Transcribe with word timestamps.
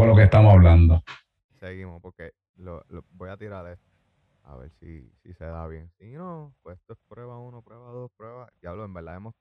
por 0.00 0.08
lo 0.08 0.16
que 0.16 0.22
estamos 0.22 0.54
hablando. 0.54 1.04
Seguimos, 1.58 2.00
porque 2.00 2.32
lo, 2.56 2.82
voy 3.10 3.28
a 3.28 3.36
tirar 3.36 3.66
esto. 3.66 3.84
A 4.44 4.56
ver 4.56 4.70
si, 4.80 5.12
si 5.22 5.34
se 5.34 5.44
da 5.44 5.66
bien. 5.66 5.90
Si 5.98 6.12
no, 6.12 6.54
pues 6.62 6.78
esto 6.78 6.94
es 6.94 6.98
prueba 7.06 7.38
uno, 7.38 7.60
prueba 7.60 7.90
dos, 7.92 8.10
prueba. 8.16 8.50
Diablo, 8.62 8.86
en 8.86 8.94
verdad 8.94 9.16
hemos. 9.16 9.34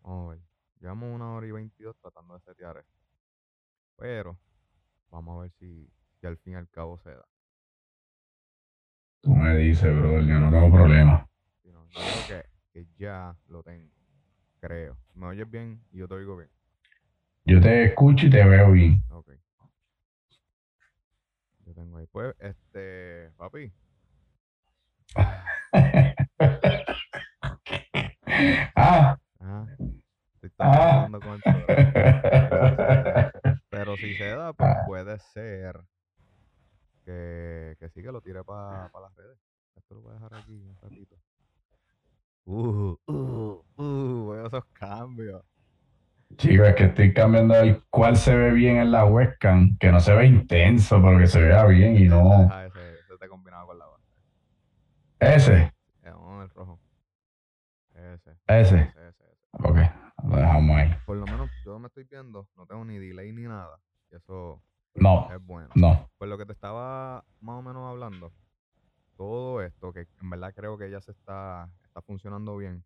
Vamos 0.00 0.26
a 0.26 0.30
ver. 0.30 0.40
Llevamos 0.80 1.14
una 1.14 1.32
hora 1.34 1.46
y 1.46 1.52
veintidós 1.52 1.96
tratando 2.00 2.34
de 2.34 2.40
setear 2.40 2.78
esto. 2.78 2.98
Pero, 3.96 4.36
vamos 5.08 5.38
a 5.38 5.42
ver 5.42 5.52
si, 5.52 5.88
si 6.20 6.26
al 6.26 6.36
fin 6.38 6.54
y 6.54 6.56
al 6.56 6.68
cabo 6.68 6.98
se 6.98 7.10
da. 7.10 7.24
Tú 9.20 9.36
me 9.36 9.56
dices, 9.56 9.96
bro, 9.96 10.20
yo 10.20 10.40
no 10.40 10.50
tengo 10.50 10.68
problema. 10.68 11.28
yo 11.62 11.86
creo 12.26 12.42
que, 12.72 12.86
ya 12.98 13.36
lo 13.46 13.62
tengo. 13.62 13.88
Creo. 14.58 14.96
¿Me 15.14 15.26
oyes 15.26 15.48
bien? 15.48 15.80
Y 15.92 15.98
yo 15.98 16.08
te 16.08 16.14
oigo 16.14 16.36
bien. 16.36 16.50
Yo 17.44 17.60
te 17.60 17.86
escucho 17.86 18.26
y 18.26 18.30
te 18.30 18.44
veo 18.44 18.70
bien. 18.70 19.02
Ok. 19.10 19.32
Yo 21.66 21.74
tengo 21.74 21.98
ahí. 21.98 22.06
Pues, 22.06 22.36
este, 22.38 23.32
papi. 23.36 23.72
ah. 28.76 29.18
Ah. 29.40 29.66
Estoy 30.34 30.52
ah. 30.58 31.08
con 31.10 31.40
el 31.44 31.52
Pero 33.70 33.96
si 33.96 34.14
se 34.14 34.28
da, 34.28 34.52
pues 34.52 34.70
puede 34.86 35.18
ser 35.18 35.80
que, 37.04 37.74
que 37.80 37.88
sí 37.88 38.02
que 38.02 38.12
lo 38.12 38.20
tire 38.20 38.44
para 38.44 38.88
las 39.00 39.16
redes. 39.16 39.38
Esto 39.74 39.96
lo 39.96 40.02
voy 40.02 40.12
a 40.12 40.14
dejar 40.14 40.34
aquí 40.34 40.52
un 40.52 40.76
ratito. 40.80 41.16
Uh, 42.44 42.96
uh, 43.06 43.64
uh, 43.76 44.30
veo 44.30 44.46
esos 44.46 44.64
cambios. 44.72 45.44
Chicos, 46.36 46.68
es 46.68 46.74
que 46.74 46.84
estoy 46.84 47.12
cambiando 47.12 47.54
el 47.56 47.82
cuál 47.90 48.16
se 48.16 48.34
ve 48.34 48.52
bien 48.52 48.76
en 48.76 48.92
la 48.92 49.04
webcam, 49.04 49.76
que 49.78 49.92
no 49.92 50.00
se 50.00 50.14
ve 50.14 50.26
intenso, 50.26 51.00
pero 51.02 51.18
que 51.18 51.26
se 51.26 51.40
vea 51.40 51.64
bien 51.66 51.96
y 51.96 52.08
no. 52.08 52.48
Ah, 52.50 52.66
ese, 52.66 52.94
ese 52.94 53.14
está 53.14 53.28
combinado 53.28 53.66
con 53.66 53.78
la. 53.78 53.86
¿Ese? 55.20 55.72
el 56.42 56.50
rojo. 56.50 56.80
Ese. 57.94 58.30
Ese. 58.46 58.74
Ese, 58.76 59.08
ese, 59.08 59.24
Ok, 59.52 59.78
lo 60.24 60.36
dejamos 60.36 60.76
ahí. 60.76 60.94
Por 61.06 61.16
lo 61.16 61.26
menos 61.26 61.50
yo 61.64 61.78
me 61.78 61.86
estoy 61.86 62.04
viendo, 62.04 62.48
no 62.56 62.66
tengo 62.66 62.84
ni 62.84 62.98
delay 62.98 63.32
ni 63.32 63.42
nada. 63.42 63.78
Y 64.10 64.16
eso 64.16 64.62
no. 64.94 65.30
Es 65.32 65.44
bueno. 65.44 65.68
No. 65.74 66.10
Pues 66.18 66.28
lo 66.28 66.38
que 66.38 66.46
te 66.46 66.52
estaba 66.52 67.24
más 67.40 67.58
o 67.58 67.62
menos 67.62 67.88
hablando, 67.88 68.32
todo 69.16 69.62
esto, 69.62 69.92
que 69.92 70.06
en 70.20 70.30
verdad 70.30 70.52
creo 70.54 70.78
que 70.78 70.90
ya 70.90 71.00
se 71.00 71.12
está, 71.12 71.68
está 71.84 72.02
funcionando 72.02 72.56
bien. 72.56 72.84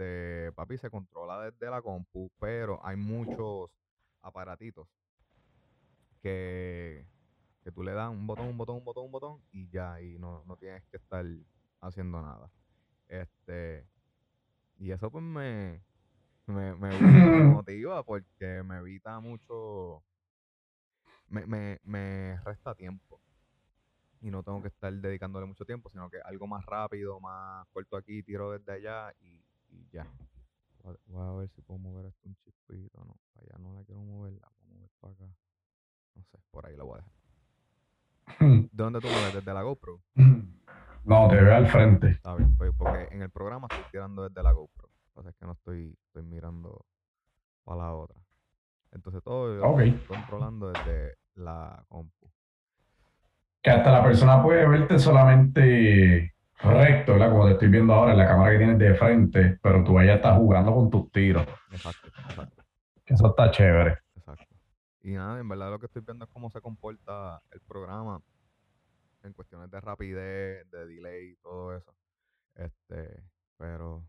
Este, 0.00 0.50
papi, 0.52 0.78
se 0.78 0.88
controla 0.88 1.50
desde 1.50 1.70
la 1.70 1.82
compu, 1.82 2.30
pero 2.40 2.80
hay 2.82 2.96
muchos 2.96 3.70
aparatitos 4.22 4.88
que, 6.22 7.06
que 7.62 7.70
tú 7.70 7.82
le 7.82 7.92
das 7.92 8.10
un 8.10 8.26
botón, 8.26 8.48
un 8.48 8.56
botón, 8.56 8.76
un 8.76 8.84
botón, 8.84 9.04
un 9.04 9.12
botón 9.12 9.42
y 9.52 9.68
ya, 9.68 10.00
y 10.00 10.18
no, 10.18 10.42
no 10.46 10.56
tienes 10.56 10.82
que 10.86 10.96
estar 10.96 11.26
haciendo 11.82 12.22
nada. 12.22 12.50
Este, 13.08 13.86
y 14.78 14.90
eso 14.90 15.10
pues 15.10 15.22
me, 15.22 15.82
me, 16.46 16.74
me 16.76 16.90
motiva 17.44 18.02
porque 18.02 18.62
me 18.62 18.78
evita 18.78 19.20
mucho 19.20 20.02
me, 21.28 21.44
me, 21.44 21.78
me 21.84 22.40
resta 22.42 22.74
tiempo. 22.74 23.20
Y 24.22 24.30
no 24.30 24.42
tengo 24.42 24.62
que 24.62 24.68
estar 24.68 24.94
dedicándole 24.94 25.44
mucho 25.44 25.66
tiempo, 25.66 25.90
sino 25.90 26.08
que 26.08 26.20
algo 26.24 26.46
más 26.46 26.64
rápido, 26.64 27.20
más 27.20 27.66
corto 27.68 27.98
aquí, 27.98 28.22
tiro 28.22 28.50
desde 28.52 28.72
allá 28.72 29.14
y, 29.20 29.44
y 29.70 29.88
ya. 29.90 30.06
Voy 30.82 31.22
a 31.22 31.32
ver 31.32 31.48
si 31.50 31.62
puedo 31.62 31.78
mover 31.78 32.06
esto 32.06 32.28
un 32.28 32.36
chispito. 32.36 33.04
No, 33.04 33.16
para 33.32 33.46
allá 33.46 33.58
no 33.58 33.74
la 33.74 33.84
quiero 33.84 34.00
mover, 34.00 34.32
la 34.32 34.48
voy 34.48 34.70
a 34.70 34.74
mover 34.74 34.90
para 35.00 35.12
acá. 35.12 35.24
No 36.14 36.22
sé, 36.24 36.38
por 36.50 36.66
ahí 36.66 36.76
la 36.76 36.84
voy 36.84 36.98
a 36.98 37.04
dejar. 37.04 37.20
¿De 38.72 38.82
dónde 38.84 39.00
tú 39.00 39.08
ves? 39.08 39.34
¿Desde 39.34 39.54
la 39.54 39.62
GoPro? 39.62 40.00
No, 41.02 41.28
te 41.28 41.36
veo 41.36 41.56
al 41.56 41.66
frente. 41.66 42.10
Está 42.10 42.34
bien, 42.34 42.54
pues, 42.58 42.72
porque 42.76 43.08
en 43.10 43.22
el 43.22 43.30
programa 43.30 43.68
estoy 43.70 43.90
tirando 43.90 44.28
desde 44.28 44.42
la 44.42 44.52
GoPro. 44.52 44.90
Entonces 45.08 45.32
es 45.32 45.38
que 45.38 45.46
no 45.46 45.52
estoy, 45.52 45.98
estoy 46.06 46.22
mirando 46.24 46.84
para 47.64 47.84
la 47.84 47.94
otra. 47.94 48.20
Entonces 48.92 49.22
todo 49.22 49.56
yo 49.56 49.80
estoy 49.80 50.06
controlando 50.06 50.70
desde 50.70 51.16
la 51.36 51.84
compu. 51.88 52.30
Que 53.62 53.70
hasta 53.70 53.90
la 53.90 54.02
persona 54.02 54.42
puede 54.42 54.68
verte 54.68 54.98
solamente 54.98 56.34
recto, 56.62 57.12
¿verdad? 57.12 57.30
Como 57.30 57.46
te 57.46 57.52
estoy 57.52 57.68
viendo 57.68 57.94
ahora 57.94 58.12
en 58.12 58.18
la 58.18 58.26
cámara 58.26 58.52
que 58.52 58.58
tienes 58.58 58.78
de 58.78 58.94
frente, 58.94 59.58
pero 59.62 59.84
tú 59.84 59.94
ya 60.02 60.14
estás 60.14 60.36
jugando 60.36 60.74
con 60.74 60.90
tus 60.90 61.10
tiros. 61.12 61.46
Exacto, 61.70 62.08
exacto. 62.08 62.62
Eso 63.06 63.26
está 63.26 63.50
chévere. 63.50 63.98
Exacto. 64.14 64.56
Y 65.02 65.12
nada, 65.12 65.40
en 65.40 65.48
verdad 65.48 65.70
lo 65.70 65.78
que 65.78 65.86
estoy 65.86 66.02
viendo 66.02 66.24
es 66.24 66.30
cómo 66.30 66.50
se 66.50 66.60
comporta 66.60 67.40
el 67.50 67.60
programa 67.60 68.20
en 69.22 69.32
cuestiones 69.32 69.70
de 69.70 69.80
rapidez, 69.80 70.70
de 70.70 70.86
delay, 70.86 71.34
todo 71.42 71.76
eso. 71.76 71.94
Este, 72.54 73.22
pero 73.56 74.04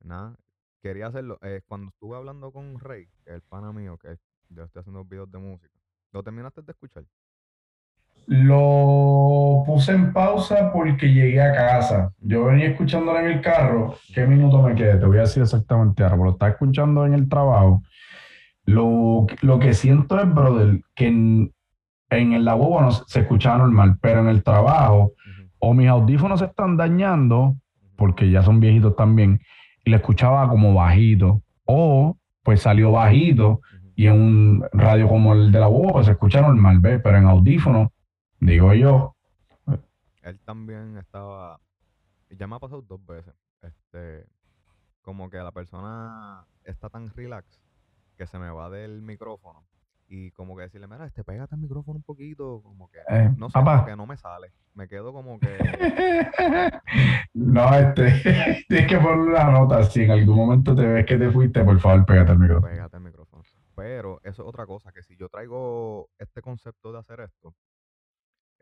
nada, 0.00 0.36
quería 0.80 1.06
hacerlo. 1.06 1.38
Eh, 1.42 1.62
cuando 1.66 1.90
estuve 1.90 2.16
hablando 2.16 2.52
con 2.52 2.78
Rey, 2.78 3.06
que 3.24 3.30
es 3.30 3.36
el 3.36 3.42
pana 3.42 3.72
mío, 3.72 3.98
que 3.98 4.16
yo 4.48 4.64
estoy 4.64 4.80
haciendo 4.80 5.04
videos 5.04 5.30
de 5.30 5.38
música, 5.38 5.82
¿Lo 6.12 6.22
terminaste 6.22 6.60
de 6.60 6.72
escuchar? 6.72 7.04
Lo 8.26 9.62
puse 9.66 9.92
en 9.92 10.12
pausa 10.12 10.72
porque 10.72 11.12
llegué 11.12 11.42
a 11.42 11.52
casa. 11.52 12.12
Yo 12.20 12.44
venía 12.44 12.68
escuchándola 12.68 13.20
en 13.20 13.32
el 13.32 13.40
carro. 13.40 13.96
¿Qué 14.14 14.26
minuto 14.26 14.62
me 14.62 14.74
quedé? 14.74 14.96
Te 14.96 15.06
voy 15.06 15.18
a 15.18 15.22
decir 15.22 15.42
exactamente 15.42 16.02
ahora, 16.02 16.14
pero 16.14 16.24
lo 16.24 16.30
estaba 16.32 16.52
escuchando 16.52 17.04
en 17.04 17.14
el 17.14 17.28
trabajo. 17.28 17.82
Lo, 18.64 19.26
que 19.60 19.74
siento 19.74 20.20
es, 20.20 20.32
brother, 20.32 20.80
que 20.94 21.08
en, 21.08 21.52
en 22.10 22.32
el 22.32 22.44
no 22.44 22.90
se 23.06 23.20
escuchaba 23.20 23.58
normal, 23.58 23.96
pero 24.00 24.20
en 24.20 24.28
el 24.28 24.42
trabajo, 24.42 25.12
o 25.58 25.74
mis 25.74 25.88
audífonos 25.88 26.40
se 26.40 26.46
están 26.46 26.76
dañando, 26.76 27.56
porque 27.96 28.30
ya 28.30 28.42
son 28.42 28.60
viejitos 28.60 28.94
también, 28.94 29.40
y 29.84 29.90
le 29.90 29.96
escuchaba 29.96 30.48
como 30.48 30.74
bajito, 30.74 31.42
o 31.64 32.16
pues 32.42 32.62
salió 32.62 32.92
bajito 32.92 33.60
y 33.94 34.06
en 34.06 34.20
un 34.20 34.64
radio 34.72 35.08
como 35.08 35.32
el 35.32 35.52
de 35.52 35.60
la 35.60 35.68
pues, 35.68 36.06
se 36.06 36.12
escucha 36.12 36.40
normal, 36.40 36.78
¿ves? 36.80 37.00
Pero 37.02 37.18
en 37.18 37.26
audífono, 37.26 37.91
digo 38.42 38.74
yo. 38.74 39.16
Él 40.22 40.38
también 40.40 40.98
estaba, 40.98 41.60
ya 42.30 42.46
me 42.46 42.56
ha 42.56 42.58
pasado 42.60 42.82
dos 42.82 43.04
veces, 43.06 43.34
este, 43.62 44.26
como 45.00 45.28
que 45.30 45.38
la 45.38 45.50
persona 45.50 46.44
está 46.64 46.88
tan 46.88 47.10
relax 47.10 47.60
que 48.16 48.26
se 48.26 48.38
me 48.38 48.50
va 48.50 48.70
del 48.70 49.02
micrófono 49.02 49.64
y 50.08 50.30
como 50.32 50.54
que 50.56 50.62
decirle, 50.62 50.86
mira, 50.86 51.06
este, 51.06 51.24
pégate 51.24 51.54
el 51.54 51.60
micrófono 51.60 51.96
un 51.96 52.02
poquito, 52.02 52.60
como 52.62 52.88
que, 52.90 52.98
eh, 53.08 53.30
no 53.36 53.48
sé, 53.48 53.54
como 53.54 53.84
que 53.84 53.96
no 53.96 54.06
me 54.06 54.16
sale. 54.16 54.52
Me 54.74 54.86
quedo 54.86 55.12
como 55.12 55.40
que... 55.40 55.56
no, 57.34 57.74
este, 57.74 58.64
tienes 58.68 58.88
que 58.88 58.98
poner 58.98 59.18
una 59.18 59.50
nota, 59.50 59.82
si 59.84 60.02
en 60.02 60.10
algún 60.10 60.36
momento 60.36 60.74
te 60.74 60.86
ves 60.86 61.06
que 61.06 61.16
te 61.16 61.30
fuiste, 61.30 61.64
por 61.64 61.80
favor, 61.80 62.04
pégate 62.04 62.32
el 62.32 62.38
micrófono. 62.38 62.72
Pégate 62.72 62.96
el 62.96 63.02
micrófono. 63.02 63.42
Pero 63.74 64.20
eso 64.22 64.42
es 64.42 64.48
otra 64.48 64.66
cosa, 64.66 64.92
que 64.92 65.02
si 65.02 65.16
yo 65.16 65.28
traigo 65.28 66.10
este 66.18 66.42
concepto 66.42 66.92
de 66.92 66.98
hacer 66.98 67.20
esto, 67.20 67.54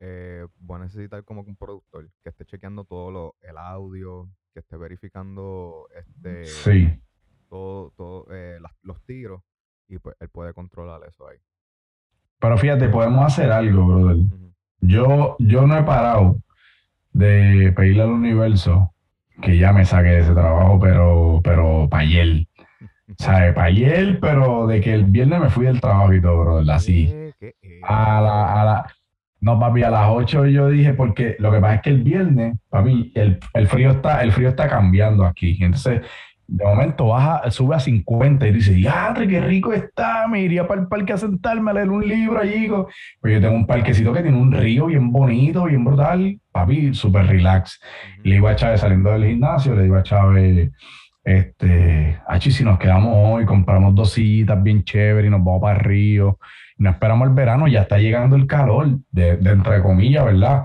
eh, 0.00 0.47
voy 0.58 0.76
a 0.76 0.85
necesitar 0.85 1.23
como 1.25 1.44
que 1.44 1.50
un 1.50 1.56
productor 1.56 2.11
que 2.23 2.31
esté 2.31 2.47
chequeando 2.47 2.85
todo 2.85 3.11
lo, 3.11 3.37
el 3.43 3.58
audio, 3.58 4.29
que 4.52 4.61
esté 4.61 4.76
verificando 4.76 5.87
este 5.94 6.47
sí. 6.47 7.00
todo, 7.49 7.93
todo 7.97 8.26
eh, 8.31 8.58
los 8.82 9.05
tiros 9.05 9.43
y 9.88 9.99
pues 9.99 10.17
él 10.20 10.29
puede 10.31 10.55
controlar 10.55 11.02
eso 11.06 11.29
ahí. 11.29 11.37
Pero 12.38 12.56
fíjate, 12.56 12.88
podemos 12.88 13.26
hacer 13.26 13.52
algo, 13.52 13.87
brother. 13.87 14.17
Yo, 14.81 15.37
yo 15.38 15.67
no 15.67 15.76
he 15.76 15.82
parado 15.82 16.37
de 17.12 17.73
pedirle 17.76 18.02
al 18.02 18.12
universo 18.12 18.94
que 19.43 19.58
ya 19.58 19.73
me 19.73 19.85
saque 19.85 20.08
de 20.08 20.20
ese 20.20 20.32
trabajo, 20.32 20.79
pero, 20.81 21.41
pero 21.44 21.88
para 21.91 22.05
ayer. 22.05 22.47
¿Sabes? 23.19 23.55
Para 23.55 23.67
ayer, 23.67 24.19
pero 24.20 24.67
de 24.67 24.81
que 24.81 24.94
el 24.94 25.05
viernes 25.05 25.41
me 25.41 25.50
fui 25.50 25.67
del 25.67 25.81
trabajo 25.81 26.14
y 26.14 26.23
todo, 26.23 26.41
bro, 26.41 26.73
así. 26.73 27.12
A 27.82 28.20
la, 28.20 28.61
a 28.61 28.64
la, 28.64 28.87
no, 29.40 29.58
papi, 29.58 29.82
a 29.82 29.90
las 29.90 30.08
8 30.10 30.46
yo 30.46 30.69
dije, 30.69 30.92
porque 30.94 31.37
lo 31.38 31.50
que 31.50 31.60
pasa 31.60 31.76
es 31.76 31.82
que 31.82 31.90
el 31.90 32.02
viernes, 32.02 32.58
papi, 32.69 33.12
el, 33.14 33.38
el 33.54 33.66
frío 33.66 33.90
está, 33.92 34.22
el 34.22 34.32
frío 34.32 34.50
está 34.50 34.69
cambiando 34.69 35.25
aquí. 35.25 35.56
Entonces, 35.60 36.02
de 36.50 36.64
momento 36.64 37.06
baja, 37.06 37.48
sube 37.50 37.76
a 37.76 37.81
50 37.81 38.46
y 38.48 38.52
dice, 38.52 38.81
ya, 38.81 39.14
qué 39.14 39.40
rico 39.40 39.72
está, 39.72 40.26
me 40.26 40.42
iría 40.42 40.66
para 40.66 40.81
el 40.81 40.88
parque 40.88 41.12
a 41.12 41.16
sentarme 41.16 41.70
a 41.70 41.75
leer 41.75 41.88
un 41.88 42.06
libro 42.06 42.40
allí. 42.40 42.69
Pues 43.20 43.34
yo 43.34 43.40
tengo 43.40 43.54
un 43.54 43.66
parquecito 43.66 44.12
que 44.12 44.22
tiene 44.22 44.37
un 44.37 44.50
río 44.50 44.87
bien 44.87 45.12
bonito, 45.12 45.64
bien 45.64 45.84
brutal, 45.84 46.38
papi, 46.50 46.92
súper 46.92 47.26
relax. 47.26 47.81
Le 48.25 48.37
iba 48.37 48.50
a 48.50 48.56
Chávez 48.56 48.81
saliendo 48.81 49.12
del 49.12 49.26
gimnasio, 49.26 49.76
le 49.76 49.84
digo 49.84 49.96
a 49.96 50.02
Chávez, 50.02 50.72
este, 51.22 52.19
aquí 52.26 52.50
si 52.50 52.64
nos 52.64 52.78
quedamos 52.78 53.12
hoy, 53.14 53.44
compramos 53.44 53.94
dos 53.94 54.12
sillitas 54.12 54.60
bien 54.60 54.82
chéveres 54.82 55.28
y 55.28 55.31
nos 55.31 55.44
vamos 55.44 55.62
para 55.62 55.78
el 55.78 55.84
río. 55.84 56.38
No 56.80 56.88
esperamos 56.88 57.28
el 57.28 57.34
verano, 57.34 57.68
ya 57.68 57.82
está 57.82 57.98
llegando 57.98 58.36
el 58.36 58.46
calor, 58.46 58.88
de, 59.10 59.32
entre 59.32 59.82
comillas, 59.82 60.24
¿verdad? 60.24 60.64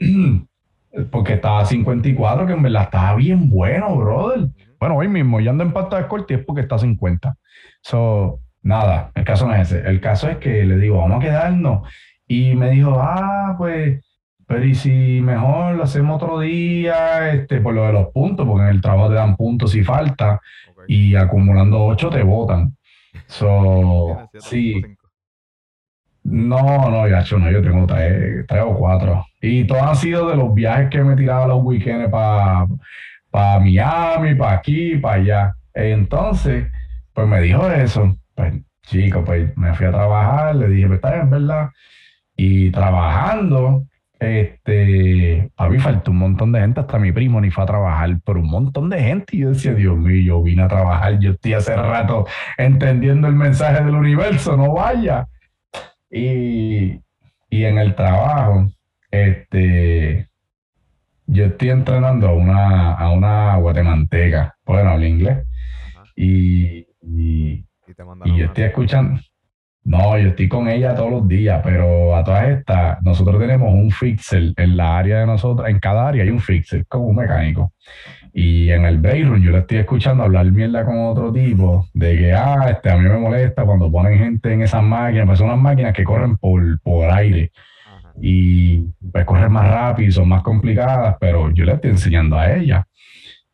Porque 1.12 1.34
estaba 1.34 1.60
a 1.60 1.66
54, 1.66 2.46
que 2.46 2.52
en 2.52 2.62
verdad 2.62 2.82
estaba 2.82 3.14
bien 3.14 3.48
bueno, 3.48 3.94
brother. 3.94 4.48
Bueno, 4.80 4.96
hoy 4.96 5.06
mismo, 5.06 5.40
ya 5.40 5.50
ando 5.50 5.62
en 5.62 5.72
pasta 5.72 5.98
de 5.98 6.08
corte 6.08 6.34
es 6.34 6.44
porque 6.44 6.62
está 6.62 6.74
a 6.74 6.78
50. 6.78 7.36
So, 7.80 8.40
nada, 8.62 9.12
el 9.14 9.22
caso 9.22 9.46
no 9.46 9.54
es 9.54 9.70
ese. 9.70 9.88
El 9.88 10.00
caso 10.00 10.28
es 10.28 10.38
que 10.38 10.64
le 10.64 10.78
digo, 10.78 10.98
vamos 10.98 11.18
a 11.18 11.26
quedarnos. 11.26 11.88
Y 12.26 12.56
me 12.56 12.70
dijo, 12.70 12.98
ah, 12.98 13.54
pues, 13.56 14.04
pero 14.48 14.64
y 14.64 14.74
si 14.74 15.20
mejor 15.20 15.76
lo 15.76 15.84
hacemos 15.84 16.20
otro 16.20 16.40
día, 16.40 17.30
este, 17.30 17.60
por 17.60 17.72
lo 17.72 17.86
de 17.86 17.92
los 17.92 18.08
puntos, 18.08 18.44
porque 18.44 18.64
en 18.64 18.70
el 18.70 18.80
trabajo 18.80 19.10
te 19.10 19.14
dan 19.14 19.36
puntos 19.36 19.70
si 19.70 19.84
falta, 19.84 20.40
y 20.88 21.14
acumulando 21.14 21.84
ocho 21.84 22.10
te 22.10 22.24
votan. 22.24 22.76
So, 23.26 24.28
sí. 24.38 24.82
No, 26.30 26.90
no, 26.90 27.08
ya, 27.08 27.24
no, 27.36 27.50
yo 27.50 27.60
tengo 27.60 27.86
tres, 27.86 28.46
tres 28.46 28.62
o 28.64 28.74
cuatro. 28.76 29.26
Y 29.40 29.64
todos 29.64 29.82
han 29.82 29.96
sido 29.96 30.28
de 30.28 30.36
los 30.36 30.54
viajes 30.54 30.88
que 30.90 31.02
me 31.02 31.16
tiraba 31.16 31.46
los 31.46 31.62
weekends 31.62 32.08
para 32.10 32.66
Miami, 33.58 34.34
para 34.36 34.52
aquí, 34.52 34.96
para 34.96 35.16
allá. 35.16 35.54
Entonces, 35.74 36.66
pues 37.12 37.26
me 37.26 37.40
dijo 37.40 37.68
eso. 37.68 38.16
Pues, 38.34 38.54
chico, 38.82 39.24
pues 39.24 39.56
me 39.56 39.74
fui 39.74 39.86
a 39.86 39.90
trabajar, 39.90 40.56
le 40.56 40.68
dije, 40.68 40.86
pues 40.86 40.98
está 40.98 41.14
bien, 41.14 41.30
¿verdad? 41.30 41.70
Y 42.36 42.70
trabajando, 42.70 43.86
este, 44.20 45.50
a 45.56 45.68
mí 45.68 45.78
faltó 45.78 46.10
un 46.10 46.18
montón 46.18 46.52
de 46.52 46.60
gente, 46.60 46.80
hasta 46.80 46.98
mi 46.98 47.10
primo 47.10 47.40
ni 47.40 47.50
fue 47.50 47.64
a 47.64 47.66
trabajar, 47.66 48.18
pero 48.24 48.40
un 48.40 48.50
montón 48.50 48.88
de 48.88 49.00
gente. 49.00 49.36
Y 49.36 49.40
yo 49.40 49.48
decía, 49.50 49.74
Dios 49.74 49.96
mío, 49.96 50.22
yo 50.22 50.42
vine 50.42 50.62
a 50.62 50.68
trabajar, 50.68 51.18
yo 51.18 51.32
estoy 51.32 51.54
hace 51.54 51.74
rato 51.74 52.26
entendiendo 52.56 53.26
el 53.26 53.34
mensaje 53.34 53.82
del 53.82 53.94
universo, 53.94 54.56
no 54.56 54.74
vaya. 54.74 55.26
Y, 56.10 57.00
y 57.48 57.64
en 57.64 57.78
el 57.78 57.94
trabajo, 57.94 58.66
este, 59.10 60.28
yo 61.26 61.44
estoy 61.44 61.70
entrenando 61.70 62.28
a 62.28 62.34
una, 62.34 62.92
a 62.94 63.10
una 63.10 63.56
guatemalteca, 63.56 64.56
bueno, 64.64 64.90
habla 64.90 65.06
inglés, 65.06 65.46
y, 66.16 66.86
y, 67.00 67.64
Y 67.86 67.94
te 67.94 68.02
y 68.24 68.38
yo 68.38 68.46
estoy 68.46 68.64
escuchando. 68.64 69.20
No, 69.82 70.18
yo 70.18 70.28
estoy 70.28 70.48
con 70.48 70.68
ella 70.68 70.94
todos 70.94 71.10
los 71.10 71.26
días, 71.28 71.60
pero 71.64 72.14
a 72.14 72.22
todas 72.22 72.48
estas, 72.48 73.02
nosotros 73.02 73.40
tenemos 73.40 73.72
un 73.72 73.90
fixer 73.90 74.52
en 74.56 74.76
la 74.76 74.98
área 74.98 75.20
de 75.20 75.26
nosotros, 75.26 75.68
en 75.68 75.78
cada 75.78 76.08
área 76.08 76.22
hay 76.22 76.30
un 76.30 76.40
fixer, 76.40 76.84
como 76.86 77.06
un 77.06 77.16
mecánico. 77.16 77.72
Y 78.32 78.70
en 78.70 78.84
el 78.84 78.98
break 78.98 79.26
room 79.26 79.42
yo 79.42 79.50
le 79.50 79.58
estoy 79.58 79.78
escuchando 79.78 80.22
hablar 80.22 80.46
mierda 80.52 80.84
con 80.84 80.98
otro 81.06 81.32
tipo 81.32 81.88
de 81.94 82.16
que, 82.16 82.32
ah, 82.32 82.68
este, 82.70 82.90
a 82.90 82.96
mí 82.96 83.08
me 83.08 83.18
molesta 83.18 83.64
cuando 83.64 83.90
ponen 83.90 84.18
gente 84.18 84.52
en 84.52 84.62
esas 84.62 84.82
máquinas, 84.82 85.26
pues 85.26 85.38
son 85.38 85.48
unas 85.48 85.58
máquinas 85.60 85.92
que 85.92 86.04
corren 86.04 86.36
por, 86.36 86.80
por 86.80 87.10
aire 87.10 87.50
Ajá. 87.86 88.12
y 88.20 88.84
pues 89.12 89.24
corren 89.24 89.50
más 89.50 89.68
rápido, 89.68 90.08
y 90.08 90.12
son 90.12 90.28
más 90.28 90.42
complicadas, 90.42 91.16
pero 91.18 91.50
yo 91.50 91.64
le 91.64 91.72
estoy 91.72 91.90
enseñando 91.90 92.38
a 92.38 92.52
ella. 92.54 92.86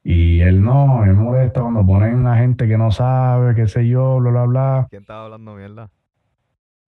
Y 0.05 0.41
él 0.41 0.63
no, 0.63 0.99
me 0.99 1.13
molesta 1.15 1.63
cuando 1.63 1.85
ponen 1.85 2.27
a 2.27 2.37
gente 2.37 2.69
que 2.69 2.77
no 2.79 2.91
sabe, 2.91 3.55
qué 3.55 3.67
sé 3.67 3.89
yo, 3.89 4.19
bla, 4.21 4.31
bla, 4.31 4.45
bla. 4.45 4.87
¿Quién 4.91 5.03
estaba 5.03 5.25
hablando 5.25 5.55
mierda? 5.55 5.91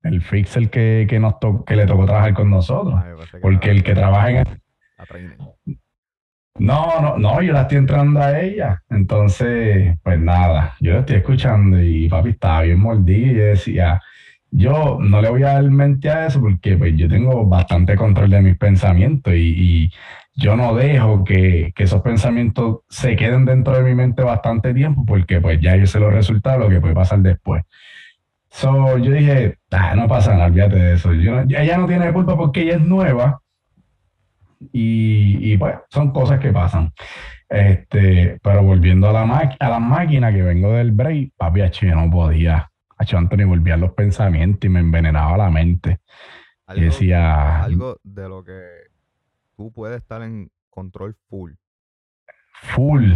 El 0.02 0.20
fixer 0.22 0.70
que, 0.70 1.06
que, 1.08 1.18
nos 1.18 1.40
to- 1.40 1.64
que 1.64 1.74
le 1.74 1.86
tocó 1.86 2.04
trabajar 2.04 2.32
con 2.34 2.48
nosotros. 2.50 2.94
Ay, 3.02 3.14
que 3.32 3.38
Porque 3.38 3.70
el 3.70 3.82
que 3.82 3.94
trabaja 3.94 4.30
en 4.30 4.36
el... 4.36 4.60
No, 6.58 7.00
no, 7.00 7.18
no, 7.18 7.42
yo 7.42 7.52
la 7.52 7.62
estoy 7.62 7.78
entrando 7.78 8.20
a 8.20 8.40
ella. 8.40 8.82
Entonces, 8.90 9.96
pues 10.02 10.18
nada, 10.18 10.74
yo 10.80 10.94
la 10.94 11.00
estoy 11.00 11.16
escuchando 11.16 11.80
y 11.82 12.08
papi 12.08 12.30
estaba 12.30 12.62
bien 12.62 12.80
mordido 12.80 13.32
y 13.32 13.36
yo 13.36 13.44
decía, 13.44 14.00
yo 14.50 14.98
no 15.00 15.20
le 15.22 15.30
voy 15.30 15.42
a 15.44 15.54
dar 15.54 15.70
mente 15.70 16.10
a 16.10 16.26
eso 16.26 16.40
porque 16.40 16.76
pues 16.76 16.94
yo 16.96 17.08
tengo 17.08 17.46
bastante 17.46 17.96
control 17.96 18.30
de 18.30 18.42
mis 18.42 18.56
pensamientos 18.56 19.34
y, 19.34 19.90
yo 20.40 20.54
no 20.54 20.72
dejo 20.76 21.24
que, 21.24 21.72
que 21.74 21.82
esos 21.82 22.00
pensamientos 22.00 22.82
se 22.88 23.16
queden 23.16 23.44
dentro 23.44 23.76
de 23.76 23.82
mi 23.82 23.96
mente 23.96 24.22
bastante 24.22 24.72
tiempo 24.72 25.04
porque 25.04 25.40
pues 25.40 25.60
ya 25.60 25.74
yo 25.74 25.84
sé 25.84 25.98
los 25.98 26.12
resultados, 26.12 26.60
lo 26.60 26.68
que 26.68 26.80
puede 26.80 26.94
pasar 26.94 27.18
después. 27.18 27.64
So, 28.50 28.98
yo 28.98 29.10
dije, 29.12 29.56
"Ah, 29.72 29.94
no 29.96 30.06
pasa 30.06 30.34
nada, 30.34 30.46
olvídate 30.46 30.76
de 30.76 30.94
eso. 30.94 31.10
Ella 31.12 31.76
no 31.78 31.86
tiene 31.88 32.12
culpa 32.12 32.36
porque 32.36 32.62
ella 32.62 32.76
es 32.76 32.80
nueva 32.82 33.40
y, 34.72 35.52
y, 35.52 35.56
pues 35.56 35.76
son 35.90 36.12
cosas 36.12 36.40
que 36.40 36.52
pasan. 36.52 36.92
Este, 37.48 38.38
pero 38.42 38.62
volviendo 38.62 39.08
a 39.08 39.12
la 39.12 39.56
a 39.58 39.68
las 39.68 39.80
máquinas 39.80 40.34
que 40.34 40.42
vengo 40.42 40.72
del 40.72 40.92
break, 40.92 41.32
papi, 41.36 41.62
yo 41.70 41.94
no 41.94 42.10
podía. 42.10 42.70
Acho, 42.98 43.16
Anthony 43.16 43.46
volvían 43.46 43.80
los 43.80 43.92
pensamientos 43.92 44.64
y 44.64 44.68
me 44.68 44.80
envenenaba 44.80 45.36
la 45.36 45.50
mente. 45.50 46.00
Y 46.68 46.72
Algo, 46.72 46.84
decía, 46.84 47.62
algo 47.62 47.98
de 48.02 48.28
lo 48.28 48.44
que 48.44 48.60
tú 49.56 49.72
puedes 49.72 49.98
estar 49.98 50.22
en 50.22 50.50
control 50.68 51.16
full. 51.28 51.52
full, 52.52 53.12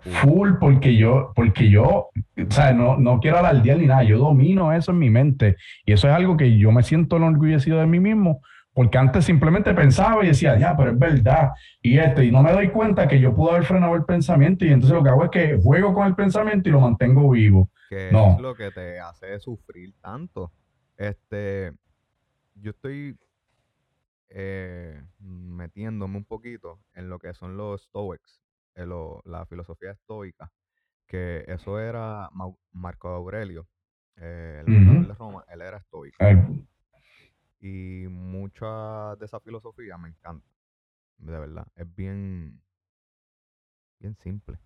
full, 0.00 0.52
porque 0.60 0.96
yo, 0.96 1.32
porque 1.34 1.68
yo, 1.68 1.84
o 1.86 2.50
sea, 2.50 2.72
no, 2.72 2.96
no 2.98 3.18
quiero 3.18 3.38
alardear 3.38 3.78
ni 3.78 3.86
nada, 3.86 4.04
yo 4.04 4.18
domino 4.18 4.72
eso 4.72 4.92
en 4.92 4.98
mi 4.98 5.10
mente. 5.10 5.56
Y 5.84 5.92
eso 5.92 6.08
es 6.08 6.14
algo 6.14 6.36
que 6.36 6.56
yo 6.58 6.70
me 6.70 6.82
siento 6.82 7.16
enorgullecido 7.16 7.78
de 7.80 7.86
mí 7.86 7.98
mismo, 7.98 8.42
porque 8.76 8.98
antes 8.98 9.24
simplemente 9.24 9.72
pensaba 9.72 10.22
y 10.22 10.28
decía, 10.28 10.58
ya, 10.58 10.76
pero 10.76 10.90
es 10.90 10.98
verdad. 10.98 11.52
Y 11.80 11.98
este, 11.98 12.26
y 12.26 12.30
no 12.30 12.42
me 12.42 12.52
doy 12.52 12.68
cuenta 12.68 13.08
que 13.08 13.18
yo 13.18 13.34
pude 13.34 13.52
haber 13.52 13.64
frenado 13.64 13.94
el 13.94 14.04
pensamiento, 14.04 14.66
y 14.66 14.68
entonces 14.68 14.94
lo 14.94 15.02
que 15.02 15.08
hago 15.08 15.24
es 15.24 15.30
que 15.30 15.58
juego 15.62 15.94
con 15.94 16.06
el 16.06 16.14
pensamiento 16.14 16.68
y 16.68 16.72
lo 16.72 16.80
mantengo 16.80 17.30
vivo. 17.30 17.70
que 17.88 18.10
No. 18.12 18.32
es 18.34 18.40
lo 18.40 18.54
que 18.54 18.70
te 18.72 19.00
hace 19.00 19.38
sufrir 19.40 19.94
tanto. 20.02 20.52
Este, 20.98 21.72
yo 22.56 22.72
estoy 22.72 23.16
eh, 24.28 25.02
metiéndome 25.20 26.18
un 26.18 26.24
poquito 26.24 26.80
en 26.94 27.08
lo 27.08 27.18
que 27.18 27.32
son 27.32 27.56
los 27.56 27.84
Stoics, 27.84 28.42
en 28.74 28.88
lo- 28.90 29.22
la 29.24 29.46
filosofía 29.46 29.92
estoica, 29.92 30.52
que 31.06 31.44
eso 31.48 31.78
era 31.80 32.28
Mau- 32.32 32.58
Marco 32.72 33.08
Aurelio, 33.08 33.66
eh, 34.16 34.62
el 34.66 34.68
Ujú. 34.72 34.78
emperador 34.80 35.06
de 35.08 35.14
Roma, 35.14 35.44
él 35.48 35.62
era 35.62 35.78
estoico. 35.78 36.16
Y 37.68 38.06
mucha 38.08 39.16
de 39.16 39.24
esa 39.26 39.40
filosofía 39.40 39.98
me 39.98 40.08
encanta, 40.10 40.46
de 41.18 41.32
verdad. 41.36 41.66
Es 41.74 41.92
bien, 41.96 42.62
bien 43.98 44.14
simple. 44.18 44.56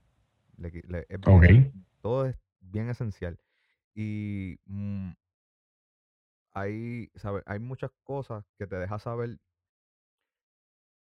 Le 0.58 0.70
qui- 0.70 0.84
le- 0.86 1.06
es 1.08 1.18
bien 1.18 1.38
Ok. 1.38 1.44
esen- 1.44 1.86
todo 2.02 2.26
es 2.26 2.36
bien 2.60 2.90
esencial. 2.90 3.38
Y 3.94 4.58
mm, 4.66 5.12
hay, 6.52 7.10
¿sabe? 7.14 7.42
hay 7.46 7.58
muchas 7.58 7.90
cosas 8.02 8.44
que 8.58 8.66
te 8.66 8.76
deja 8.76 8.98
saber. 8.98 9.38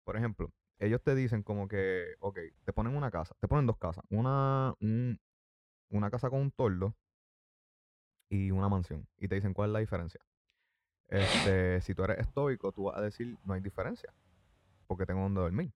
Por 0.03 0.17
ejemplo, 0.17 0.51
ellos 0.79 1.01
te 1.01 1.15
dicen 1.15 1.43
como 1.43 1.69
que, 1.69 2.15
ok, 2.19 2.37
te 2.65 2.73
ponen 2.73 2.97
una 2.97 3.09
casa, 3.09 3.35
te 3.39 3.47
ponen 3.47 3.67
dos 3.67 3.77
casas. 3.77 4.03
Una, 4.09 4.73
un- 4.81 5.17
una 5.91 6.11
casa 6.11 6.29
con 6.29 6.41
un 6.41 6.51
toldo 6.51 6.93
y 8.29 8.51
una 8.51 8.67
mansión. 8.67 9.07
Y 9.17 9.29
te 9.29 9.35
dicen 9.35 9.53
cuál 9.53 9.69
es 9.69 9.73
la 9.73 9.79
diferencia. 9.79 10.19
Este, 11.07 11.81
si 11.81 11.93
tú 11.93 12.03
eres 12.03 12.19
estoico, 12.19 12.71
tú 12.71 12.85
vas 12.85 12.97
a 12.97 13.01
decir 13.01 13.37
no 13.45 13.53
hay 13.53 13.61
diferencia. 13.61 14.11
Porque 14.87 15.05
tengo 15.05 15.21
donde 15.21 15.41
dormir. 15.41 15.71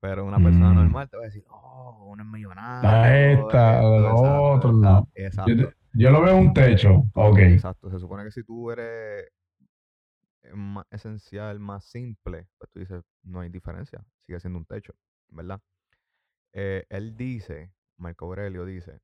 Pero 0.00 0.24
una 0.24 0.38
persona 0.38 0.70
Mm. 0.72 0.74
normal 0.76 1.08
te 1.08 1.16
va 1.16 1.22
a 1.22 1.26
decir, 1.26 1.44
oh, 1.48 2.06
uno 2.10 2.22
es 2.22 2.28
millonario. 2.28 2.88
A 2.90 3.18
esta, 3.18 3.78
exacto, 3.78 4.42
otro, 4.52 4.70
exacto. 4.70 5.08
Exacto. 5.14 5.52
Yo, 5.54 5.70
yo 5.94 6.10
lo 6.10 6.22
veo 6.22 6.36
un 6.36 6.52
techo, 6.54 7.04
ok. 7.14 7.38
Exacto. 7.38 7.90
Se 7.90 7.98
supone 7.98 8.24
que 8.24 8.30
si 8.30 8.44
tú 8.44 8.70
eres 8.70 9.30
eh, 10.42 10.52
más 10.54 10.86
esencial, 10.90 11.58
más 11.58 11.84
simple, 11.84 12.46
pues 12.58 12.70
tú 12.70 12.78
dices, 12.80 13.02
no 13.22 13.40
hay 13.40 13.48
diferencia. 13.48 14.04
Sigue 14.26 14.38
siendo 14.40 14.58
un 14.58 14.66
techo, 14.66 14.92
¿verdad? 15.28 15.60
Eh, 16.52 16.84
él 16.90 17.16
dice, 17.16 17.72
Marco 17.96 18.26
Aurelio 18.26 18.64
dice, 18.64 19.00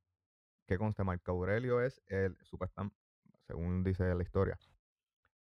que 0.66 0.78
conste, 0.78 1.02
Marco 1.04 1.32
Aurelio 1.32 1.80
es 1.82 2.00
el, 2.06 2.36
supuestam- 2.38 2.92
según 3.46 3.82
dice 3.82 4.14
la 4.14 4.22
historia, 4.22 4.58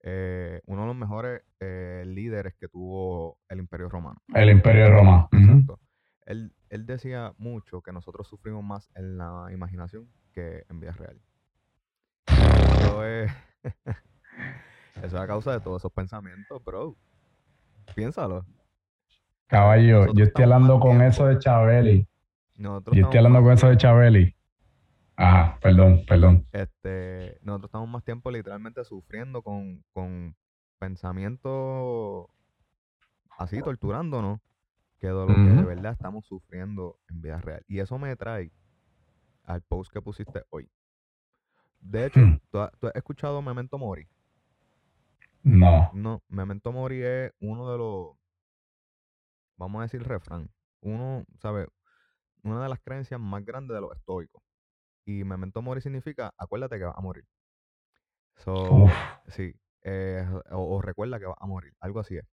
eh, 0.02 0.62
uno 0.66 0.82
de 0.82 0.88
los 0.88 0.96
mejores 0.96 1.42
eh, 1.60 2.04
líderes 2.08 2.56
que 2.56 2.68
tuvo 2.68 3.38
el 3.50 3.60
Imperio 3.60 3.90
Romano. 3.90 4.22
El 4.34 4.50
Imperio 4.50 4.84
de 4.86 4.90
Roma. 4.92 5.28
ujú. 5.32 5.42
Exacto. 5.52 5.80
Él, 6.26 6.54
él 6.70 6.86
decía 6.86 7.34
mucho 7.38 7.82
que 7.82 7.92
nosotros 7.92 8.28
sufrimos 8.28 8.64
más 8.64 8.90
en 8.96 9.18
la 9.18 9.48
imaginación 9.52 10.08
que 10.32 10.64
en 10.70 10.80
vida 10.80 10.92
real. 10.94 11.20
Eso 12.28 13.04
es, 13.06 13.32
eso 15.04 15.06
es 15.06 15.14
a 15.16 15.28
causa 15.28 15.52
de 15.52 15.60
todos 15.60 15.82
esos 15.82 15.92
pensamientos, 15.92 16.64
bro. 16.64 16.96
Piénsalo. 17.96 18.46
Caballo, 19.48 20.02
Nosotros 20.02 20.18
yo 20.18 20.26
estoy 20.26 20.44
hablando 20.44 20.80
con 20.80 20.92
tiempo- 21.00 21.06
eso 21.08 21.26
de 21.26 21.40
Chabeli. 21.40 22.08
Nosotros 22.58 22.96
Yo 22.98 23.04
estoy 23.04 23.18
hablando 23.18 23.42
con 23.42 23.54
eso 23.54 23.68
de 23.70 23.78
Chabeli. 23.78 24.36
Ajá, 25.20 25.60
perdón, 25.62 26.06
perdón. 26.08 26.48
este, 26.54 27.40
nosotros 27.42 27.70
estamos 27.70 27.90
más 27.90 28.04
tiempo 28.06 28.32
literalmente 28.32 28.84
sufriendo 28.86 29.42
con, 29.44 29.84
con 29.94 30.36
pensamientos 30.80 32.28
así, 33.38 33.62
torturándonos, 33.62 34.40
que 35.00 35.08
de 35.08 35.14
lo 35.14 35.28
que 35.44 35.54
de 35.54 35.64
verdad 35.64 35.94
estamos 35.94 36.26
sufriendo 36.26 37.00
en 37.10 37.22
vida 37.22 37.42
real. 37.42 37.64
Y 37.68 37.80
eso 37.80 37.98
me 38.00 38.16
trae 38.16 38.52
al 39.44 39.62
post 39.62 39.92
que 39.92 40.02
pusiste 40.02 40.44
hoy. 40.50 40.70
De 41.82 42.06
hecho, 42.06 42.20
Hmm. 42.20 42.40
¿tú, 42.52 42.60
has, 42.60 42.72
tú 42.80 42.88
has 42.88 42.96
escuchado 42.96 43.42
Memento 43.42 43.78
Mori? 43.78 44.08
No. 45.44 45.90
No, 45.94 46.24
Memento 46.30 46.72
Mori 46.72 47.02
es 47.04 47.34
uno 47.42 47.72
de 47.72 47.78
los, 47.78 48.18
vamos 49.58 49.80
a 49.80 49.84
decir 49.84 50.04
refrán, 50.04 50.50
uno, 50.82 51.26
¿sabe? 51.42 51.68
Una 52.44 52.64
de 52.64 52.70
las 52.70 52.80
creencias 52.82 53.20
más 53.20 53.44
grandes 53.46 53.76
de 53.76 53.82
los 53.82 53.96
estoicos. 53.96 54.42
Y 55.10 55.24
memento 55.26 55.62
mori 55.64 55.82
significa, 55.82 56.34
acuérdate 56.38 56.78
que 56.78 56.86
vas 56.86 56.98
a 56.98 57.02
morir. 57.02 57.26
So, 58.38 58.86
Uf. 58.86 58.94
sí, 59.28 59.54
eh, 59.84 60.26
o, 60.52 60.78
o 60.78 60.82
recuerda 60.82 61.20
que 61.20 61.26
vas 61.26 61.36
a 61.40 61.46
morir, 61.48 61.74
algo 61.80 62.00
así 62.00 62.18
es. 62.18 62.26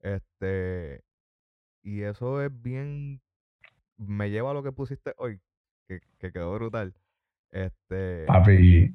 Este, 0.00 1.02
y 1.82 2.02
eso 2.02 2.42
es 2.42 2.50
bien, 2.62 3.22
me 3.98 4.30
lleva 4.30 4.52
a 4.52 4.54
lo 4.54 4.62
que 4.64 4.72
pusiste 4.72 5.14
hoy, 5.18 5.40
que, 5.88 6.00
que 6.18 6.32
quedó 6.32 6.54
brutal. 6.54 6.94
Este, 7.52 8.26
Papi, 8.26 8.94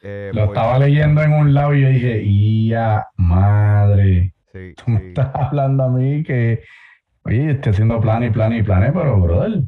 eh, 0.00 0.32
lo 0.34 0.44
voy- 0.44 0.46
estaba 0.46 0.78
leyendo 0.78 1.22
en 1.22 1.32
un 1.32 1.54
lado 1.54 1.74
y 1.74 1.82
yo 1.82 1.88
dije, 1.88 2.66
¡ya 2.68 3.06
madre! 3.16 4.34
sí, 4.52 4.74
Tú 4.76 4.90
me 4.92 4.98
estás 5.00 5.30
hablando 5.34 5.84
a 5.84 5.90
mí 5.90 6.22
que, 6.24 6.62
oye, 7.24 7.52
estoy 7.52 7.72
haciendo 7.72 8.00
planes 8.00 8.30
y 8.30 8.32
planes 8.34 8.60
y 8.60 8.62
planes, 8.64 8.92
pero, 8.94 9.20
brother, 9.20 9.62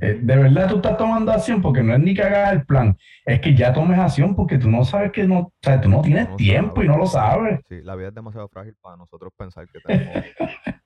eh, 0.00 0.18
de 0.22 0.36
verdad 0.36 0.68
tú 0.68 0.76
estás 0.76 0.96
tomando 0.96 1.30
acción 1.32 1.60
porque 1.60 1.82
no 1.82 1.92
es 1.92 2.00
ni 2.00 2.14
que 2.14 2.22
hagas 2.22 2.52
el 2.52 2.64
plan, 2.64 2.96
es 3.26 3.40
que 3.40 3.54
ya 3.54 3.72
tomes 3.72 3.98
acción 3.98 4.34
porque 4.34 4.58
tú 4.58 4.70
no 4.70 4.84
sabes 4.84 5.12
que 5.12 5.24
no, 5.26 5.38
o 5.40 5.52
sea, 5.62 5.80
tú 5.80 5.88
no 5.88 6.00
tienes 6.00 6.28
No 6.30 6.36
tiempo 6.36 6.82
y 6.82 6.88
no 6.88 6.96
lo 6.96 7.06
sabes. 7.06 7.60
Sí, 7.68 7.82
la 7.82 7.94
vida 7.94 8.08
es 8.08 8.14
demasiado 8.14 8.48
frágil 8.48 8.74
para 8.80 8.96
nosotros 8.96 9.32
pensar 9.36 9.68
que 9.68 9.80
tenemos. 9.80 10.24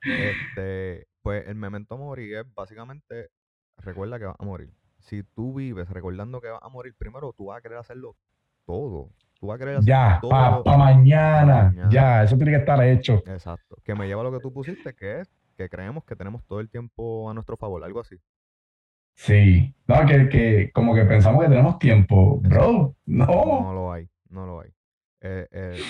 este, 0.01 1.07
pues 1.21 1.47
el 1.47 1.55
memento 1.55 1.97
mori 1.97 2.33
es 2.33 2.43
básicamente 2.53 3.29
recuerda 3.77 4.19
que 4.19 4.25
vas 4.25 4.35
a 4.39 4.45
morir. 4.45 4.69
Si 4.99 5.23
tú 5.23 5.53
vives 5.53 5.89
recordando 5.89 6.41
que 6.41 6.49
vas 6.49 6.61
a 6.61 6.69
morir, 6.69 6.93
primero 6.97 7.33
tú 7.33 7.45
vas 7.45 7.59
a 7.59 7.61
querer 7.61 7.77
hacerlo 7.77 8.15
todo. 8.65 9.09
Tú 9.39 9.47
vas 9.47 9.55
a 9.55 9.59
querer 9.59 9.75
hacer 9.77 9.87
Ya, 9.87 10.19
para 10.29 10.77
mañana. 10.77 11.73
ya, 11.89 12.23
eso 12.23 12.35
tiene 12.35 12.51
que 12.51 12.57
estar 12.57 12.83
hecho. 12.83 13.23
Exacto. 13.25 13.77
Que 13.83 13.95
me 13.95 14.07
lleva 14.07 14.21
a 14.21 14.25
lo 14.25 14.31
que 14.33 14.39
tú 14.41 14.51
pusiste, 14.51 14.93
que 14.93 15.21
es 15.21 15.31
que 15.55 15.69
creemos 15.69 16.03
que 16.05 16.15
tenemos 16.15 16.43
todo 16.45 16.59
el 16.59 16.69
tiempo 16.69 17.29
a 17.29 17.33
nuestro 17.33 17.57
favor, 17.57 17.83
algo 17.83 17.99
así. 18.01 18.17
Sí, 19.19 19.75
no, 19.87 20.05
que, 20.07 20.29
que 20.29 20.71
como 20.73 20.95
que 20.95 21.03
pensamos 21.03 21.43
que 21.43 21.49
tenemos 21.49 21.77
tiempo, 21.77 22.39
bro, 22.39 22.95
no. 23.05 23.25
No 23.27 23.73
lo 23.73 23.91
hay, 23.91 24.09
no 24.29 24.45
lo 24.47 24.61
hay. 24.61 24.69
Eh, 25.21 25.45
eh, 25.51 25.83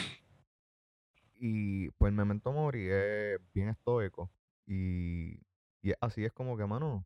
y 1.35 1.89
pues 1.91 2.11
memento 2.11 2.51
mori 2.51 2.87
es 2.89 3.39
bien 3.53 3.69
estoico. 3.69 4.31
Y, 4.65 5.39
y 5.81 5.93
así 6.01 6.25
es 6.25 6.33
como 6.33 6.57
que, 6.57 6.65
mano, 6.65 7.05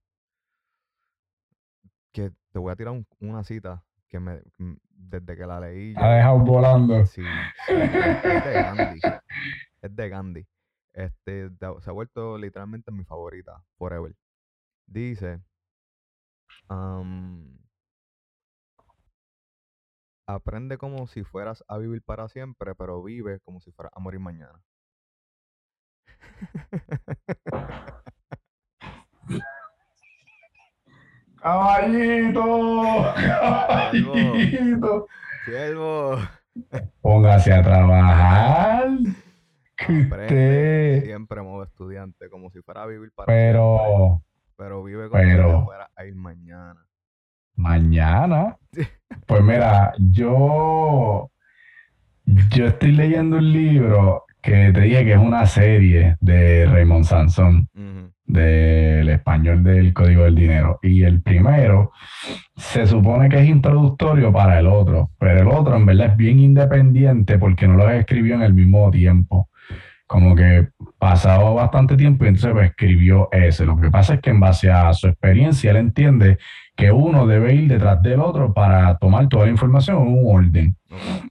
que 2.11 2.31
te 2.51 2.59
voy 2.59 2.71
a 2.71 2.75
tirar 2.75 2.93
un- 2.93 3.07
una 3.19 3.43
cita 3.43 3.83
que 4.07 4.19
me 4.19 4.41
mm, 4.59 4.73
desde 4.89 5.35
que 5.35 5.45
la 5.45 5.59
leí 5.59 5.93
Ha 5.97 6.13
dejado 6.15 6.39
volando. 6.39 7.05
sí, 7.05 7.21
sí, 7.67 7.73
es 8.23 8.43
de 8.43 8.57
Gandhi. 8.57 9.03
Es 9.81 9.95
de 9.95 10.09
Gandhi. 10.09 10.47
Este 10.93 11.49
se 11.81 11.89
ha 11.89 11.93
vuelto 11.93 12.37
literalmente 12.37 12.91
mi 12.91 13.03
favorita, 13.03 13.63
forever. 13.77 14.15
Dice, 14.87 15.41
aprende 20.27 20.77
como 20.77 21.07
si 21.07 21.24
fueras 21.24 21.63
a 21.67 21.77
vivir 21.77 22.01
para 22.01 22.27
siempre, 22.27 22.75
pero 22.75 23.01
vive 23.03 23.39
como 23.41 23.60
si 23.62 23.72
fueras 23.72 23.91
a 23.95 24.00
morir 24.00 24.19
mañana. 24.19 24.62
Caballito, 31.41 33.13
caballito, 33.15 35.07
Siervo, 35.45 36.17
póngase 37.01 37.53
a 37.53 37.62
trabajar. 37.62 38.88
Aprende. 39.77 40.24
usted, 40.24 41.03
siempre 41.03 41.41
modo 41.41 41.63
estudiante, 41.63 42.29
como 42.29 42.50
si 42.50 42.62
fuera 42.62 42.83
a 42.83 42.88
vivir 42.88 43.12
para 43.13 43.25
pero 43.25 43.77
siempre, 43.77 44.32
pero 44.57 44.83
vive 44.83 45.05
si 45.07 45.12
pero- 45.12 45.65
fuera 45.65 45.89
a 45.95 46.05
ir 46.05 46.15
mañana. 46.15 46.86
mañana, 47.55 48.57
pues 49.27 49.41
mira, 49.43 49.93
yo, 50.00 51.29
yo 52.25 52.65
estoy 52.67 52.91
leyendo 52.93 53.38
un 53.38 53.51
libro 53.51 54.24
que 54.41 54.72
te 54.74 54.81
dije 54.81 55.05
que 55.05 55.13
es 55.13 55.19
una 55.19 55.45
serie 55.45 56.17
de 56.19 56.65
Raymond 56.65 57.05
Sansón. 57.05 57.69
Del 58.25 59.10
español 59.10 59.63
del 59.63 59.93
Código 59.93 60.24
del 60.24 60.36
Dinero. 60.36 60.79
Y 60.81 61.03
el 61.03 61.22
primero 61.22 61.91
se 62.55 62.88
supone 62.88 63.27
que 63.29 63.39
es 63.41 63.50
introductorio 63.50 64.31
para 64.31 64.60
el 64.60 64.65
otro, 64.67 65.12
pero 65.19 65.41
el 65.41 65.48
otro 65.50 65.75
en 65.75 65.86
verdad 65.86 66.12
es 66.12 66.17
bien 66.17 66.39
independiente 66.39 67.38
porque 67.38 67.67
no 67.67 67.75
lo 67.75 67.89
escribió 67.89 68.36
en 68.36 68.41
el 68.43 68.53
mismo 68.53 68.89
tiempo. 68.91 69.50
Como 70.07 70.36
que 70.36 70.69
pasaba 71.00 71.50
bastante 71.51 71.95
tiempo 71.95 72.25
y 72.25 72.29
entonces 72.29 72.51
pues, 72.51 72.69
escribió 72.69 73.29
ese. 73.31 73.65
Lo 73.65 73.79
que 73.79 73.89
pasa 73.89 74.15
es 74.15 74.22
que 74.22 74.29
en 74.29 74.39
base 74.39 74.72
a 74.72 74.93
su 74.93 75.07
experiencia 75.07 75.72
él 75.72 75.77
entiende 75.77 76.38
que 76.75 76.91
uno 76.91 77.25
debe 77.25 77.53
ir 77.53 77.67
detrás 77.69 78.01
del 78.01 78.19
otro 78.19 78.53
para 78.53 78.98
tomar 78.98 79.27
toda 79.29 79.45
la 79.45 79.51
información 79.51 80.01
en 80.01 80.07
un 80.07 80.36
orden 80.36 80.75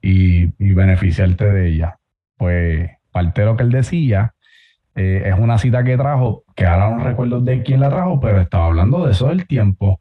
y, 0.01 0.45
y 0.59 0.73
beneficiarte 0.73 1.45
de 1.45 1.69
ella. 1.69 1.99
Pues 2.37 2.91
parte 3.11 3.43
de 3.43 3.47
lo 3.47 3.57
que 3.57 3.63
él 3.63 3.71
decía 3.71 4.35
eh, 4.95 5.23
es 5.27 5.39
una 5.39 5.59
cita 5.59 5.85
que 5.85 5.97
trajo, 5.97 6.45
que 6.55 6.67
ahora 6.67 6.91
no 6.91 7.05
recuerdo 7.05 7.41
de 7.41 7.63
quién 7.63 7.81
la 7.81 7.89
trajo, 7.89 8.21
pero 8.21 8.41
estaba 8.41 8.67
hablando 8.67 9.07
de 9.07 9.13
eso 9.13 9.29
del 9.29 9.47
tiempo. 9.47 9.99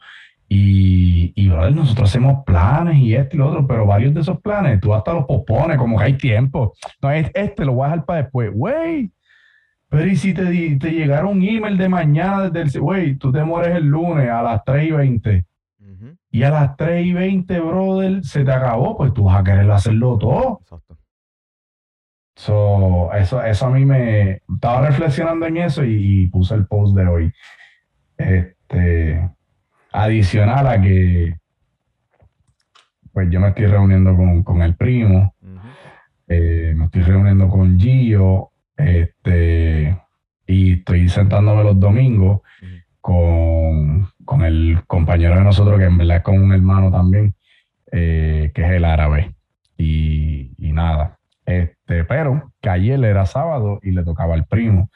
Y, 0.53 1.31
y 1.33 1.47
brother, 1.47 1.73
nosotros 1.73 2.09
hacemos 2.09 2.43
planes 2.45 2.97
y 2.97 3.15
esto 3.15 3.37
y 3.37 3.39
lo 3.39 3.47
otro, 3.47 3.65
pero 3.65 3.85
varios 3.85 4.13
de 4.13 4.19
esos 4.19 4.41
planes 4.41 4.81
tú 4.81 4.93
hasta 4.93 5.13
los 5.13 5.23
pospones, 5.25 5.77
como 5.77 5.97
que 5.97 6.03
hay 6.03 6.13
tiempo. 6.17 6.73
No, 7.01 7.09
es- 7.09 7.31
este 7.33 7.63
lo 7.63 7.71
voy 7.73 7.85
a 7.85 7.91
dejar 7.91 8.05
para 8.05 8.21
después. 8.23 8.51
Güey, 8.53 9.11
pero 9.87 10.05
¿y 10.07 10.15
si 10.17 10.33
te, 10.33 10.43
te 10.77 10.91
llegara 10.91 11.25
un 11.25 11.41
email 11.41 11.77
de 11.77 11.87
mañana 11.87 12.49
desde 12.49 12.77
el... 12.79 12.81
Güey, 12.83 13.15
tú 13.15 13.31
te 13.31 13.41
mueres 13.45 13.77
el 13.77 13.85
lunes 13.85 14.29
a 14.29 14.41
las 14.41 14.61
3 14.65 14.89
y 14.89 14.91
20 14.91 15.45
ujú, 15.79 16.17
y 16.31 16.43
a 16.43 16.49
las 16.49 16.75
3 16.75 17.05
y 17.05 17.13
20, 17.13 17.59
brother, 17.61 18.21
se 18.25 18.43
te 18.43 18.51
acabó, 18.51 18.97
pues 18.97 19.13
tú 19.13 19.23
vas 19.23 19.39
a 19.39 19.43
querer 19.45 19.71
hacerlo 19.71 20.17
todo. 20.17 20.59
Exacto. 20.63 20.97
So, 22.35 23.13
eso, 23.13 23.41
eso 23.43 23.65
a 23.67 23.69
mí 23.69 23.85
me 23.85 24.41
estaba 24.53 24.87
reflexionando 24.87 25.45
en 25.45 25.57
eso 25.57 25.85
y, 25.85 26.23
y 26.23 26.27
puse 26.27 26.55
el 26.55 26.65
post 26.65 26.95
de 26.95 27.07
hoy. 27.07 27.31
Este, 28.17 29.29
adicional 29.91 30.67
a 30.67 30.81
que 30.81 31.35
pues 33.13 33.29
yo 33.29 33.39
me 33.39 33.49
estoy 33.49 33.65
reuniendo 33.65 34.15
con, 34.15 34.43
con 34.43 34.61
el 34.61 34.75
primo, 34.75 35.35
eh, 36.27 36.73
me 36.75 36.85
estoy 36.85 37.01
reuniendo 37.01 37.49
con 37.49 37.77
Gio, 37.77 38.51
este, 38.77 39.97
y 40.47 40.73
estoy 40.73 41.09
sentándome 41.09 41.63
los 41.63 41.79
domingos 41.79 42.41
con, 43.01 44.07
con 44.23 44.43
el 44.43 44.81
compañero 44.87 45.35
de 45.35 45.43
nosotros, 45.43 45.77
que 45.77 45.85
en 45.85 45.97
verdad 45.97 46.17
es 46.17 46.23
como 46.23 46.43
un 46.43 46.53
hermano 46.53 46.91
también, 46.91 47.35
eh, 47.91 48.51
que 48.53 48.63
es 48.63 48.71
el 48.71 48.85
árabe. 48.85 49.33
Y, 49.77 50.53
y 50.57 50.71
nada, 50.71 51.17
este, 51.45 52.03
pero 52.05 52.53
que 52.61 52.69
ayer 52.69 53.03
era 53.03 53.25
sábado 53.25 53.79
y 53.83 53.91
le 53.91 54.03
tocaba 54.03 54.35
al 54.35 54.45
primo. 54.45 54.89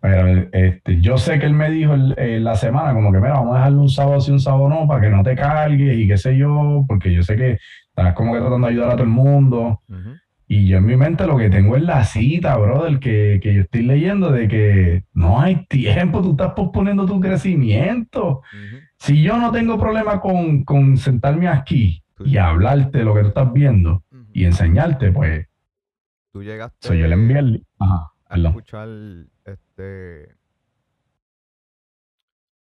Pero 0.00 0.48
este, 0.52 1.00
yo 1.00 1.18
sé 1.18 1.38
que 1.38 1.46
él 1.46 1.52
me 1.52 1.70
dijo 1.70 1.92
el- 1.94 2.14
eh, 2.16 2.40
la 2.40 2.54
semana, 2.54 2.94
como 2.94 3.12
que 3.12 3.18
mira, 3.18 3.34
vamos 3.34 3.54
a 3.54 3.58
dejarle 3.58 3.78
un 3.80 3.88
sábado 3.90 4.20
sí, 4.20 4.32
un 4.32 4.40
sábado 4.40 4.68
no, 4.68 4.86
para 4.88 5.02
que 5.02 5.10
no 5.10 5.22
te 5.22 5.36
cargues 5.36 5.98
y 5.98 6.08
qué 6.08 6.16
sé 6.16 6.36
yo, 6.38 6.84
porque 6.88 7.12
yo 7.12 7.22
sé 7.22 7.36
que 7.36 7.58
estás 7.88 8.14
como 8.14 8.32
que 8.32 8.40
tratando 8.40 8.66
de 8.66 8.72
ayudar 8.72 8.88
a 8.90 8.92
todo 8.94 9.02
el 9.04 9.10
mundo. 9.10 9.82
Y 10.48 10.66
yo 10.66 10.78
en 10.78 10.86
mi 10.86 10.96
mente 10.96 11.26
lo 11.26 11.36
que 11.36 11.48
tengo 11.48 11.76
es 11.76 11.82
la 11.82 12.02
cita, 12.02 12.56
brother, 12.56 12.98
que, 12.98 13.38
que 13.42 13.54
yo 13.54 13.60
estoy 13.62 13.82
leyendo 13.82 14.32
de 14.32 14.48
que 14.48 15.04
no 15.12 15.40
hay 15.40 15.64
tiempo, 15.66 16.22
tú 16.22 16.30
estás 16.32 16.54
posponiendo 16.54 17.06
tu 17.06 17.20
crecimiento. 17.20 18.42
Si 18.98 19.22
yo 19.22 19.36
no 19.38 19.52
tengo 19.52 19.78
problema 19.78 20.20
con, 20.20 20.64
con 20.64 20.96
sentarme 20.96 21.46
aquí 21.46 22.02
Tú- 22.14 22.24
y 22.26 22.36
hablarte 22.36 22.98
de 22.98 23.04
lo 23.04 23.14
que 23.14 23.20
tú 23.22 23.28
estás 23.28 23.52
viendo 23.52 24.02
y 24.32 24.44
enseñarte, 24.44 25.12
pues 25.12 25.46
Tú 26.32 26.42
llegaste 26.42 26.88
soy 26.88 26.98
yo 27.00 27.06
le 27.06 27.14
envié 27.14 27.38
el... 27.38 27.66
Ajá, 27.78 28.10
a 28.26 28.34
perdón. 28.34 28.46
escuchar 28.46 28.88
este 29.80 30.36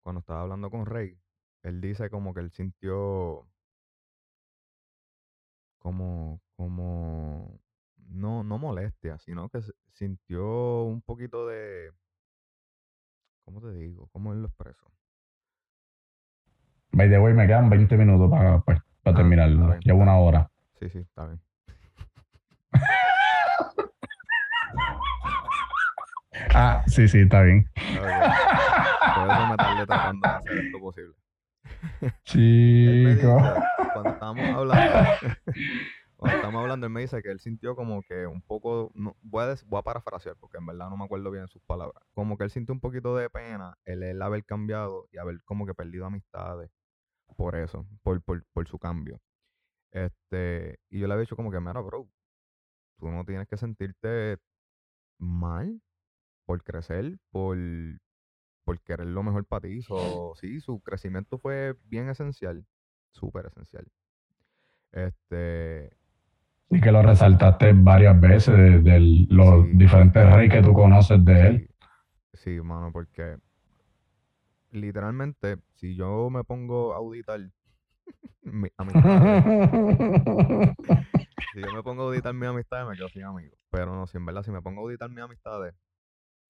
cuando 0.02 0.20
estaba 0.20 0.40
hablando 0.42 0.70
con 0.70 0.86
Rey, 0.86 1.18
él 1.62 1.80
dice 1.80 2.08
como 2.08 2.32
que 2.32 2.40
él 2.40 2.50
sintió 2.50 3.46
como 5.78 6.40
como 6.56 7.60
no 8.08 8.42
no 8.42 8.58
molestia, 8.58 9.18
sino 9.18 9.48
que 9.48 9.60
sintió 9.92 10.82
un 10.84 11.02
poquito 11.02 11.46
de 11.46 11.92
¿cómo 13.44 13.60
te 13.60 13.72
digo? 13.72 14.08
¿Cómo 14.12 14.32
él 14.32 14.40
lo 14.40 14.48
expresó? 14.48 14.90
By 16.92 17.10
the 17.10 17.18
way, 17.18 17.34
me 17.34 17.46
quedan 17.46 17.68
20 17.68 17.96
minutos 17.96 18.30
para, 18.30 18.60
para, 18.60 18.84
Ah, 19.04 19.14
terminarlo. 19.14 19.78
Llevo 19.80 20.02
una 20.02 20.18
hora. 20.18 20.50
Sí, 20.78 20.88
sí, 20.90 20.98
está 20.98 21.26
bien. 21.26 21.40
Ah, 26.54 26.82
sí, 26.86 27.08
sí, 27.08 27.20
está 27.20 27.42
bien. 27.42 27.68
Me 27.84 29.56
tardé 29.56 29.86
tratando 29.86 30.28
de 30.28 30.34
hacer 30.34 30.58
esto 30.58 30.80
posible. 30.80 31.14
Chico. 32.24 33.28
cuando 33.92 34.12
estábamos 34.12 34.56
hablando, 34.56 34.92
cuando 36.16 36.36
estábamos 36.36 36.62
hablando, 36.62 36.86
él 36.86 36.92
me 36.92 37.00
dice 37.00 37.22
que 37.22 37.30
él 37.30 37.40
sintió 37.40 37.74
como 37.76 38.02
que 38.02 38.26
un 38.26 38.42
poco, 38.42 38.90
no, 38.94 39.16
voy, 39.22 39.44
a, 39.44 39.46
des- 39.48 39.64
voy 39.66 39.78
a 39.78 39.82
parafrasear 39.82 40.36
porque 40.36 40.58
en 40.58 40.66
verdad 40.66 40.90
no 40.90 40.96
me 40.96 41.04
acuerdo 41.04 41.30
bien 41.30 41.48
sus 41.48 41.62
palabras, 41.62 42.02
como 42.14 42.36
que 42.36 42.44
él 42.44 42.50
sintió 42.50 42.72
un 42.74 42.80
poquito 42.80 43.16
de 43.16 43.30
pena 43.30 43.76
el 43.84 44.20
haber 44.22 44.44
cambiado 44.44 45.06
y 45.12 45.18
haber 45.18 45.42
como 45.44 45.66
que 45.66 45.74
perdido 45.74 46.06
amistades 46.06 46.70
por 47.36 47.54
eso, 47.56 47.86
por, 48.02 48.22
por, 48.22 48.44
por 48.52 48.66
su 48.68 48.78
cambio. 48.78 49.20
Este, 49.92 50.78
y 50.90 50.98
yo 51.00 51.06
le 51.06 51.14
había 51.14 51.22
dicho 51.22 51.36
como 51.36 51.50
que, 51.50 51.60
mira, 51.60 51.80
bro, 51.80 52.08
tú 52.98 53.10
no 53.10 53.24
tienes 53.24 53.48
que 53.48 53.56
sentirte 53.56 54.38
mal 55.18 55.80
por 56.48 56.64
crecer, 56.64 57.18
por, 57.30 57.58
por 58.64 58.80
querer 58.82 59.06
lo 59.08 59.22
mejor 59.22 59.44
para 59.46 59.62
ti. 59.68 59.82
So, 59.82 60.34
sí, 60.36 60.60
su 60.60 60.80
crecimiento 60.80 61.38
fue 61.38 61.74
bien 61.84 62.08
esencial, 62.08 62.64
súper 63.12 63.46
esencial. 63.46 63.86
Este, 64.92 65.90
Y 66.70 66.80
que 66.80 66.90
lo 66.90 67.02
resaltaste 67.02 67.72
varias 67.74 68.18
veces 68.18 68.56
de, 68.56 68.78
de 68.80 69.26
los 69.28 69.66
Sí. 69.66 69.76
diferentes 69.76 70.32
reyes 70.32 70.50
que 70.50 70.62
tú 70.62 70.72
conoces 70.72 71.22
de 71.22 71.46
él. 71.46 71.66
sí, 72.32 72.34
sí, 72.34 72.60
mano, 72.60 72.92
porque 72.92 73.38
literalmente, 74.70 75.58
si 75.74 75.94
yo 75.94 76.30
me 76.30 76.44
pongo 76.44 76.94
a 76.94 76.96
auditar 76.98 77.40
mi 78.42 78.70
amistades, 78.76 79.32
si 81.52 81.62
yo 81.62 81.72
me 81.72 81.82
pongo 81.82 82.02
a 82.02 82.06
auditar 82.06 82.34
mis 82.34 82.48
amistades, 82.48 82.86
me 82.88 82.96
quedo 82.96 83.08
sin 83.10 83.24
amigos. 83.24 83.58
Pero 83.70 83.94
no, 83.94 84.06
si 84.06 84.16
en 84.16 84.26
verdad, 84.26 84.42
si 84.42 84.50
me 84.50 84.62
pongo 84.62 84.80
a 84.80 84.84
auditar 84.84 85.10
mis 85.10 85.20
amistades, 85.24 85.74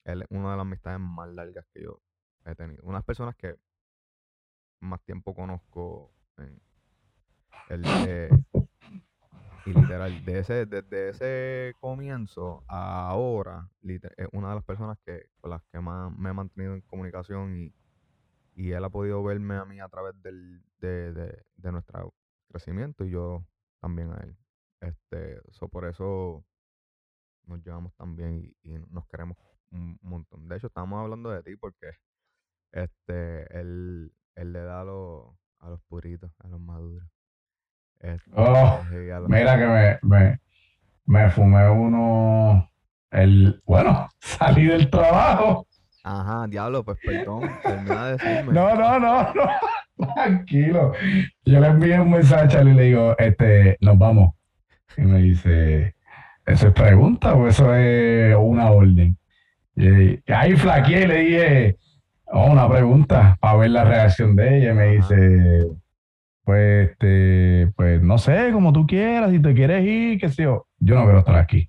él 0.05 0.23
es 0.23 0.29
una 0.31 0.51
de 0.51 0.57
las 0.57 0.63
amistades 0.63 1.01
más 1.01 1.29
largas 1.29 1.67
que 1.73 1.83
yo 1.83 2.01
he 2.45 2.55
tenido. 2.55 2.83
Unas 2.85 3.05
personas 3.05 3.37
que 3.37 3.57
más 4.81 5.03
tiempo 5.03 5.35
conozco 5.35 6.13
en 6.37 6.61
el 7.69 7.83
eh, 7.87 8.31
y 9.67 9.73
literal, 9.73 10.25
de 10.25 10.39
ese, 10.39 10.67
desde 10.67 11.11
ese 11.11 11.75
comienzo 11.81 12.65
a 12.69 13.09
ahora, 13.09 13.69
es 13.83 14.29
una 14.33 14.51
de 14.51 14.55
las 14.55 14.65
personas 14.65 14.99
que, 15.05 15.29
con 15.41 15.51
las 15.51 15.63
que 15.65 15.81
más 15.81 16.11
me 16.17 16.31
he 16.31 16.33
mantenido 16.33 16.75
en 16.75 16.81
comunicación 16.83 17.55
y, 17.55 17.75
y 18.55 18.73
él 18.73 18.85
ha 18.85 18.89
podido 18.89 19.23
verme 19.23 19.57
a 19.57 19.65
mí 19.67 19.79
a 19.81 19.89
través 19.89 20.21
del, 20.23 20.63
de, 20.79 21.13
de, 21.13 21.45
de 21.57 21.73
nuestro 21.73 22.15
crecimiento 22.49 23.05
y 23.05 23.11
yo 23.11 23.45
también 23.81 24.11
a 24.13 24.17
él. 24.19 24.37
Este, 24.81 25.41
so 25.51 25.69
por 25.69 25.85
eso 25.85 26.45
nos 27.45 27.63
llevamos 27.63 27.95
tan 27.95 28.17
bien 28.17 28.37
y, 28.37 28.57
y 28.63 28.79
nos 28.91 29.07
queremos 29.07 29.37
un 29.71 29.99
montón. 30.03 30.49
De 30.49 30.57
hecho, 30.57 30.69
estamos 30.69 31.01
hablando 31.03 31.31
de 31.31 31.43
ti 31.43 31.57
porque 31.57 31.91
este, 32.73 33.59
él, 33.59 34.13
él 34.35 34.53
le 34.53 34.61
da 34.61 34.81
a 34.83 34.85
los, 34.85 35.27
a 35.61 35.69
los 35.71 35.81
puritos, 35.83 36.31
a 36.41 36.49
los 36.49 36.61
maduros. 36.61 37.09
Este, 38.01 38.31
Oh, 38.35 38.83
los- 38.91 39.29
Mira 39.29 39.59
que 39.59 39.67
me, 39.67 39.99
me, 40.03 40.41
me 41.07 41.31
fumé 41.31 41.69
uno, 41.69 42.71
el, 43.11 43.61
bueno, 43.67 44.09
salí 44.21 44.67
del 44.67 44.89
trabajo. 44.91 45.67
Ajá, 46.05 46.47
diablo, 46.47 46.85
pues 46.85 46.99
perdón, 47.05 47.43
termina 47.63 48.07
de 48.07 48.13
decirme. 48.13 48.53
No, 48.55 48.75
no, 48.75 48.99
no, 49.01 49.35
no, 49.99 50.15
tranquilo. 50.15 50.93
Yo 51.45 51.61
le 51.61 51.67
envié 51.67 52.01
un 52.01 52.11
mensaje 52.13 52.45
a 52.45 52.49
Charlie 52.49 52.71
y 52.73 52.75
le 52.75 52.83
digo, 52.85 53.19
este, 53.19 53.77
nos 53.81 53.99
vamos. 53.99 54.35
Y 54.97 55.03
me 55.03 55.19
dice, 55.19 55.95
¿eso 56.47 56.69
es 56.69 56.73
pregunta 56.73 57.35
o 57.35 57.47
eso 57.47 57.75
es 57.75 58.35
una 58.39 58.71
orden? 58.71 59.18
Y 59.79 60.33
ahí 60.33 60.57
flaqueé 60.57 61.05
y 61.05 61.07
le 61.07 61.19
dije, 61.21 61.77
"Oh, 62.27 62.51
una 62.51 62.69
pregunta 62.69 63.37
para 63.41 63.59
ver 63.59 63.71
la 63.71 63.85
reacción 63.85 64.35
de 64.35 64.59
ella. 64.59 64.73
Y 64.73 64.75
me 64.75 64.87
dice, 64.97 65.67
pues, 66.45 66.91
este, 66.91 67.71
pues 67.77 68.03
no 68.03 68.19
sé, 68.19 68.51
como 68.53 68.73
tú 68.73 68.87
quieras, 68.87 69.31
si 69.31 69.39
te 69.39 69.55
quieres 69.55 69.85
ir, 69.85 70.19
qué 70.19 70.29
sé 70.29 70.45
yo. 70.45 70.67
Yo 70.81 70.97
no 70.97 71.05
quiero 71.05 71.21
estar 71.21 71.37
aquí. 71.37 71.69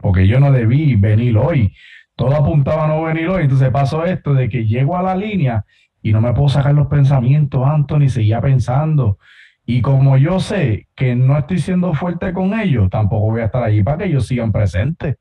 Porque 0.00 0.26
yo 0.26 0.40
no 0.40 0.52
debí 0.52 0.94
venir 0.96 1.36
hoy. 1.36 1.74
Todo 2.16 2.34
apuntaba 2.34 2.86
a 2.86 2.88
no 2.88 3.02
venir 3.02 3.28
hoy. 3.28 3.42
Entonces 3.42 3.70
pasó 3.70 4.04
esto 4.04 4.32
de 4.32 4.48
que 4.48 4.66
llego 4.66 4.96
a 4.96 5.02
la 5.02 5.14
línea 5.14 5.64
y 6.00 6.12
no 6.12 6.20
me 6.20 6.32
puedo 6.32 6.48
sacar 6.48 6.74
los 6.74 6.86
pensamientos, 6.86 7.66
Anthony, 7.66 8.08
seguía 8.08 8.40
pensando. 8.40 9.18
Y 9.66 9.82
como 9.82 10.16
yo 10.16 10.40
sé 10.40 10.88
que 10.94 11.14
no 11.14 11.36
estoy 11.36 11.58
siendo 11.58 11.92
fuerte 11.92 12.32
con 12.32 12.58
ellos, 12.58 12.88
tampoco 12.88 13.32
voy 13.32 13.42
a 13.42 13.46
estar 13.46 13.62
allí 13.62 13.82
para 13.82 13.98
que 13.98 14.04
ellos 14.06 14.26
sigan 14.26 14.50
presentes. 14.50 15.16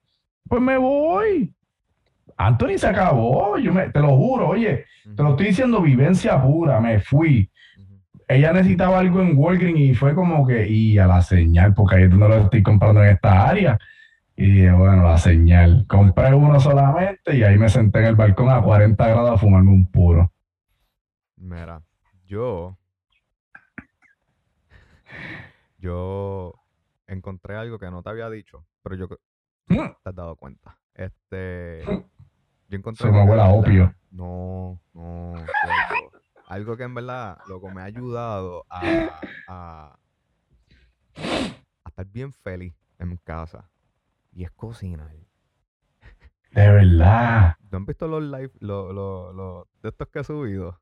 Pues 0.48 0.62
me 0.62 0.78
voy. 0.78 1.54
Anthony 2.38 2.78
se 2.78 2.88
acabó, 2.88 3.58
yo 3.58 3.74
me, 3.74 3.90
te 3.90 4.00
lo 4.00 4.10
juro, 4.16 4.50
oye, 4.50 4.86
te 5.16 5.24
lo 5.24 5.32
estoy 5.32 5.48
diciendo 5.48 5.82
vivencia 5.82 6.42
pura, 6.42 6.80
me 6.80 7.00
fui. 7.00 7.50
Ella 8.28 8.52
necesitaba 8.54 9.00
algo 9.00 9.22
en 9.22 9.38
Walgreens 9.38 9.80
y 9.80 9.94
fue 9.96 10.14
como 10.14 10.46
que, 10.46 10.68
y 10.68 10.98
a 11.00 11.08
la 11.08 11.22
señal, 11.22 11.74
porque 11.74 11.96
ahí 11.96 12.10
no 12.10 12.28
lo 12.28 12.36
estoy 12.38 12.62
comprando 12.62 13.02
en 13.04 13.10
esta 13.12 13.48
área. 13.48 13.80
Y 14.36 14.52
dije, 14.52 14.72
bueno, 14.72 15.02
la 15.04 15.18
señal. 15.18 15.86
Compré 15.88 16.32
uno 16.34 16.60
solamente 16.60 17.36
y 17.36 17.42
ahí 17.44 17.58
me 17.58 17.70
senté 17.70 18.00
en 18.00 18.06
el 18.06 18.16
balcón 18.16 18.50
a 18.50 18.62
40 18.62 19.08
grados 19.08 19.32
a 19.32 19.38
fumarme 19.38 19.72
un 19.72 19.90
puro. 19.90 20.32
Mira, 21.38 21.82
yo. 22.28 22.78
Yo 25.80 26.54
encontré 27.08 27.56
algo 27.56 27.80
que 27.80 27.90
no 27.90 28.04
te 28.04 28.10
había 28.10 28.30
dicho, 28.30 28.66
pero 28.84 28.96
yo 28.96 29.08
creo- 29.08 29.20
Mm. 29.70 29.94
te 30.04 30.10
has 30.10 30.16
dado 30.16 30.36
cuenta. 30.36 30.78
Este. 30.94 31.84
Yo 32.70 32.78
encontré 32.78 33.08
Se 33.08 33.12
me 33.12 33.24
huele 33.24 33.42
a 33.42 33.50
opio. 33.50 33.94
No, 34.12 34.80
no. 34.94 35.34
Algo 36.48 36.78
que 36.78 36.84
en 36.84 36.94
verdad, 36.94 37.38
loco, 37.48 37.70
me 37.70 37.82
ha 37.82 37.86
ayudado 37.86 38.66
a, 38.70 39.20
a, 39.48 40.00
a 41.16 41.90
estar 41.90 42.06
bien 42.08 42.32
feliz 42.32 42.74
en 43.00 43.10
mi 43.10 43.18
casa. 43.18 43.70
Y 44.32 44.44
es 44.44 44.52
cocinar. 44.52 45.12
De 46.52 46.72
verdad. 46.72 47.56
¿No 47.70 47.78
han 47.78 47.86
visto 47.86 48.08
los 48.08 48.24
live, 48.24 48.52
los, 48.60 48.94
los, 48.94 49.36
los 49.36 49.68
de 49.82 49.90
estos 49.90 50.08
que 50.10 50.20
he 50.20 50.24
subido? 50.24 50.80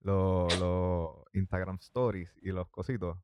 Los, 0.00 0.58
los 0.58 1.10
Instagram 1.32 1.78
Stories 1.80 2.34
y 2.42 2.50
los 2.50 2.68
cositos. 2.68 3.18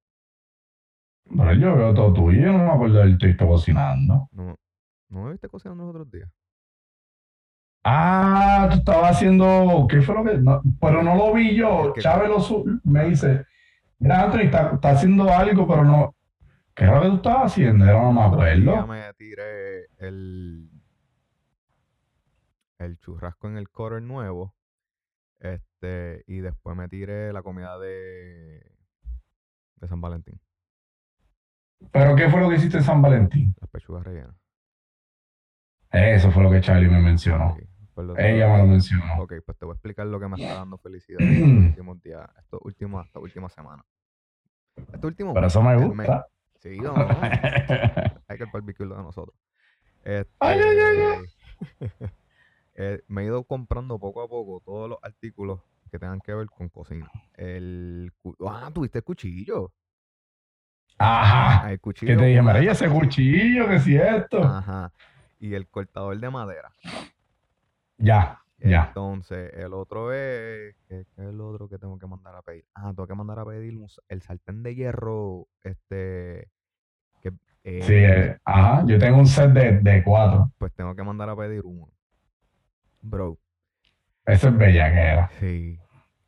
Pero 1.25 1.53
yo 1.55 1.75
veo 1.75 1.95
todo 1.95 2.13
tuyo, 2.13 2.41
yo 2.41 2.53
no 2.53 2.65
me 2.65 2.71
acuerdo 2.71 2.99
del 2.99 3.19
texto 3.19 3.47
cocinando. 3.47 4.29
No, 4.33 4.57
¿no 5.09 5.25
me 5.25 5.33
viste 5.33 5.49
cocinando 5.49 5.85
los 5.85 5.95
otros 5.95 6.11
días? 6.11 6.31
Ah, 7.85 8.69
tú 8.71 8.79
estabas 8.79 9.11
haciendo, 9.13 9.87
¿qué 9.91 10.01
fue 10.01 10.15
lo 10.15 10.25
que? 10.25 10.39
no, 10.39 10.63
pero 10.81 11.03
no 11.03 11.15
lo 11.17 11.35
vi 11.35 11.55
yo. 11.55 11.93
Chávez 11.99 12.31
lo 12.31 12.65
me 12.85 13.05
dice, 13.11 13.45
mira, 13.99 14.23
Anthony, 14.23 14.41
está, 14.45 14.71
está 14.75 14.91
haciendo 14.91 15.31
algo, 15.31 15.67
pero 15.69 15.85
no. 15.85 16.17
¿Qué 16.75 16.85
era 16.85 16.97
lo 16.97 17.03
que 17.03 17.09
tú 17.09 17.17
estabas 17.17 17.53
haciendo? 17.53 17.85
Yo 17.85 17.93
no 17.93 18.13
me 18.13 18.23
acuerdo. 18.23 18.87
me 18.87 19.13
tiré 19.15 19.85
el, 19.99 20.71
el 22.79 22.99
churrasco 22.99 23.49
en 23.49 23.59
el 23.59 23.69
quarter 23.69 24.03
nuevo. 24.03 24.55
Este, 25.39 26.25
y 26.27 26.39
después 26.39 26.75
me 26.75 26.89
tiré 26.89 27.33
la 27.33 27.43
comida 27.43 27.79
de, 27.79 28.63
de 29.77 29.89
San 29.89 30.01
Valentín, 30.01 30.41
¿Pero 31.93 32.17
qué 32.17 32.31
fue 32.31 32.41
lo 32.41 32.49
que 32.49 32.57
hiciste 32.57 32.79
en 32.79 32.83
San 32.85 33.03
Valentín? 33.03 33.55
las 33.61 33.69
pechugas 33.69 34.05
rellenas. 34.05 34.35
Eso 35.91 36.31
fue 36.31 36.43
lo 36.43 36.51
que 36.51 36.63
Charlie 36.63 36.89
me 36.89 37.01
mencionó. 37.01 37.55
Sí, 37.57 37.69
Ella 38.17 38.49
me 38.49 38.59
lo 38.59 38.67
mencionó. 38.67 39.05
Ok, 39.23 39.35
pues 39.45 39.59
te 39.59 39.65
voy 39.65 39.73
a 39.73 39.77
explicar 39.77 40.07
lo 40.07 40.19
que 40.21 40.29
me 40.29 40.41
está 40.43 40.55
dando 40.57 40.79
felicidad 40.79 41.21
estos 41.21 41.49
últimos 41.69 42.03
días, 42.03 42.29
estos 42.39 42.61
últimos, 42.63 43.07
esta 43.07 43.19
última 43.21 43.49
semana. 43.49 43.85
Este 44.93 45.07
último 45.07 45.33
Pero 45.35 45.47
eso 45.47 45.63
me 45.63 45.77
mes. 45.77 45.87
gusta. 45.87 46.27
Sí, 46.61 46.79
no, 46.81 46.93
no. 46.97 47.07
Hay 48.29 48.37
que 48.39 48.45
el 48.45 48.51
barbecue 48.53 48.87
de 48.87 48.95
nosotros. 48.97 49.37
Este, 50.03 50.31
Ay, 50.41 50.61
ay, 50.61 51.25
eh, 52.75 53.03
me 53.07 53.23
he 53.23 53.25
ido 53.27 53.45
comprando 53.45 53.99
poco 53.99 54.23
a 54.23 54.29
poco 54.29 54.61
todos 54.65 54.89
los 54.91 54.99
artículos 55.03 55.61
que 55.91 55.99
tengan 55.99 56.21
que 56.21 56.35
ver 56.35 56.47
con 56.49 56.69
cocina. 56.69 57.11
El 57.35 58.13
ah, 58.47 58.71
tuviste 58.75 58.99
el 58.99 59.05
cuchillo. 59.05 59.73
Ajá. 60.99 61.65
Ah, 61.67 61.71
el 61.71 61.77
Que 61.79 61.81
cuchillo. 61.81 62.17
te 62.19 62.25
dije, 62.27 62.43
María, 62.43 62.73
ese 62.73 62.89
cuchillo, 62.89 63.69
que 63.69 63.77
es 63.77 63.85
cierto. 63.85 64.43
Ajá. 64.43 64.93
Y 65.39 65.55
el 65.55 65.69
cortador 65.69 66.19
de 66.19 66.31
madera. 66.31 66.73
Ya, 67.99 68.41
ya. 68.59 68.87
Entonces, 68.89 69.53
el 69.55 69.73
otro 69.75 70.13
es. 70.13 70.75
¿Qué, 70.89 71.01
es 71.01 71.19
el 71.19 71.41
otro 71.41 71.69
que 71.69 71.79
tengo 71.79 71.99
que 71.99 72.07
mandar 72.07 72.35
a 72.35 72.43
pedir? 72.43 72.65
Ah, 72.75 72.93
tengo 72.95 73.07
que 73.07 73.15
mandar 73.15 73.39
a 73.39 73.45
pedir 73.45 73.75
el 74.09 74.23
sartén 74.23 74.63
de 74.63 74.75
hierro. 74.75 75.47
Este. 75.63 76.49
Que, 77.21 77.33
eh, 77.65 77.83
Sí, 77.83 77.95
eh, 77.95 78.39
ajá. 78.45 78.85
Yo 78.87 78.99
tengo 78.99 79.19
un 79.19 79.27
set 79.27 79.51
de, 79.51 79.81
de 79.81 80.03
cuatro. 80.03 80.51
Pues 80.59 80.73
tengo 80.75 80.95
que 80.95 81.03
mandar 81.03 81.29
a 81.29 81.37
pedir 81.37 81.63
uno. 81.65 81.93
Bro, 83.03 83.39
Eso 84.25 84.49
es 84.49 84.57
bellaquera. 84.57 85.31
sí. 85.41 85.79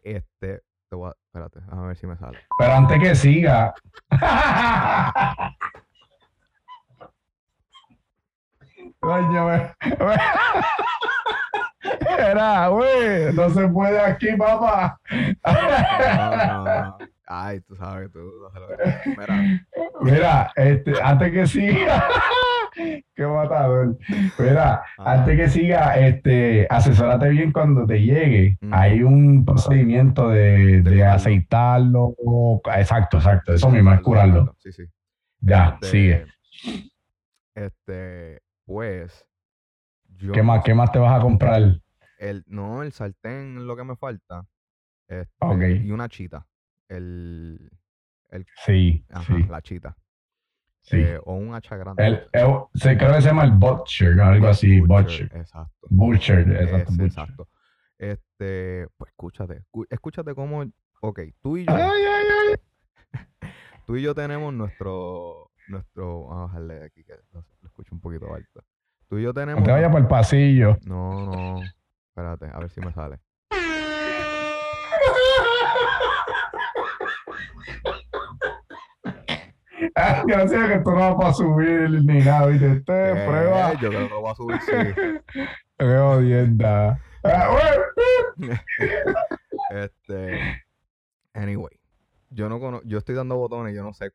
Este. 0.02 0.62
Te 0.88 0.94
voy 0.94 1.08
a, 1.10 1.14
espérate, 1.26 1.58
a 1.68 1.80
ver 1.80 1.96
si 1.96 2.06
me 2.06 2.16
sale. 2.16 2.38
Pero 2.58 2.72
antes 2.72 3.00
que 3.00 3.14
siga. 3.16 3.74
Coño, 9.06 9.48
Era, 12.18 12.66
güey, 12.66 13.32
no 13.34 13.48
se 13.50 13.68
puede 13.68 14.00
aquí, 14.00 14.34
papá. 14.36 14.98
No, 15.44 16.36
no, 16.36 16.64
no. 16.64 16.98
Ay, 17.28 17.60
tú 17.60 17.76
sabes, 17.76 18.10
tú 18.10 18.18
Mira, 19.16 19.62
Mira, 20.00 20.52
este, 20.56 20.92
antes 21.00 21.32
que 21.32 21.46
siga, 21.46 22.04
Qué 23.14 23.26
matador. 23.26 23.96
Mira, 24.40 24.82
antes 24.98 25.36
que 25.36 25.48
siga, 25.50 25.96
este, 25.98 26.66
asesórate 26.68 27.28
bien 27.28 27.52
cuando 27.52 27.86
te 27.86 28.00
llegue. 28.02 28.58
Hay 28.72 29.04
un 29.04 29.44
procedimiento 29.44 30.30
de, 30.30 30.82
De 30.82 31.04
aceitarlo. 31.04 32.16
Exacto, 32.76 33.18
exacto. 33.18 33.54
Eso 33.54 33.70
mismo 33.70 33.92
es 33.92 34.00
curarlo. 34.00 34.56
Sí, 34.58 34.72
sí. 34.72 34.82
Ya, 35.38 35.78
Este, 35.80 35.86
sigue. 35.86 36.26
Este, 37.54 38.40
pues, 38.66 39.26
yo 40.18 40.32
¿Qué 40.32 40.42
más, 40.42 40.62
qué 40.64 40.74
más 40.74 40.92
te 40.92 40.98
vas 40.98 41.18
a 41.18 41.22
comprar? 41.22 41.62
el, 42.18 42.44
no, 42.46 42.82
el 42.82 42.92
sartén 42.92 43.56
es 43.58 43.62
lo 43.64 43.76
que 43.76 43.84
me 43.84 43.96
falta. 43.96 44.44
Este, 45.08 45.32
Ok. 45.38 45.62
y 45.84 45.90
una 45.90 46.08
chita. 46.08 46.46
El, 46.88 47.70
el, 48.30 48.46
Sí, 48.64 49.04
ajá, 49.10 49.34
sí, 49.36 49.42
la 49.44 49.62
chita. 49.62 49.96
sí. 50.82 50.96
Eh, 50.98 51.18
o 51.24 51.34
un 51.34 51.54
hacha 51.54 51.76
grande. 51.76 52.06
El, 52.06 52.14
el- 52.32 52.46
se, 52.74 52.96
creo 52.96 53.14
que 53.14 53.22
se 53.22 53.28
llama 53.28 53.44
el 53.44 53.52
Butcher, 53.52 54.20
algo 54.20 54.48
así. 54.48 54.80
Butcher. 54.80 55.30
Exacto. 55.34 55.86
Butcher, 55.90 56.40
exacto. 56.40 56.76
Ese, 56.76 56.84
Butcher. 57.02 57.06
exacto. 57.06 57.48
Este, 57.98 58.86
pues 58.96 59.10
escúchate, 59.10 59.62
escúchate 59.88 60.34
cómo, 60.34 60.64
ok, 61.00 61.20
tú 61.40 61.56
y 61.56 61.64
yo, 61.66 61.72
Ay, 61.74 62.02
ay, 62.02 62.26
ay. 63.12 63.20
tú 63.86 63.96
y 63.96 64.02
yo 64.02 64.14
tenemos 64.14 64.52
nuestro, 64.52 65.45
nuestro, 65.68 66.26
vamos 66.26 66.38
a 66.38 66.42
bajarle 66.46 66.84
aquí 66.84 67.04
que 67.04 67.14
lo, 67.32 67.44
lo 67.60 67.68
escucho 67.68 67.94
un 67.94 68.00
poquito 68.00 68.32
alto. 68.34 68.62
Tú 69.08 69.18
y 69.18 69.22
yo 69.22 69.32
tenemos, 69.32 69.60
No 69.60 69.66
te 69.66 69.72
vayas 69.72 69.90
por 69.90 70.00
el 70.00 70.08
pasillo. 70.08 70.76
no, 70.84 71.26
no, 71.26 71.60
espérate, 72.08 72.46
a 72.52 72.58
ver 72.58 72.70
si 72.70 72.80
me 72.80 72.92
sale. 72.92 73.18
Ah, 79.94 80.22
Gracias 80.26 80.68
que 80.68 80.74
esto 80.74 80.90
no 80.90 80.96
va 80.98 81.18
para 81.18 81.32
subir 81.34 81.90
ni 81.90 82.18
nada, 82.20 82.46
¿viste? 82.46 82.72
Esto 82.72 82.92
es 82.94 83.16
Eh, 83.16 83.24
prueba. 83.26 83.72
yo 83.74 83.88
creo 83.88 84.08
que 84.08 84.08
lo 84.14 84.20
voy 84.20 84.30
a 84.30 84.34
subir, 84.34 84.60
sí. 84.60 84.72
Qué 85.78 85.84
jodienda. 85.98 87.00
Ah. 87.24 87.56
Este, 89.70 90.62
anyway, 91.34 91.72
yo 92.30 92.48
no 92.48 92.60
conozco, 92.60 92.86
yo 92.86 92.98
estoy 92.98 93.14
dando 93.16 93.36
botones, 93.36 93.74
yo 93.74 93.82
no 93.82 93.92
sé 93.94 94.10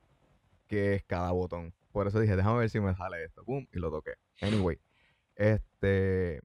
qué 0.71 0.95
es 0.95 1.03
cada 1.03 1.31
botón. 1.31 1.73
Por 1.91 2.07
eso 2.07 2.19
dije, 2.21 2.36
déjame 2.38 2.60
ver 2.60 2.69
si 2.69 2.79
me 2.79 2.95
sale 2.95 3.23
esto. 3.25 3.43
Pum, 3.43 3.67
y 3.73 3.77
lo 3.79 3.91
toqué. 3.91 4.13
Anyway, 4.41 4.79
este, 5.36 6.39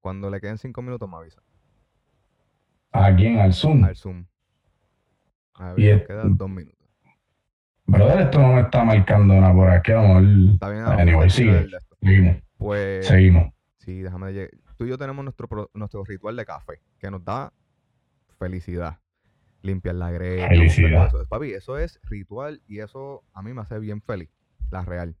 cuando 0.00 0.30
le 0.30 0.40
queden 0.40 0.56
cinco 0.58 0.80
minutos 0.82 1.08
me 1.08 1.16
avisa 1.16 1.42
¿A 2.92 3.14
quién? 3.14 3.38
Al 3.38 3.52
Zoom. 3.52 3.84
al 3.84 3.96
Zoom. 3.96 4.24
A 5.54 5.72
ver, 5.74 6.06
quedan 6.06 6.36
dos 6.36 6.48
minutos. 6.48 6.78
Brother, 7.86 8.20
esto 8.22 8.38
no 8.40 8.54
me 8.54 8.60
está 8.62 8.82
marcando 8.82 9.34
nada 9.34 9.52
por 9.52 9.68
aquí. 9.68 9.92
Vamos 9.92 10.22
ver. 10.22 10.54
Está 10.54 10.70
bien, 10.70 10.84
Anyway, 10.86 11.28
sigue. 11.30 11.58
el. 11.58 11.76
Seguimos. 12.00 12.36
Pues, 12.56 13.06
Seguimos. 13.06 13.52
sí, 13.78 14.00
déjame 14.00 14.32
lleg- 14.32 14.58
Tú 14.78 14.86
y 14.86 14.88
yo 14.88 14.96
tenemos 14.98 15.22
nuestro, 15.24 15.70
nuestro 15.74 16.02
ritual 16.04 16.34
de 16.36 16.44
café, 16.46 16.80
que 16.98 17.10
nos 17.10 17.22
da 17.24 17.52
felicidad. 18.38 18.98
Limpiar 19.64 19.94
la 19.94 20.10
greña. 20.10 20.48
Felicidad. 20.48 21.06
Eso. 21.06 21.26
Papi, 21.26 21.54
eso 21.54 21.78
es 21.78 21.98
ritual 22.02 22.60
y 22.68 22.80
eso 22.80 23.24
a 23.32 23.40
mí 23.40 23.54
me 23.54 23.62
hace 23.62 23.78
bien 23.78 24.02
feliz, 24.02 24.28
la 24.70 24.84
real. 24.84 25.16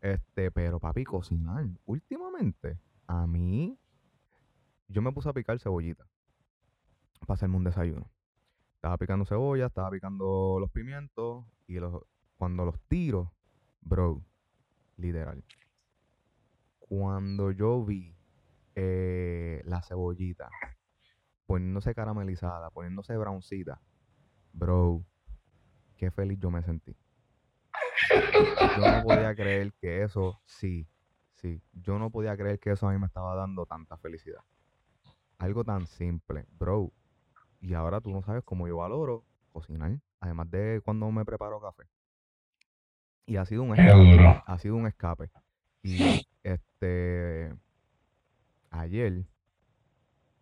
Este, 0.00 0.50
pero 0.50 0.80
papi, 0.80 1.04
cocinar, 1.04 1.64
últimamente, 1.86 2.76
a 3.06 3.24
mí, 3.28 3.78
yo 4.88 5.00
me 5.00 5.12
puse 5.12 5.28
a 5.28 5.32
picar 5.32 5.60
cebollita 5.60 6.04
para 7.20 7.34
hacerme 7.34 7.56
un 7.56 7.62
desayuno. 7.62 8.10
Estaba 8.74 8.96
picando 8.98 9.24
cebolla, 9.24 9.66
estaba 9.66 9.90
picando 9.90 10.58
los 10.58 10.72
pimientos 10.72 11.44
y 11.68 11.74
los, 11.74 12.02
cuando 12.36 12.64
los 12.64 12.80
tiro, 12.88 13.32
bro, 13.80 14.24
literal. 14.96 15.44
Cuando 16.80 17.52
yo 17.52 17.84
vi 17.84 18.16
eh, 18.74 19.62
la 19.66 19.82
cebollita 19.82 20.50
poniéndose 21.48 21.94
caramelizada, 21.94 22.68
poniéndose 22.68 23.16
browncita, 23.16 23.80
bro, 24.52 25.02
qué 25.96 26.10
feliz 26.10 26.38
yo 26.38 26.50
me 26.50 26.62
sentí. 26.62 26.94
Yo 28.76 28.92
no 28.92 29.02
podía 29.02 29.34
creer 29.34 29.72
que 29.80 30.02
eso, 30.02 30.42
sí, 30.44 30.86
sí, 31.36 31.62
yo 31.72 31.98
no 31.98 32.10
podía 32.10 32.36
creer 32.36 32.60
que 32.60 32.72
eso 32.72 32.86
a 32.86 32.92
mí 32.92 32.98
me 32.98 33.06
estaba 33.06 33.34
dando 33.34 33.64
tanta 33.64 33.96
felicidad. 33.96 34.42
Algo 35.38 35.64
tan 35.64 35.86
simple, 35.86 36.44
bro. 36.50 36.92
Y 37.60 37.72
ahora 37.72 38.02
tú 38.02 38.10
no 38.10 38.22
sabes 38.22 38.44
cómo 38.44 38.68
yo 38.68 38.76
valoro 38.76 39.24
cocinar, 39.50 39.98
además 40.20 40.50
de 40.50 40.82
cuando 40.84 41.10
me 41.10 41.24
preparo 41.24 41.62
café. 41.62 41.84
Y 43.24 43.36
ha 43.36 43.46
sido 43.46 43.62
un 43.62 43.74
escape, 43.74 44.42
ha 44.46 44.58
sido 44.58 44.76
un 44.76 44.86
escape. 44.86 45.30
Y 45.82 46.26
este, 46.42 47.54
ayer, 48.68 49.24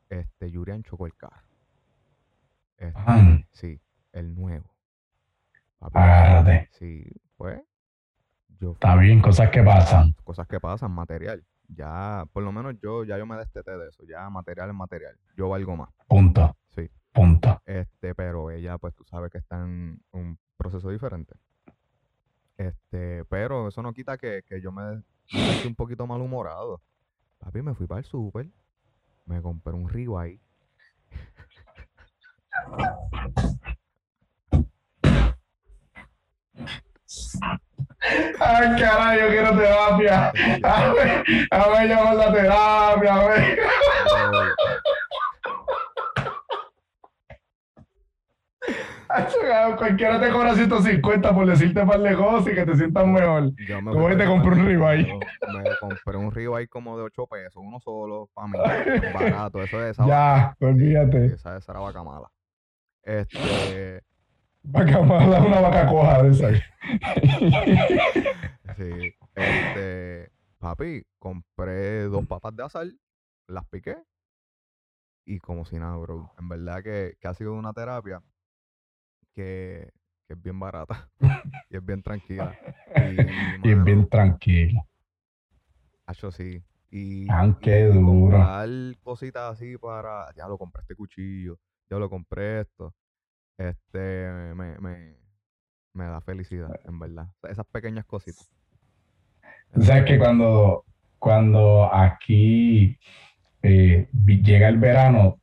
este, 0.09 0.51
Yurian 0.51 0.83
chocó 0.83 1.07
el 1.07 1.15
carro. 1.17 1.47
Este, 2.79 3.47
sí, 3.53 3.81
el 4.13 4.35
nuevo. 4.35 4.71
Papi, 5.79 5.99
agárrate. 5.99 6.69
Sí, 6.73 7.05
pues, 7.37 7.61
yo 8.61 8.73
Está 8.73 8.95
fui- 8.95 9.07
bien, 9.07 9.21
cosas 9.21 9.51
que 9.51 9.63
pasan. 9.63 10.15
cosas 10.25 10.47
que 10.47 10.61
pasan, 10.61 10.91
material. 10.93 11.45
Ya, 11.69 12.25
por 12.33 12.43
lo 12.43 12.53
menos 12.53 12.75
yo, 12.81 13.05
ya 13.05 13.19
yo 13.19 13.27
me 13.27 13.37
desteté 13.37 13.77
de 13.77 13.89
eso. 13.89 14.05
Ya 14.05 14.29
material 14.31 14.69
es 14.71 14.75
material. 14.75 15.17
Yo 15.37 15.49
valgo 15.49 15.77
más. 15.77 15.89
Punto. 16.07 16.57
Sí. 16.75 16.89
Punto. 17.13 17.61
Este, 17.67 18.15
pero 18.15 18.51
ella, 18.51 18.79
pues 18.79 18.95
tú 18.95 19.05
sabes 19.05 19.31
que 19.33 19.39
está 19.39 19.57
en 19.63 20.01
un 20.13 20.39
proceso 20.57 20.91
diferente. 20.91 21.35
Este, 22.57 23.25
pero 23.27 23.69
eso 23.69 23.83
no 23.83 23.93
quita 23.93 24.17
que, 24.17 24.43
que 24.47 24.61
yo 24.61 24.71
me 24.73 25.03
me 25.33 25.67
un 25.67 25.75
poquito 25.75 26.07
malhumorado. 26.07 26.81
Papi, 27.39 27.61
me 27.63 27.75
fui 27.75 27.87
para 27.87 27.99
el 27.99 28.05
súper, 28.05 28.47
me 29.27 29.43
compré 29.43 29.75
un 29.75 29.89
ribeye. 29.89 30.41
Ay, 38.41 38.77
caray, 38.79 39.21
yo 39.21 39.29
quiero 39.29 39.57
terapia. 39.57 40.33
A 40.63 40.93
ver, 40.93 41.25
a 41.51 41.69
ver, 41.69 41.89
llama 41.89 42.15
la 42.15 42.33
terapia, 42.33 43.15
a 43.15 43.29
ver. 43.29 43.59
Acho, 49.06 49.06
cabrón, 49.06 49.06
Cualquiera 49.77 50.21
te 50.21 50.31
cobra 50.31 50.55
150 50.55 51.35
por 51.35 51.47
decirte 51.47 51.85
par 51.85 52.01
de 52.01 52.15
cosas 52.17 52.53
y 52.53 52.55
que 52.55 52.65
te 52.65 52.77
sientas 52.77 53.07
mejor. 53.07 53.51
Yo 53.67 53.81
me 53.83 53.93
¿Cómo 53.93 54.07
fui 54.07 54.17
que 54.17 54.23
te 54.23 54.27
compré 54.29 54.51
un 54.53 54.67
ribeye? 54.67 55.05
supermercado, 55.07 55.63
Me 55.63 55.77
compré 55.81 56.17
un 56.17 56.33
ribeye 56.33 56.69
como 56.69 56.97
de 56.97 57.05
8 57.05 57.27
pesos, 57.27 57.57
uno 57.57 57.81
solo, 57.81 58.29
para 58.35 58.49
mí, 58.49 58.59
barato. 59.15 59.63
Eso 59.63 59.83
es 59.85 59.91
esa 59.93 60.07
Ya, 60.07 60.57
olvídate. 60.61 61.27
Esa, 61.27 61.57
esa 61.57 61.73
era 61.73 61.81
vaca 61.81 62.03
mala. 62.03 62.31
Este, 63.03 64.03
Vaca 64.63 65.01
mala, 65.03 65.41
una 65.41 65.61
vaca 65.61 65.87
coja 65.89 66.23
de 66.23 66.31
esa. 66.31 66.51
sí, 68.77 69.15
este, 69.35 70.31
papi, 70.59 71.03
compré 71.19 72.03
dos 72.05 72.27
papas 72.27 72.57
de 72.57 72.65
azar, 72.65 72.87
las 73.47 73.65
piqué 73.67 73.97
y 75.25 75.39
como 75.39 75.65
si 75.65 75.79
nada, 75.79 75.97
bro. 75.97 76.33
En 76.39 76.49
verdad 76.49 76.83
que, 76.83 77.17
que 77.21 77.29
ha 77.29 77.35
sido 77.35 77.53
una 77.55 77.73
terapia 77.73 78.23
que, 79.37 79.93
que 80.27 80.35
es 80.35 80.43
bien 80.43 80.59
barata 80.59 81.09
y 81.71 81.77
es 81.77 81.85
bien 81.87 82.03
tranquila. 82.03 82.59
Y, 82.97 83.21
Y 83.69 83.71
es 83.71 83.77
mano, 83.77 83.85
bien 83.85 84.09
tranquilo. 84.09 84.87
Hacho, 86.07 86.31
sí. 86.33 86.63
Y, 86.91 87.27
Ah, 87.31 87.47
y 87.47 87.93
duro. 87.93 88.39
comprar 88.39 88.69
cositas 89.03 89.53
así 89.53 89.77
para, 89.77 90.33
ya 90.35 90.49
lo 90.49 90.57
compré 90.57 90.83
este 90.83 90.95
cuchillo, 90.95 91.59
ya 91.91 91.99
lo 91.99 92.09
compré 92.09 92.61
esto. 92.63 92.95
Este, 93.59 94.31
me, 94.55 94.79
me, 94.79 95.17
me 95.93 96.05
da 96.05 96.21
felicidad, 96.21 96.81
en 96.85 96.99
verdad. 96.99 97.29
O 97.37 97.41
sea, 97.43 97.51
Esas 97.51 97.67
pequeñas 97.67 98.05
cositas. 98.07 98.51
Tú 99.75 99.83
sabes 99.83 100.05
que 100.07 100.19
cuando, 100.19 100.85
cuando 101.19 101.93
aquí 101.93 102.99
eh, 103.63 104.09
llega 104.13 104.69
el 104.69 104.79
verano, 104.79 105.41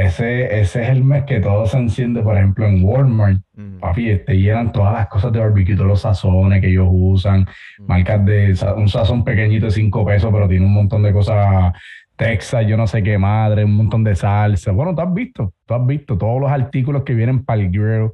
ese, 0.00 0.60
ese 0.60 0.82
es 0.82 0.88
el 0.90 1.04
mes 1.04 1.24
que 1.24 1.40
todo 1.40 1.66
se 1.66 1.78
enciende, 1.78 2.22
por 2.22 2.36
ejemplo, 2.36 2.66
en 2.66 2.84
Walmart. 2.84 3.40
Ujú, 3.56 3.78
Papi, 3.80 4.18
te 4.26 4.34
llenan 4.34 4.72
todas 4.72 4.92
las 4.92 5.08
cosas 5.08 5.32
de 5.32 5.40
barbecue, 5.40 5.74
todos 5.74 5.88
los 5.88 6.00
sazones 6.00 6.60
que 6.60 6.68
ellos 6.68 6.88
usan, 6.90 7.46
marcas 7.86 8.24
de 8.24 8.54
un 8.76 8.88
sazón 8.88 9.24
pequeñito 9.24 9.66
de 9.66 9.72
5 9.72 10.04
pesos, 10.04 10.30
pero 10.32 10.48
tiene 10.48 10.66
un 10.66 10.74
montón 10.74 11.02
de 11.02 11.12
cosas, 11.12 11.72
Texas, 12.16 12.66
yo 12.66 12.76
no 12.76 12.86
sé 12.86 13.02
qué 13.02 13.18
madre, 13.18 13.64
un 13.64 13.74
montón 13.74 14.02
de 14.04 14.14
salsa. 14.14 14.72
Bueno, 14.72 14.94
tú 14.94 15.02
has 15.02 15.12
visto, 15.12 15.52
tú 15.66 15.74
has 15.74 15.86
visto 15.86 16.16
todos 16.16 16.40
los 16.40 16.50
artículos 16.50 17.02
que 17.02 17.14
vienen 17.14 17.44
para 17.44 17.60
el 17.60 17.70
grill. 17.70 18.10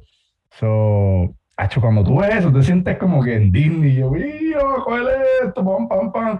So, 0.51 1.33
hacho, 1.57 1.81
cuando 1.81 2.03
tú 2.03 2.19
ves 2.19 2.35
eso, 2.35 2.51
te 2.51 2.61
sientes 2.61 2.97
como 2.97 3.23
que 3.23 3.35
en 3.35 3.51
Disney. 3.51 3.95
Yo, 3.95 4.11
mira, 4.11 4.59
coge 4.83 5.01
esto, 5.43 5.63
pam, 5.65 5.87
pam, 5.87 6.11
pam. 6.11 6.39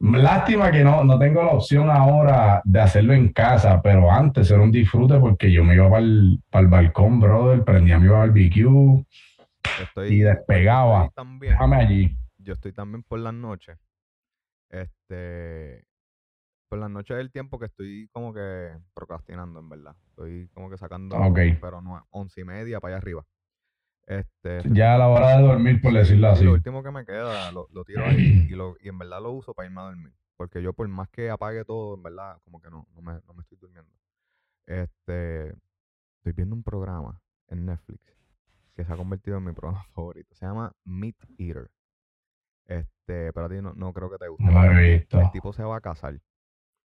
Lástima 0.00 0.70
que 0.70 0.84
no, 0.84 1.02
no 1.02 1.18
tengo 1.18 1.42
la 1.42 1.52
opción 1.52 1.90
ahora 1.90 2.62
de 2.64 2.80
hacerlo 2.80 3.14
en 3.14 3.32
casa, 3.32 3.82
pero 3.82 4.10
antes 4.10 4.48
era 4.50 4.62
un 4.62 4.70
disfrute 4.70 5.18
porque 5.18 5.50
yo 5.50 5.64
me 5.64 5.74
iba 5.74 5.88
para 5.88 6.00
el, 6.02 6.68
balcón, 6.68 7.18
brother, 7.18 7.64
prendía 7.64 7.98
mi 7.98 8.06
barbecue 8.06 9.04
Estoy, 9.82 10.14
y 10.14 10.18
despegaba. 10.20 11.06
estoy 11.06 11.14
también. 11.14 11.52
Déjame 11.54 11.76
allí. 11.76 12.16
yo 12.38 12.52
estoy 12.52 12.72
también 12.72 13.02
por 13.02 13.18
las 13.18 13.34
noches. 13.34 13.76
Este, 14.70 15.84
por 16.68 16.78
las 16.78 16.90
noches 16.90 17.16
del 17.16 17.32
tiempo 17.32 17.58
que 17.58 17.66
estoy 17.66 18.08
como 18.12 18.32
que 18.32 18.70
procrastinando, 18.94 19.58
en 19.58 19.68
verdad. 19.68 19.96
Estoy 20.10 20.48
como 20.54 20.70
que 20.70 20.76
sacando, 20.76 21.16
pero 21.60 21.80
no, 21.80 22.06
once 22.10 22.40
y 22.40 22.44
media 22.44 22.78
para 22.78 22.94
allá 22.94 23.02
arriba. 23.02 23.24
Este, 24.10 24.62
Ya 24.72 24.94
a 24.94 24.98
la 24.98 25.08
hora 25.08 25.36
de 25.36 25.42
dormir, 25.42 25.82
por 25.82 25.92
decirlo 25.92 26.28
así. 26.30 26.44
lo 26.44 26.52
último 26.54 26.82
que 26.82 26.90
me 26.90 27.04
queda 27.04 27.52
lo, 27.52 27.68
lo 27.72 27.84
tiro 27.84 28.04
ahí 28.06 28.46
y, 28.48 28.54
lo, 28.54 28.74
y 28.80 28.88
en 28.88 28.96
verdad 28.98 29.20
lo 29.20 29.32
uso 29.32 29.52
para 29.52 29.68
irme 29.68 29.82
a 29.82 29.84
dormir. 29.84 30.14
Porque 30.36 30.62
yo 30.62 30.72
por 30.72 30.88
más 30.88 31.08
que 31.10 31.28
apague 31.30 31.62
todo, 31.64 31.94
en 31.96 32.02
verdad, 32.02 32.38
como 32.44 32.60
que 32.60 32.70
no, 32.70 32.86
no 32.94 33.02
me, 33.02 33.20
no 33.26 33.34
me 33.34 33.42
estoy 33.42 33.58
durmiendo. 33.60 33.92
Este, 34.66 35.48
estoy 36.18 36.32
viendo 36.34 36.54
un 36.54 36.62
programa 36.62 37.20
en 37.48 37.66
Netflix 37.66 38.00
que 38.74 38.84
se 38.84 38.92
ha 38.92 38.96
convertido 38.96 39.36
en 39.38 39.44
mi 39.44 39.52
programa 39.52 39.84
favorito. 39.94 40.34
Se 40.34 40.46
llama 40.46 40.72
Meat 40.84 41.16
Eater. 41.38 41.70
Este, 42.66 43.32
pero 43.32 43.46
a 43.46 43.48
ti 43.48 43.56
no, 43.60 43.72
no 43.74 43.92
creo 43.92 44.10
que 44.10 44.18
te 44.18 44.28
guste. 44.28 44.44
No 44.44 44.52
lo 44.52 44.60
pero 44.60 44.78
he 44.78 44.92
el- 44.94 44.98
visto. 45.00 45.20
El 45.20 45.30
tipo 45.32 45.52
se 45.52 45.62
va 45.64 45.76
a 45.76 45.80
casar. 45.80 46.18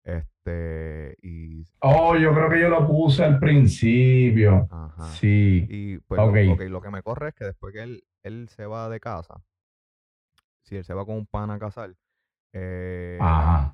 Este, 0.04 1.16
y, 1.22 1.64
Oh, 1.80 2.16
yo 2.18 2.34
creo 2.34 2.50
que 2.50 2.60
yo 2.62 2.70
lo 2.70 2.86
puse 2.88 3.24
al 3.24 3.40
principio. 3.40 4.68
ajá. 4.70 5.06
Sí. 5.08 5.66
Y 5.70 5.98
pues 6.00 6.20
lo- 6.20 6.28
Ok. 6.28 6.38
ok, 6.54 6.62
lo 6.70 6.82
que 6.82 6.90
me 6.90 7.02
corre 7.02 7.30
es 7.30 7.36
que 7.36 7.46
después 7.46 7.74
que 7.74 7.84
él, 7.84 8.04
él 8.24 8.48
se 8.50 8.66
va 8.66 8.90
de 8.90 9.00
casa, 9.00 9.42
si 10.64 10.76
él 10.78 10.84
se 10.84 10.94
va 10.94 11.06
con 11.06 11.16
un 11.18 11.26
pan 11.26 11.52
a 11.52 11.60
casar, 11.60 11.94
eh, 12.54 13.18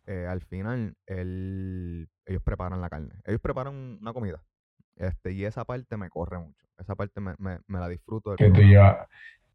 eh, 0.08 0.26
al 0.28 0.42
final 0.42 0.96
él- 1.06 2.08
ellos 2.26 2.42
preparan 2.44 2.82
la 2.82 2.89
carne. 2.89 3.13
Ellos 3.26 3.42
preparan 3.42 3.98
una 4.02 4.13
comida. 4.13 4.42
Este, 4.96 5.32
y 5.32 5.46
esa 5.46 5.65
parte 5.65 5.98
me 5.98 6.10
corre 6.10 6.38
mucho. 6.39 6.65
Esa 6.78 6.96
parte 6.96 7.20
me, 7.22 7.34
me- 7.38 7.60
me 7.68 7.80
la 7.80 7.88
disfruto 7.89 8.36
Que 8.36 8.50
tú 8.52 8.62
llevas, 8.62 9.08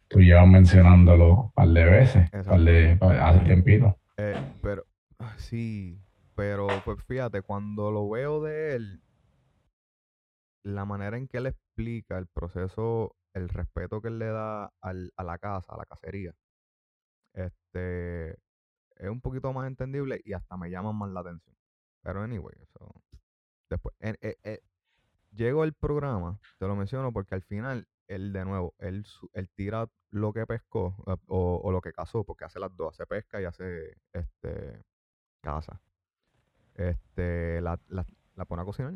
tú 0.08 0.20
llevas 0.20 0.46
mencionándolo 0.46 1.34
un 1.44 1.52
par 1.52 1.68
de 1.68 1.84
veces, 1.84 2.30
par 2.30 2.60
de, 2.60 2.96
par- 2.96 3.18
hace 3.20 3.40
tiempito. 3.44 3.96
Eh, 4.16 4.36
pero, 4.62 4.84
ah, 5.18 5.34
sí, 5.38 5.98
pero 6.34 6.80
pues 6.84 7.02
fíjate, 7.04 7.42
cuando 7.42 7.90
lo 7.90 8.08
veo 8.08 8.40
de 8.42 8.74
él, 8.76 9.02
la 10.64 10.84
manera 10.84 11.16
en 11.16 11.28
que 11.28 11.38
él 11.38 11.46
explica 11.46 12.18
el 12.18 12.26
proceso, 12.26 13.16
el 13.34 13.48
respeto 13.48 14.00
que 14.00 14.08
él 14.08 14.18
le 14.18 14.26
da 14.26 14.72
al- 14.80 15.12
a 15.16 15.24
la 15.24 15.38
casa, 15.38 15.74
a 15.74 15.76
la 15.78 15.84
cacería, 15.86 16.34
este, 17.34 18.32
es 18.96 19.10
un 19.10 19.20
poquito 19.20 19.52
más 19.52 19.66
entendible 19.68 20.20
y 20.24 20.32
hasta 20.34 20.56
me 20.56 20.70
llama 20.70 20.92
más 20.92 21.10
la 21.10 21.20
atención. 21.20 21.56
Pero 22.02 22.22
anyway, 22.22 22.54
eso, 22.62 23.02
después, 23.70 23.94
en- 24.00 24.18
eh, 24.22 24.36
eh, 24.44 24.60
llego 25.32 25.62
al 25.62 25.74
programa, 25.74 26.40
te 26.58 26.66
lo 26.68 26.76
menciono 26.76 27.12
porque 27.12 27.34
al 27.34 27.42
final, 27.44 27.88
él 28.08 28.32
de 28.32 28.44
nuevo, 28.44 28.74
él, 28.78 29.06
él 29.34 29.50
tira 29.56 29.88
lo 30.10 30.32
que 30.32 30.46
pescó 30.46 30.96
eh, 31.08 31.16
o, 31.28 31.60
o 31.64 31.72
lo 31.72 31.80
que 31.82 31.92
cazó, 31.92 32.24
porque 32.24 32.44
hace 32.46 32.60
las 32.60 32.76
dos, 32.76 32.94
hace 32.94 33.06
pesca 33.06 33.40
y 33.42 33.44
hace 33.46 33.94
este 34.12 34.82
caza. 35.42 35.80
Este, 36.74 37.60
la, 37.60 37.80
la, 37.88 38.06
la 38.34 38.44
pone 38.44 38.62
a 38.62 38.64
cocinar. 38.64 38.94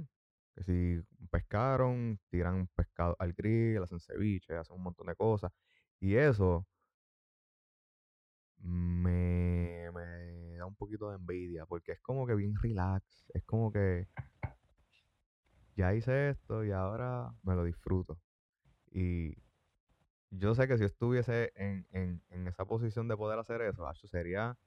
Que 0.54 0.64
si 0.64 1.00
pescaron, 1.30 2.18
tiran 2.28 2.68
pescado 2.74 3.16
al 3.18 3.32
grill, 3.32 3.82
hacen 3.82 4.00
ceviche, 4.00 4.56
hacen 4.56 4.76
un 4.76 4.82
montón 4.82 5.06
de 5.06 5.14
cosas. 5.14 5.52
Y 6.00 6.16
eso 6.16 6.66
me, 8.60 9.90
me 9.92 10.56
da 10.56 10.66
un 10.66 10.74
poquito 10.74 11.10
de 11.10 11.16
envidia, 11.16 11.66
porque 11.66 11.92
es 11.92 12.00
como 12.00 12.26
que 12.26 12.34
bien 12.34 12.54
relax, 12.60 13.30
es 13.34 13.44
como 13.44 13.72
que 13.72 14.08
ya 15.76 15.94
hice 15.94 16.30
esto 16.30 16.64
y 16.64 16.72
ahora 16.72 17.32
me 17.42 17.54
lo 17.54 17.64
disfruto. 17.64 18.18
Y 18.90 19.34
yo 20.30 20.54
sé 20.54 20.66
que 20.66 20.78
si 20.78 20.84
estuviese 20.84 21.52
en, 21.54 21.86
en, 21.90 22.22
en 22.30 22.48
esa 22.48 22.64
posición 22.64 23.08
de 23.08 23.16
poder 23.16 23.38
hacer 23.38 23.62
eso, 23.62 23.86
sería, 23.94 24.58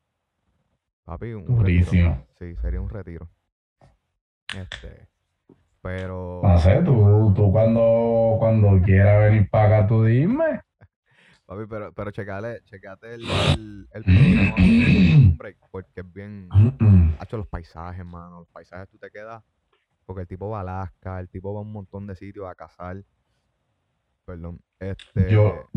papi, 1.04 1.34
un 1.34 1.42
retiro. 1.42 1.58
Durísimo. 1.58 2.28
Sí, 2.40 2.56
sería 2.58 2.82
un 2.82 2.90
retiro. 2.90 3.30
Este, 4.56 5.08
pero... 5.82 6.42
No 6.44 6.58
sé, 6.60 6.82
tú, 6.84 7.34
tú 7.36 7.52
cuando, 7.52 8.36
cuando 8.40 8.82
quieras 8.84 9.30
venir 9.30 9.50
para 9.50 9.80
acá, 9.80 9.88
tú 9.88 10.04
dime. 10.04 10.62
Papi, 11.46 11.66
pero, 11.70 11.92
pero 11.94 12.12
checale, 12.12 12.62
checate 12.66 13.16
el, 13.16 13.26
el, 13.26 13.88
el 13.92 14.04
programa 14.04 14.56
break, 15.38 15.58
porque 15.72 16.02
es 16.02 16.14
bien... 16.14 16.50
Hacho, 17.20 17.38
los 17.38 17.48
paisajes, 17.48 18.06
mano. 18.06 18.40
Los 18.40 18.48
paisajes 18.50 18.90
tú 18.90 18.98
te 18.98 19.10
quedas. 19.12 19.44
Porque 20.06 20.22
el 20.22 20.28
tipo 20.28 20.50
va 20.50 20.58
a 20.58 20.62
Alaska, 20.62 21.20
el 21.20 21.30
tipo 21.30 21.54
va 21.54 21.60
a 21.60 21.64
un 21.64 21.72
montón 21.72 22.08
de 22.08 22.16
sitios 22.16 22.50
a 22.50 22.56
cazar. 22.56 23.04
Perdón. 24.26 24.60
Este. 24.80 25.32
Yo, 25.32 25.70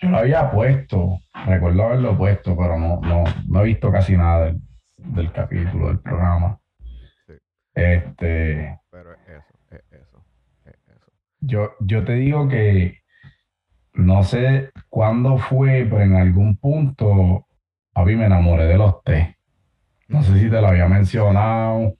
yo 0.00 0.08
lo 0.08 0.18
había 0.18 0.50
puesto, 0.50 1.18
recuerdo 1.46 1.84
haberlo 1.84 2.16
puesto, 2.16 2.56
pero 2.56 2.78
no, 2.78 3.00
no, 3.00 3.24
no 3.48 3.60
he 3.60 3.64
visto 3.64 3.90
casi 3.90 4.16
nada 4.16 4.46
del, 4.46 4.60
del 4.96 5.32
capítulo, 5.32 5.88
del 5.88 6.00
programa. 6.00 6.60
Sí. 7.26 7.32
Este, 7.74 8.78
Pero 8.90 9.12
es 9.12 9.28
eso, 9.28 9.58
es 9.70 9.92
eso, 9.92 10.24
es 10.64 10.74
eso. 10.88 11.12
yo, 11.40 11.72
yo 11.80 12.04
te 12.04 12.12
digo 12.12 12.48
que 12.48 12.98
no 13.94 14.22
sé 14.22 14.70
cuándo 14.88 15.38
fue, 15.38 15.86
pero 15.90 16.02
en 16.02 16.14
algún 16.14 16.56
punto, 16.56 17.46
papi, 17.92 18.14
me 18.14 18.26
enamoré 18.26 18.66
de 18.66 18.78
los 18.78 19.02
té. 19.02 19.36
No 20.06 20.22
sé 20.22 20.38
si 20.38 20.48
te 20.48 20.60
lo 20.60 20.68
había 20.68 20.86
mencionado, 20.86 21.94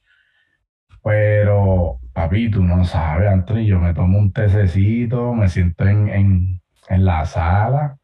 pero 1.03 1.99
papi, 2.13 2.51
tú 2.51 2.63
no 2.63 2.85
sabes, 2.85 3.29
antes 3.29 3.67
yo 3.67 3.81
me 3.81 3.93
tomo 3.95 4.19
un 4.19 4.33
tececito, 4.33 5.35
me 5.35 5.49
siento 5.49 5.85
en, 5.87 6.09
en, 6.09 6.63
en 6.89 7.05
la 7.05 7.25
sala 7.27 7.97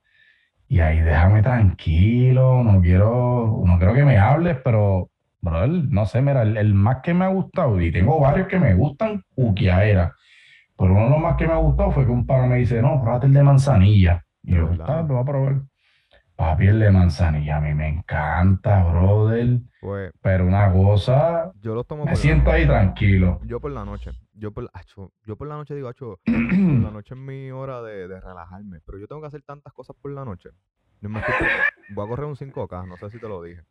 y 0.69 0.81
ahí 0.81 1.01
déjame 1.01 1.43
tranquilo, 1.43 2.63
no 2.65 2.81
quiero, 2.81 3.63
no 3.65 3.79
quiero 3.79 3.95
que 3.95 4.05
me 4.05 4.19
hables, 4.19 4.57
pero, 4.65 5.09
brother, 5.41 5.69
no 5.71 6.07
sé, 6.07 6.23
mira, 6.23 6.43
el, 6.43 6.57
el 6.57 6.75
más 6.75 6.99
que 7.03 7.15
me 7.15 7.25
ha 7.27 7.29
gustado, 7.29 7.81
y 7.81 7.93
tengo 7.93 8.19
varios 8.19 8.49
que 8.49 8.59
me 8.59 8.75
gustan, 8.75 9.23
Ukiaera, 9.37 10.13
pero 10.77 10.93
uno 10.93 11.05
de 11.05 11.11
los 11.11 11.21
más 11.21 11.37
que 11.37 11.47
me 11.47 11.53
ha 11.53 11.59
gustado 11.59 11.93
fue 11.93 12.05
que 12.07 12.11
un 12.13 12.27
pana 12.27 12.47
me 12.47 12.57
dice, 12.57 12.83
no, 12.83 13.01
pruébate 13.01 13.27
el 13.27 13.35
de 13.35 13.43
manzanilla. 13.43 14.25
Y 14.43 14.55
yo, 14.55 14.69
verdad. 14.69 14.87
"Está, 14.89 15.03
lo 15.03 15.15
voy 15.15 15.23
a 15.23 15.25
probar. 15.25 15.55
Papi, 16.37 16.67
el 16.67 16.81
de 16.81 16.91
manzanilla 16.91 17.59
a 17.59 17.61
mí 17.61 17.73
me 17.75 17.89
encanta, 17.89 18.83
brother. 18.85 19.61
Pues 19.81 20.13
Pero 20.21 20.47
una 20.47 20.73
cosa, 20.73 21.53
yo 21.61 21.75
los 21.75 21.87
tomo 21.87 22.05
me 22.05 22.11
por 22.11 22.19
la 22.19 22.23
siento 22.23 22.45
noche. 22.47 22.57
ahí 22.57 22.67
tranquilo. 22.67 23.41
Yo 23.45 23.61
por 23.61 23.71
la 23.71 23.85
noche. 23.85 24.11
Yo 24.33 24.51
por, 24.51 24.69
acho, 24.73 25.13
yo 25.25 25.37
por 25.37 25.47
la 25.47 25.55
noche 25.55 25.75
digo, 25.77 25.89
acho, 25.89 26.19
por 26.25 26.35
la 26.35 26.91
noche 26.91 27.15
es 27.15 27.21
mi 27.21 27.53
hora 27.53 27.83
de, 27.83 28.09
de 28.09 28.21
relajarme. 28.21 28.81
Pero 28.85 28.99
yo 28.99 29.07
tengo 29.07 29.21
que 29.21 29.29
hacer 29.29 29.43
tantas 29.43 29.73
cosas 29.73 29.95
por 30.03 30.11
la 30.11 30.25
noche. 30.25 30.51
Yo 31.01 31.09
me 31.09 31.21
estoy- 31.21 31.35
voy 31.95 32.05
a 32.05 32.09
correr 32.09 32.27
un 32.27 32.35
5K, 32.37 32.89
no 32.89 32.97
sé 32.97 33.11
si 33.11 33.21
te 33.21 33.29
lo 33.29 33.41
dije. 33.43 33.63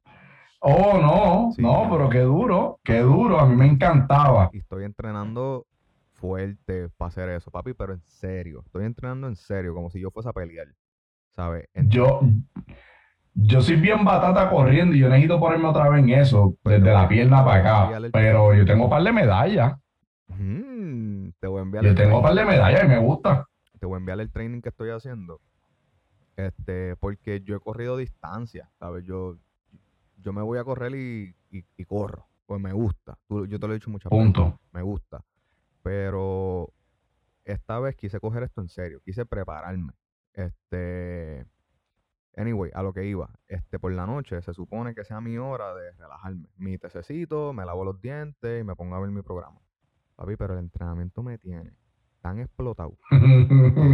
Oh, 0.59 0.97
no, 1.01 1.51
Sí. 1.53 1.61
no, 1.61 1.89
pero 1.91 2.09
qué 2.09 2.19
duro, 2.21 2.79
qué 2.85 2.99
duro, 2.99 3.39
a 3.41 3.45
mí 3.45 3.55
me 3.57 3.65
encantaba. 3.67 4.49
Y 4.53 4.59
estoy 4.59 4.85
entrenando 4.85 5.65
fuerte 6.13 6.87
para 6.97 7.09
hacer 7.09 7.27
eso, 7.29 7.51
papi, 7.51 7.73
pero 7.73 7.91
en 7.93 8.01
serio. 8.01 8.63
Estoy 8.65 8.85
entrenando 8.85 9.27
en 9.27 9.35
serio, 9.35 9.73
como 9.73 9.89
si 9.89 9.99
yo 9.99 10.09
fuese 10.11 10.29
a 10.29 10.33
pelear. 10.33 10.67
Yo, 11.75 12.21
yo 13.33 13.61
soy 13.61 13.75
bien 13.77 14.03
batata 14.05 14.49
corriendo 14.49 14.95
y 14.95 14.99
yo 14.99 15.09
necesito 15.09 15.39
ponerme 15.39 15.67
otra 15.67 15.89
vez 15.89 16.03
en 16.03 16.09
eso, 16.09 16.55
Pues 16.61 16.79
desde 16.79 16.93
la 16.93 17.07
pierna 17.07 17.43
para 17.43 17.59
acá. 17.59 18.09
Pero 18.11 18.53
yo 18.53 18.65
tengo 18.65 18.85
un 18.85 18.89
par 18.89 19.03
de 19.03 19.11
medallas, 19.11 19.75
Mm, 20.27 21.29
te 21.39 21.47
voy 21.47 21.59
a 21.59 21.63
enviar 21.63 21.83
yo 21.83 21.89
el 21.91 21.95
tengo 21.95 22.17
un 22.17 22.23
par 22.23 22.33
de 22.33 22.45
medallas 22.45 22.83
y 22.85 22.87
me 22.87 22.97
gusta. 22.99 23.45
te 23.79 23.85
voy 23.85 23.95
a 23.95 23.99
enviar 23.99 24.19
el 24.19 24.31
training 24.31 24.61
que 24.61 24.69
estoy 24.69 24.89
haciendo. 24.89 25.39
Este, 26.35 26.95
porque 26.95 27.41
yo 27.41 27.55
he 27.55 27.59
corrido 27.59 27.97
distancia, 27.97 28.69
¿sabes? 28.79 29.03
Yo, 29.05 29.37
yo 30.17 30.33
me 30.33 30.41
voy 30.41 30.57
a 30.57 30.63
correr 30.63 30.95
y, 30.95 31.35
y- 31.51 31.65
y 31.77 31.85
corro, 31.85 32.25
pues 32.47 32.59
me 32.59 32.73
gusta. 32.73 33.17
Tú- 33.27 33.45
yo 33.45 33.59
te 33.59 33.67
lo 33.67 33.73
he 33.73 33.77
dicho 33.77 33.91
muchas 33.91 34.09
veces, 34.09 34.59
me 34.71 34.81
gusta. 34.81 35.21
Pero 35.83 36.69
esta 37.45 37.79
vez 37.79 37.95
quise 37.95 38.19
coger 38.19 38.43
esto 38.43 38.61
en 38.61 38.69
serio, 38.69 38.99
quise 39.05 39.25
prepararme. 39.25 39.93
Este, 40.33 41.45
anyway, 42.35 42.71
a 42.73 42.81
lo 42.83 42.93
que 42.93 43.05
iba. 43.05 43.29
Este, 43.47 43.79
por 43.79 43.91
la 43.91 44.05
noche 44.05 44.41
se 44.41 44.53
supone 44.53 44.93
que 44.95 45.03
sea 45.05 45.21
mi 45.21 45.37
hora 45.37 45.73
de 45.75 45.91
relajarme. 45.93 46.47
Mi 46.57 46.77
tececito, 46.77 47.53
me 47.53 47.65
lavo 47.65 47.83
los 47.85 48.01
dientes 48.01 48.61
y 48.61 48.63
me 48.63 48.75
pongo 48.75 48.95
a 48.95 48.99
ver 48.99 49.11
mi 49.11 49.21
programa. 49.21 49.59
Papi, 50.15 50.35
pero 50.35 50.53
el 50.53 50.59
entrenamiento 50.59 51.23
me 51.23 51.37
tiene 51.37 51.71
tan 52.21 52.39
explotado 52.39 52.97
que 53.09 53.17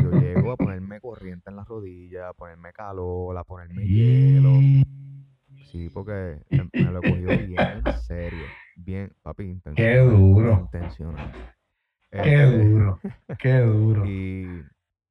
yo 0.03 0.11
llego 0.19 0.51
a 0.51 0.57
ponerme 0.57 1.01
corriente 1.01 1.49
en 1.49 1.55
las 1.55 1.67
rodillas, 1.67 2.25
a 2.29 2.33
ponerme 2.33 2.71
calor, 2.73 3.35
a 3.37 3.43
ponerme 3.43 3.85
hielo. 3.87 4.59
Sí, 5.71 5.89
porque 5.89 6.41
me, 6.49 6.69
me 6.73 6.91
lo 6.91 6.99
he 6.99 7.01
cogido 7.09 7.37
bien 7.37 7.59
en 7.85 7.93
serio. 8.03 8.45
Bien, 8.75 9.11
papi, 9.23 9.43
Qué 9.43 9.49
intencional. 9.49 10.09
duro, 10.09 10.59
Intencional. 10.61 11.31
qué 12.11 12.19
Este, 12.43 12.67
duro, 12.69 12.99
qué 13.39 13.57
duro. 13.59 14.03
Y, 14.09 14.61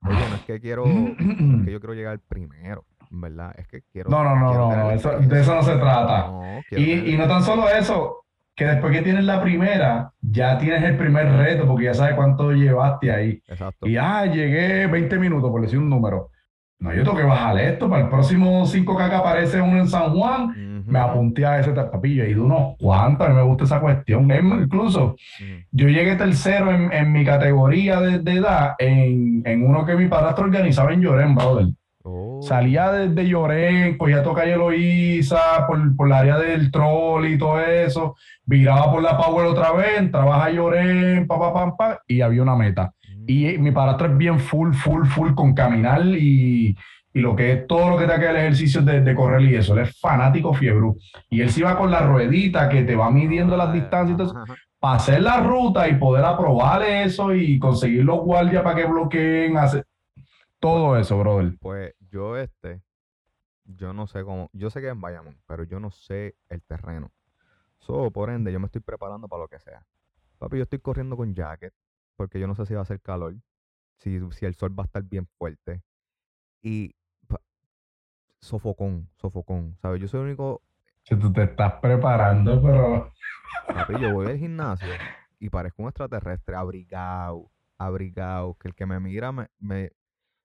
oye, 0.03 0.29
no 0.31 0.35
es 0.37 0.43
que 0.43 0.61
quiero, 0.61 0.87
no 0.87 1.09
es 1.09 1.65
que 1.65 1.73
yo 1.73 1.81
quiero 1.81 1.95
llegar 1.95 2.19
primero, 2.29 2.85
¿verdad? 3.11 3.55
Es 3.59 3.67
que 3.69 3.83
quiero. 3.93 4.11
No, 4.11 4.23
no, 4.25 4.37
no, 4.37 4.49
quiero 4.49 4.69
no, 4.71 4.77
no, 4.77 4.91
eso- 4.91 5.19
de 5.19 5.41
eso 5.41 5.55
no 5.55 5.63
se 5.63 5.77
trata. 5.77 6.29
No, 6.29 6.61
Y, 6.73 7.15
y 7.15 7.17
no 7.17 7.27
tan 7.27 7.43
solo 7.43 7.69
eso, 7.69 8.25
que 8.55 8.65
después 8.67 8.93
que 8.93 9.03
tienes 9.03 9.25
la 9.25 9.41
primera, 9.43 10.13
ya 10.21 10.59
tienes 10.59 10.83
el 10.83 10.97
primer 10.97 11.31
reto, 11.33 11.67
porque 11.67 11.85
ya 11.85 11.95
sabes 11.95 12.15
cuánto 12.17 12.53
llevaste 12.53 13.11
ahí. 13.13 13.43
Exacto. 13.47 13.87
Y 13.87 13.97
ah, 13.97 14.27
llegué 14.27 14.87
20 14.87 15.19
minutos, 15.19 15.51
por 15.51 15.61
decir 15.63 15.79
un 15.79 15.89
número. 15.89 16.31
no, 16.81 16.93
yo 16.95 17.03
tengo 17.05 17.17
que 17.17 17.23
bajar 17.25 17.59
esto. 17.59 17.89
Para 17.89 18.03
el 18.03 18.09
próximo 18.09 18.65
5K 18.67 19.09
que 19.11 19.15
aparece 19.15 19.61
uno 19.61 19.79
en 19.79 19.89
San 19.89 20.13
Juan, 20.13 20.55
me 20.88 20.98
apunté 20.98 21.44
a 21.44 21.61
ese 21.61 21.72
tapapillo. 21.72 22.24
He 22.24 22.31
ido 22.31 22.44
unos 22.44 22.77
cuantos, 22.79 23.27
a 23.27 23.31
mí 23.31 23.37
me 23.37 23.42
gusta 23.42 23.64
esa 23.64 23.81
cuestión. 23.81 24.29
incluso, 24.61 25.16
yo 25.70 25.88
llegué 25.88 26.16
tercero 26.16 26.72
en, 26.72 27.12
mi 27.12 27.24
categoría 27.24 28.01
de, 28.01 28.33
edad 28.33 28.74
en, 28.79 29.62
uno 29.62 29.85
que 29.85 29.94
mi 29.94 30.09
padrastro 30.09 30.44
organizaba 30.44 30.92
en 30.92 31.03
Llorén, 31.03 31.35
brother. 31.35 31.66
Oh. 32.03 32.40
Salía 32.40 32.90
desde 32.90 33.14
de 33.14 33.29
Llorén, 33.29 33.98
cogía 33.98 34.22
toda 34.22 34.42
calle 34.42 34.57
por, 35.66 35.96
por 35.96 36.07
el 36.07 36.12
área 36.12 36.38
del 36.38 36.70
troll 36.70 37.27
y 37.27 37.37
todo 37.37 37.61
eso, 37.61 38.16
viraba 38.44 38.90
por 38.90 39.03
la 39.03 39.16
Power 39.16 39.46
otra 39.46 39.72
vez, 39.72 40.11
trabaja 40.11 40.46
a 40.46 40.51
Llorén, 40.51 41.27
pa, 41.27 41.38
pa, 41.38 41.53
pa, 41.53 41.77
pa, 41.77 42.03
y 42.07 42.22
había 42.22 42.42
una 42.42 42.57
meta. 42.57 42.94
Y 43.27 43.59
mi 43.59 43.72
padrastro 43.72 44.07
es 44.07 44.16
bien 44.16 44.40
full, 44.40 44.72
full, 44.72 45.05
full 45.05 45.35
con 45.35 45.53
caminar 45.53 46.03
y, 46.07 46.74
y 47.12 47.21
lo 47.21 47.35
que 47.35 47.53
es 47.53 47.66
todo 47.66 47.90
lo 47.90 47.99
que 47.99 48.07
te 48.07 48.18
que 48.18 48.29
el 48.29 48.37
ejercicio 48.37 48.83
de, 48.83 49.01
de, 49.01 49.14
correr 49.14 49.42
y 49.42 49.57
eso. 49.57 49.75
Él 49.75 49.81
es 49.81 49.99
fanático 49.99 50.53
fiebre. 50.55 50.92
Y 51.31 51.40
él 51.40 51.51
se 51.51 51.64
va 51.64 51.77
con 51.77 51.90
la 51.90 52.01
ruedita 52.01 52.68
que 52.68 52.83
te 52.83 52.94
va 52.94 53.11
midiendo 53.11 53.57
las 53.57 53.73
distancias. 53.73 54.18
Entonces, 54.18 54.57
para 54.79 54.97
hacer 54.97 55.23
la 55.23 55.40
ruta 55.40 55.88
y 55.88 55.97
poder 55.97 56.25
aprobar 56.25 56.83
eso 56.83 57.35
y 57.35 57.59
conseguir 57.59 58.05
los 58.05 58.21
guardias 58.21 58.62
para 58.62 58.77
que 58.77 58.87
bloqueen, 58.87 59.57
hacer 59.57 59.87
todo 60.61 60.97
eso, 60.97 61.18
brother. 61.18 61.57
Pues 61.59 61.94
yo 62.11 62.37
este, 62.37 62.83
yo 63.64 63.92
no 63.92 64.07
sé 64.07 64.23
cómo, 64.25 64.51
yo 64.53 64.71
sé 64.71 64.81
que 64.81 64.87
es 64.87 64.92
en 64.92 65.01
Bayamón, 65.01 65.38
pero 65.47 65.64
yo 65.64 65.81
no 65.81 65.90
sé 65.90 66.37
el 66.49 66.62
terreno. 66.62 67.11
So, 67.79 68.11
por 68.11 68.31
ende, 68.31 68.53
yo 68.53 68.61
me 68.61 68.66
estoy 68.66 68.81
preparando 68.81 69.29
para 69.29 69.42
lo 69.42 69.49
que 69.49 69.59
sea. 69.59 69.85
Papi, 70.38 70.57
yo 70.57 70.62
estoy 70.62 70.79
corriendo 70.79 71.16
con 71.16 71.35
jacket, 71.35 71.73
porque 72.16 72.38
yo 72.38 72.47
no 72.47 72.55
sé 72.55 72.66
si 72.66 72.75
va 72.75 72.81
a 72.81 72.83
hacer 72.83 73.01
calor, 73.01 73.35
si, 73.99 74.21
si 74.33 74.47
el 74.47 74.55
sol 74.55 74.79
va 74.79 74.85
a 74.85 74.87
estar 74.87 75.03
bien 75.03 75.27
fuerte. 75.38 75.83
Y 76.62 76.94
sofocón, 78.40 79.09
sofocón, 79.16 79.77
¿sabes? 79.81 80.01
Yo 80.01 80.09
soy 80.09 80.20
el 80.20 80.27
único... 80.27 80.62
Si 81.03 81.16
tú 81.16 81.33
te 81.33 81.44
estás 81.44 81.74
preparando, 81.81 82.61
pero... 82.62 83.12
Papi, 83.66 83.94
yo 84.01 84.12
voy 84.12 84.27
al 84.27 84.38
gimnasio 84.38 84.88
y 85.38 85.51
parezco 85.51 85.83
un 85.83 85.88
extraterrestre, 85.88 86.55
abrigado, 86.57 87.51
abrigado, 87.79 88.55
que 88.55 88.68
el 88.68 88.74
que 88.74 88.87
me 88.87 89.01
mira 89.01 89.33
me, 89.33 89.48
me 89.59 89.92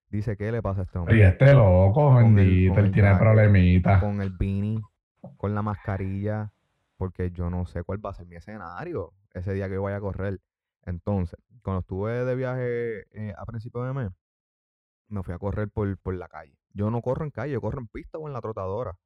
dice, 0.09 0.37
¿qué 0.37 0.51
le 0.51 0.61
pasa 0.61 0.81
a 0.81 0.83
este 0.83 0.99
hombre? 0.99 1.17
Y 1.17 1.21
este 1.21 1.53
loco, 1.53 2.15
bendito, 2.15 2.79
él 2.79 2.91
tiene 2.91 3.15
problemitas. 3.17 3.99
Con 4.01 4.21
el 4.21 4.31
beanie, 4.31 4.79
con 5.37 5.55
la 5.55 5.61
mascarilla, 5.61 6.51
porque 6.97 7.31
yo 7.31 7.49
no 7.49 7.65
sé 7.65 7.83
cuál 7.83 8.03
va 8.05 8.11
a 8.11 8.13
ser 8.13 8.27
mi 8.27 8.35
escenario 8.35 9.13
ese 9.33 9.53
día 9.53 9.67
que 9.67 9.75
yo 9.75 9.83
vaya 9.83 9.97
a 9.97 10.01
correr. 10.01 10.39
Entonces, 10.85 11.39
cuando 11.61 11.81
estuve 11.81 12.25
de 12.25 12.35
viaje 12.35 13.05
eh, 13.11 13.33
a 13.37 13.45
principios 13.45 13.87
de 13.87 13.93
mes, 13.93 14.11
me 15.13 15.23
fui 15.23 15.33
a 15.33 15.39
correr 15.39 15.69
por, 15.69 15.97
por 15.99 16.15
la 16.15 16.27
calle. 16.27 16.57
Yo 16.73 16.89
no 16.89 17.01
corro 17.01 17.23
en 17.23 17.31
calle, 17.31 17.53
yo 17.53 17.61
corro 17.61 17.79
en 17.79 17.87
pista 17.87 18.17
o 18.17 18.27
en 18.27 18.33
la 18.33 18.41
trotadora. 18.41 18.97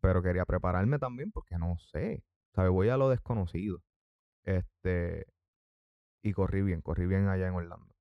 Pero 0.00 0.22
quería 0.22 0.44
prepararme 0.44 0.98
también 0.98 1.30
porque 1.32 1.58
no 1.58 1.76
sé. 1.78 2.22
¿Sabes? 2.54 2.70
Voy 2.70 2.88
a 2.88 2.96
lo 2.96 3.08
desconocido. 3.08 3.80
Este. 4.44 5.26
Y 6.22 6.32
corrí 6.32 6.62
bien, 6.62 6.80
corrí 6.82 7.06
bien 7.06 7.28
allá 7.28 7.46
en 7.46 7.54
Orlando. 7.54 7.94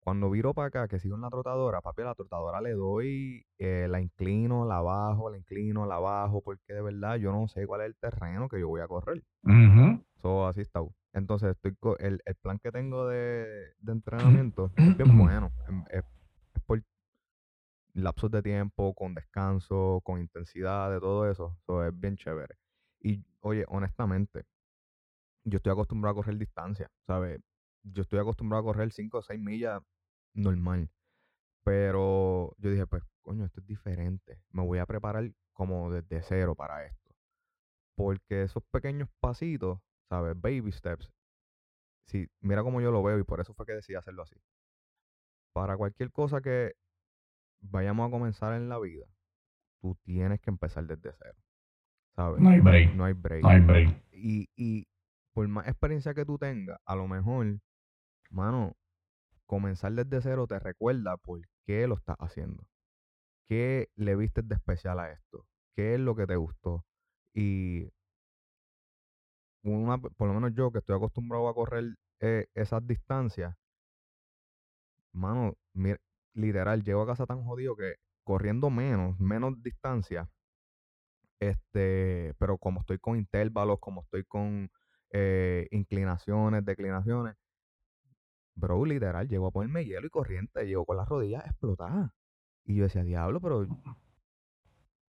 Cuando 0.00 0.30
viro 0.30 0.54
para 0.54 0.68
acá, 0.68 0.88
que 0.88 1.00
sigo 1.00 1.16
en 1.16 1.22
la 1.22 1.30
trotadora, 1.30 1.80
papi, 1.80 2.02
a 2.02 2.06
la 2.06 2.14
trotadora 2.14 2.60
le 2.60 2.72
doy, 2.72 3.44
eh, 3.58 3.88
la 3.90 4.00
inclino, 4.00 4.64
la 4.64 4.80
bajo, 4.80 5.28
la 5.30 5.36
inclino, 5.36 5.84
la 5.84 5.98
bajo, 5.98 6.42
porque 6.42 6.72
de 6.72 6.80
verdad 6.80 7.16
yo 7.16 7.32
no 7.32 7.48
sé 7.48 7.66
cuál 7.66 7.80
es 7.80 7.88
el 7.88 7.96
terreno 7.96 8.48
que 8.48 8.60
yo 8.60 8.68
voy 8.68 8.82
a 8.82 8.88
correr. 8.88 9.22
Uh 9.42 10.00
así 10.48 10.60
está. 10.60 10.80
Entonces, 11.12 11.50
estoy 11.50 11.76
el, 12.00 12.20
el, 12.24 12.34
plan 12.36 12.58
que 12.58 12.72
tengo 12.72 13.06
de, 13.06 13.46
de 13.78 13.92
entrenamiento 13.92 14.70
es 14.76 14.96
bien 14.96 15.16
bueno. 15.16 15.50
Es, 15.90 16.04
por 16.66 16.82
lapsos 17.94 18.30
de 18.30 18.42
tiempo, 18.42 18.94
con 18.94 19.14
descanso, 19.14 20.00
con 20.04 20.20
intensidad, 20.20 20.90
de 20.90 21.00
todo 21.00 21.30
eso. 21.30 21.56
Eso 21.62 21.84
es 21.84 21.98
bien 21.98 22.16
chévere. 22.16 22.56
Y, 23.00 23.24
oye, 23.40 23.64
honestamente, 23.68 24.44
yo 25.44 25.56
estoy 25.58 25.72
acostumbrado 25.72 26.12
a 26.12 26.22
correr 26.22 26.38
distancia, 26.38 26.90
¿sabes? 27.06 27.40
Yo 27.82 28.02
estoy 28.02 28.18
acostumbrado 28.18 28.62
a 28.62 28.72
correr 28.72 28.92
5 28.92 29.18
o 29.18 29.22
6 29.22 29.40
millas 29.40 29.82
normal. 30.34 30.90
Pero 31.64 32.54
yo 32.58 32.70
dije, 32.70 32.86
pues, 32.86 33.02
coño, 33.22 33.44
esto 33.44 33.60
es 33.60 33.66
diferente. 33.66 34.40
Me 34.50 34.62
voy 34.64 34.78
a 34.78 34.86
preparar 34.86 35.32
como 35.52 35.90
desde 35.90 36.22
cero 36.22 36.54
para 36.54 36.84
esto. 36.86 37.14
Porque 37.96 38.42
esos 38.42 38.62
pequeños 38.70 39.08
pasitos 39.20 39.80
¿sabes? 40.08 40.40
Baby 40.40 40.72
steps. 40.72 41.10
Sí, 42.06 42.28
mira 42.40 42.62
cómo 42.62 42.80
yo 42.80 42.90
lo 42.90 43.02
veo 43.02 43.18
y 43.18 43.24
por 43.24 43.40
eso 43.40 43.54
fue 43.54 43.66
que 43.66 43.72
decidí 43.72 43.96
hacerlo 43.96 44.22
así. 44.22 44.36
Para 45.56 45.74
cualquier 45.78 46.12
cosa 46.12 46.42
que 46.42 46.74
vayamos 47.62 48.06
a 48.06 48.10
comenzar 48.10 48.52
en 48.52 48.68
la 48.68 48.78
vida, 48.78 49.06
tú 49.80 49.96
tienes 50.02 50.38
que 50.38 50.50
empezar 50.50 50.84
desde 50.86 51.14
cero. 51.18 51.38
¿Sabes? 52.14 52.42
No 52.42 52.50
hay 52.50 52.60
break. 52.60 52.94
No 52.94 53.06
hay 53.06 53.14
break. 53.14 53.42
No 53.42 53.48
hay 53.48 53.60
break. 53.60 54.02
Y, 54.12 54.50
y 54.54 54.86
por 55.32 55.48
más 55.48 55.66
experiencia 55.66 56.12
que 56.12 56.26
tú 56.26 56.36
tengas, 56.36 56.78
a 56.84 56.94
lo 56.94 57.08
mejor, 57.08 57.58
mano, 58.28 58.76
comenzar 59.46 59.92
desde 59.92 60.20
cero 60.20 60.46
te 60.46 60.58
recuerda 60.58 61.16
por 61.16 61.40
qué 61.64 61.86
lo 61.86 61.94
estás 61.94 62.16
haciendo. 62.18 62.62
¿Qué 63.46 63.88
le 63.94 64.14
viste 64.14 64.42
de 64.42 64.56
especial 64.56 65.00
a 65.00 65.10
esto? 65.10 65.46
¿Qué 65.74 65.94
es 65.94 66.00
lo 66.00 66.14
que 66.14 66.26
te 66.26 66.36
gustó? 66.36 66.84
Y 67.32 67.88
por 69.62 70.28
lo 70.28 70.34
menos 70.34 70.52
yo 70.52 70.70
que 70.70 70.80
estoy 70.80 70.96
acostumbrado 70.96 71.48
a 71.48 71.54
correr 71.54 71.94
eh, 72.20 72.46
esas 72.52 72.86
distancias, 72.86 73.56
mano, 75.16 75.54
literal, 76.34 76.82
llego 76.84 77.02
a 77.02 77.06
casa 77.06 77.26
tan 77.26 77.42
jodido 77.44 77.76
que 77.76 77.96
corriendo 78.24 78.70
menos, 78.70 79.18
menos 79.18 79.62
distancia, 79.62 80.28
este, 81.40 82.34
pero 82.38 82.58
como 82.58 82.80
estoy 82.80 82.98
con 82.98 83.16
intervalos, 83.16 83.78
como 83.80 84.02
estoy 84.02 84.24
con 84.24 84.70
eh, 85.10 85.68
inclinaciones, 85.70 86.64
declinaciones, 86.64 87.36
bro, 88.54 88.84
literal, 88.84 89.28
llego 89.28 89.46
a 89.46 89.50
ponerme 89.50 89.84
hielo 89.84 90.06
y 90.06 90.10
corriente, 90.10 90.66
llego 90.66 90.84
con 90.84 90.96
las 90.96 91.08
rodillas 91.08 91.46
explotadas. 91.46 92.10
Y 92.64 92.76
yo 92.76 92.84
decía, 92.84 93.04
diablo, 93.04 93.40
pero 93.40 93.66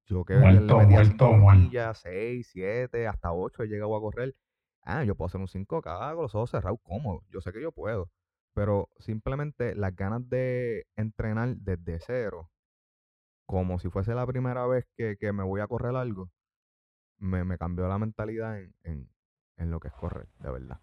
yo 0.05 0.25
que 0.25 0.35
muerto, 0.37 0.79
le 0.79 0.87
metía 0.87 1.29
muerto, 1.29 1.95
6, 1.95 2.49
7, 2.53 3.07
hasta 3.07 3.33
8 3.33 3.63
he 3.63 3.67
llegado 3.67 3.97
a 3.97 4.01
correr. 4.01 4.35
Ah, 4.83 5.05
yo 5.05 5.17
puedo 5.17 5.27
hacer 5.27 5.41
un 5.41 5.49
5K 5.49 6.15
con 6.15 6.23
los 6.23 6.35
ojos 6.35 6.51
cerrados 6.51 6.79
cómodo, 6.83 7.23
yo 7.31 7.41
sé 7.41 7.53
que 7.53 7.61
yo 7.61 7.73
puedo, 7.73 8.11
pero 8.57 8.89
simplemente 8.99 9.75
las 9.75 9.95
ganas 9.95 10.27
de 10.31 10.87
entrenar 10.97 11.57
desde 11.57 12.01
cero, 12.01 12.49
como 13.45 13.79
si 13.79 13.91
fuese 13.91 14.15
la 14.15 14.27
primera 14.27 14.67
vez 14.67 14.87
que, 14.97 15.15
me 15.35 15.43
voy 15.43 15.61
a 15.61 15.67
correr 15.67 15.95
algo, 15.95 16.31
me, 17.19 17.59
cambió 17.59 17.87
la 17.87 17.99
mentalidad 17.99 18.59
en, 18.83 19.11
lo 19.59 19.79
que 19.79 19.89
es 19.89 19.95
correr, 19.95 20.27
de 20.39 20.51
verdad. 20.51 20.81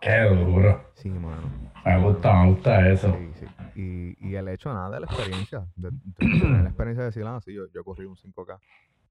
Qué 0.00 0.20
duro. 0.20 0.88
Sí, 0.94 1.10
mano. 1.10 1.50
Me 1.84 2.00
gusta, 2.00 2.32
me 2.32 2.50
gusta 2.50 2.88
eso. 2.90 3.12
Sí, 3.18 3.32
sí. 3.40 3.46
Y, 3.74 4.28
y 4.28 4.36
el 4.36 4.46
hecho 4.46 4.72
nada 4.72 4.90
de 4.90 5.00
la 5.00 5.06
experiencia, 5.06 5.66
de, 5.74 5.90
la 6.20 6.68
experiencia 6.68 7.02
de 7.02 7.08
decir, 7.08 7.24
ah, 7.26 7.40
sí, 7.44 7.52
yo, 7.52 7.66
yo 7.74 7.82
corrí 7.82 8.04
un 8.04 8.14
5K. 8.14 8.60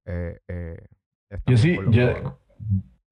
Eh, 0.05 0.39
eh, 0.47 0.87
yo 1.47 1.57
sí, 1.57 1.77
yo, 1.89 2.39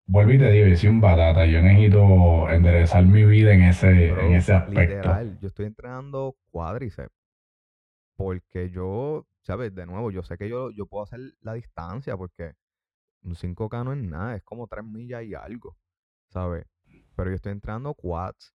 Vuelvo 0.05 0.33
y 0.33 0.37
te 0.37 0.51
digo, 0.51 0.67
yo 0.67 0.75
soy 0.75 0.89
un 0.89 1.01
batata. 1.01 1.45
Yo 1.45 1.61
necesito 1.61 2.49
enderezar 2.49 3.05
mi 3.05 3.23
vida 3.23 3.53
en 3.53 3.63
ese, 3.63 4.09
en 4.09 4.33
ese 4.33 4.53
aspecto. 4.53 4.81
Literal, 4.81 5.39
yo 5.39 5.47
estoy 5.47 5.65
entrenando 5.65 6.35
cuádriceps. 6.51 7.13
Porque 8.15 8.69
yo, 8.69 9.25
¿sabes? 9.41 9.73
De 9.73 9.85
nuevo, 9.85 10.11
yo 10.11 10.23
sé 10.23 10.37
que 10.37 10.49
yo, 10.49 10.71
yo 10.71 10.85
puedo 10.85 11.03
hacer 11.03 11.19
la 11.41 11.53
distancia 11.53 12.15
porque 12.17 12.53
un 13.23 13.35
5K 13.35 13.85
no 13.85 13.93
es 13.93 14.03
nada, 14.03 14.35
es 14.35 14.43
como 14.43 14.67
3 14.67 14.83
millas 14.83 15.23
y 15.23 15.33
algo, 15.33 15.77
¿sabes? 16.29 16.65
Pero 17.15 17.29
yo 17.29 17.35
estoy 17.35 17.53
entrenando 17.53 17.93
quads 17.93 18.53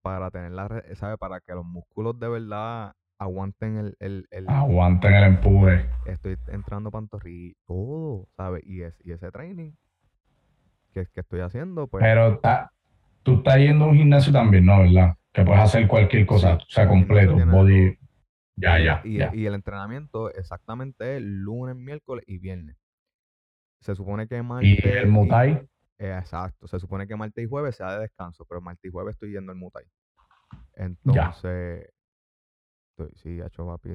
para 0.00 0.30
tener 0.30 0.52
la, 0.52 0.68
¿sabes? 0.94 1.18
Para 1.18 1.40
que 1.40 1.52
los 1.52 1.64
músculos 1.64 2.18
de 2.18 2.28
verdad 2.28 2.94
aguanten 3.18 3.76
el, 3.76 3.96
el, 3.98 4.26
el 4.30 4.48
aguanten 4.48 5.14
el 5.14 5.24
empuje. 5.24 5.90
Estoy 6.06 6.38
entrando 6.48 6.90
pantorrilla, 6.90 7.54
todo, 7.66 8.28
¿sabes? 8.36 8.62
Y, 8.64 8.82
es, 8.82 8.94
y 9.04 9.12
ese 9.12 9.30
training 9.30 9.72
que, 10.94 11.20
estoy 11.20 11.40
haciendo, 11.40 11.86
pues. 11.88 12.02
Pero 12.02 12.40
tú 13.22 13.36
estás 13.36 13.56
yendo 13.58 13.84
a 13.84 13.88
un 13.88 13.96
gimnasio 13.96 14.32
también, 14.32 14.64
¿no? 14.64 14.78
¿Verdad? 14.78 15.16
Que 15.32 15.44
puedes 15.44 15.60
hacer 15.60 15.88
cualquier 15.88 16.24
cosa, 16.24 16.54
o 16.54 16.60
sea, 16.68 16.88
completo, 16.88 17.36
body. 17.46 17.98
Ya, 18.56 18.78
ya, 18.78 19.02
y, 19.04 19.16
y, 19.16 19.46
el 19.46 19.54
entrenamiento 19.54 20.32
exactamente 20.32 21.16
es 21.16 21.22
lunes, 21.22 21.74
miércoles 21.74 22.24
y 22.28 22.38
viernes. 22.38 22.76
Se 23.80 23.96
supone 23.96 24.28
que 24.28 24.40
martes. 24.42 24.78
¿Y 24.84 24.88
el 24.88 25.08
Mutai? 25.08 25.68
exacto. 25.98 26.68
Se 26.68 26.78
supone 26.78 27.06
que 27.06 27.16
martes 27.16 27.44
y 27.44 27.48
jueves 27.48 27.76
sea 27.76 27.94
de 27.94 28.00
descanso, 28.02 28.44
pero 28.48 28.60
martes 28.60 28.88
y 28.88 28.92
jueves 28.92 29.14
estoy 29.14 29.32
yendo 29.32 29.50
al 29.50 29.58
Mutai. 29.58 29.84
Entonces. 30.76 31.92
Estoy, 32.90 33.10
sí, 33.16 33.40
hecho 33.40 33.66
papi. 33.66 33.90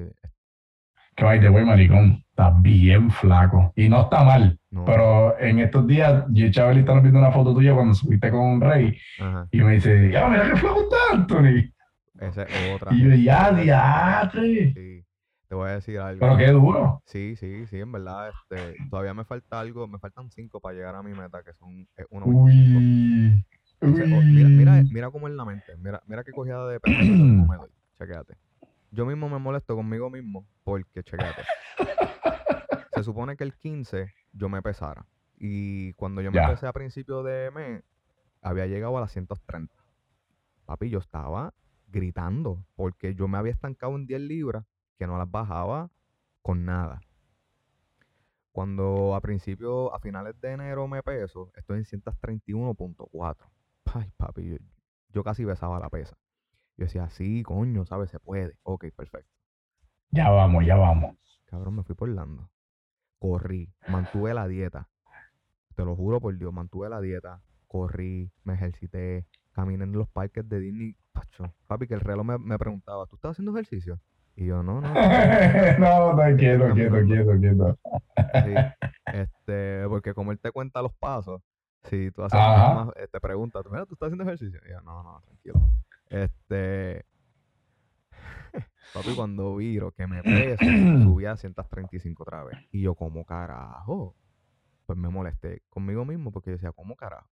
Que 1.16 1.24
vaya 1.24 1.42
de 1.42 1.48
güey, 1.48 1.64
maricón. 1.64 2.24
Está 2.30 2.50
bien 2.50 3.10
flaco. 3.10 3.72
Y 3.76 3.88
no 3.88 4.02
está 4.02 4.24
mal. 4.24 4.58
Pero 4.86 5.38
en 5.38 5.58
estos 5.58 5.86
días, 5.86 6.24
yo 6.30 6.46
y 6.46 6.50
Chabeli 6.50 6.80
estamos 6.80 7.02
viendo 7.02 7.18
una 7.18 7.32
foto 7.32 7.52
tuya 7.52 7.74
cuando 7.74 7.94
subiste 7.94 8.30
con 8.30 8.40
un 8.40 8.60
rey. 8.60 8.96
Y 9.50 9.58
me 9.60 9.74
dice, 9.74 10.10
ya, 10.10 10.28
mira 10.28 10.48
que 10.48 10.56
flaco 10.56 10.82
está, 10.82 10.96
Anthony. 11.12 11.72
Esa 12.20 12.42
es 12.44 12.74
otra. 12.74 12.94
Y 12.94 13.02
yo, 13.02 13.14
ya, 13.14 13.52
diatre. 13.52 14.72
Sí. 14.74 15.04
te 15.48 15.54
voy 15.54 15.68
a 15.68 15.72
decir 15.72 15.98
algo. 15.98 16.20
Pero 16.20 16.36
qué 16.36 16.50
duro. 16.50 17.02
Sí, 17.06 17.34
sí, 17.36 17.66
sí, 17.66 17.80
en 17.80 17.90
verdad, 17.92 18.30
este, 18.30 18.76
todavía 18.90 19.14
me 19.14 19.24
falta 19.24 19.58
algo, 19.60 19.88
me 19.88 19.98
faltan 19.98 20.30
cinco 20.30 20.60
para 20.60 20.76
llegar 20.76 20.94
a 20.94 21.02
mi 21.02 21.12
meta, 21.12 21.42
que 21.42 21.52
son 21.54 21.88
eh, 21.96 22.04
1.25. 22.10 22.24
Uy. 22.24 23.44
Entonces, 23.80 24.12
oh, 24.12 24.20
mira, 24.22 24.48
mira, 24.48 24.72
Uy. 24.74 24.90
mira 24.92 25.10
cómo 25.10 25.26
es 25.28 25.34
la 25.34 25.44
mente, 25.44 25.74
mira, 25.78 26.02
mira 26.06 26.22
qué 26.22 26.32
cogida 26.32 26.68
de 26.68 26.78
pendejo 26.80 27.50
me 27.50 27.56
doy, 27.56 27.70
chequéate. 27.98 28.34
Yo 28.90 29.06
mismo 29.06 29.28
me 29.28 29.38
molesto 29.38 29.76
conmigo 29.76 30.10
mismo 30.10 30.46
porque, 30.64 31.02
chequéate, 31.02 31.42
se 32.92 33.02
supone 33.02 33.36
que 33.36 33.44
el 33.44 33.54
15 33.54 34.12
yo 34.32 34.48
me 34.48 34.62
pesara. 34.62 35.06
Y 35.36 35.92
cuando 35.94 36.20
yo 36.20 36.30
me 36.30 36.38
Ya. 36.38 36.48
pesé 36.50 36.66
a 36.66 36.72
principio 36.72 37.22
de 37.22 37.50
mes, 37.50 37.82
había 38.42 38.66
llegado 38.66 38.98
a 38.98 39.00
las 39.00 39.12
130. 39.12 39.72
Papi, 40.66 40.90
yo 40.90 40.98
estaba 40.98 41.54
gritando 41.88 42.64
porque 42.76 43.14
yo 43.14 43.26
me 43.28 43.38
había 43.38 43.52
estancado 43.52 43.94
en 43.96 44.06
10 44.06 44.20
libras 44.20 44.64
que 44.98 45.06
no 45.06 45.18
las 45.18 45.30
bajaba 45.30 45.90
con 46.42 46.64
nada. 46.64 47.00
Cuando 48.52 49.14
a 49.14 49.20
principio, 49.20 49.94
a 49.94 50.00
finales 50.00 50.38
de 50.40 50.52
enero 50.52 50.86
me 50.88 51.02
peso, 51.02 51.50
estoy 51.54 51.78
en 51.78 51.84
131.4. 51.84 53.36
Ay, 53.94 54.12
papi, 54.16 54.50
yo, 54.50 54.56
yo 55.10 55.24
casi 55.24 55.44
besaba 55.44 55.78
la 55.78 55.88
pesa. 55.88 56.16
Yo 56.80 56.86
decía, 56.86 57.10
sí, 57.10 57.42
coño, 57.42 57.84
¿sabes? 57.84 58.08
Se 58.08 58.18
puede. 58.18 58.56
Ok, 58.62 58.86
perfecto. 58.96 59.30
Ya 60.12 60.30
vamos, 60.30 60.64
ya 60.64 60.76
vamos. 60.76 61.14
Cabrón, 61.44 61.76
me 61.76 61.82
fui 61.82 61.94
por 61.94 62.08
Lando. 62.08 62.48
Corrí, 63.18 63.70
mantuve 63.86 64.32
la 64.32 64.48
dieta. 64.48 64.88
Te 65.76 65.84
lo 65.84 65.94
juro 65.94 66.22
por 66.22 66.38
Dios, 66.38 66.54
mantuve 66.54 66.88
la 66.88 67.02
dieta. 67.02 67.42
Corrí, 67.66 68.32
me 68.44 68.54
ejercité, 68.54 69.26
caminé 69.52 69.84
en 69.84 69.92
los 69.92 70.08
parques 70.08 70.48
de 70.48 70.58
Disney. 70.58 70.96
Pacho, 71.12 71.52
papi, 71.66 71.86
que 71.86 71.92
el 71.92 72.00
reloj 72.00 72.24
me, 72.24 72.38
me 72.38 72.58
preguntaba, 72.58 73.04
¿tú 73.04 73.16
estás 73.16 73.32
haciendo 73.32 73.52
ejercicio? 73.52 74.00
Y 74.34 74.46
yo, 74.46 74.62
no, 74.62 74.80
no. 74.80 74.88
no, 74.88 76.14
no, 76.14 76.36
quieto, 76.38 76.72
quieto, 76.72 77.04
quieto, 77.04 77.38
quieto. 77.38 77.78
Sí, 78.42 78.54
este, 79.12 79.86
porque 79.86 80.14
como 80.14 80.32
él 80.32 80.40
te 80.40 80.50
cuenta 80.50 80.80
los 80.80 80.94
pasos, 80.94 81.42
si 81.82 82.10
tú 82.10 82.22
haces 82.22 82.40
más, 82.40 82.88
eh, 82.96 83.06
te 83.12 83.20
pregunta, 83.20 83.60
mira, 83.70 83.84
¿tú 83.84 83.92
estás 83.92 84.06
haciendo 84.06 84.24
ejercicio? 84.24 84.58
Y 84.66 84.70
yo, 84.70 84.80
no, 84.80 85.02
no, 85.02 85.20
tranquilo. 85.26 85.60
Este, 86.10 87.06
papi, 88.92 89.14
cuando 89.14 89.56
viro 89.56 89.92
que 89.92 90.06
me 90.06 90.22
peso, 90.24 90.64
subí 91.02 91.26
a 91.26 91.36
135 91.36 92.22
otra 92.24 92.44
vez. 92.44 92.58
Y 92.72 92.82
yo, 92.82 92.94
como 92.94 93.24
carajo? 93.24 94.16
Pues 94.86 94.98
me 94.98 95.08
molesté 95.08 95.62
conmigo 95.68 96.04
mismo 96.04 96.32
porque 96.32 96.50
yo 96.50 96.56
decía, 96.56 96.72
¿cómo 96.72 96.96
carajo? 96.96 97.28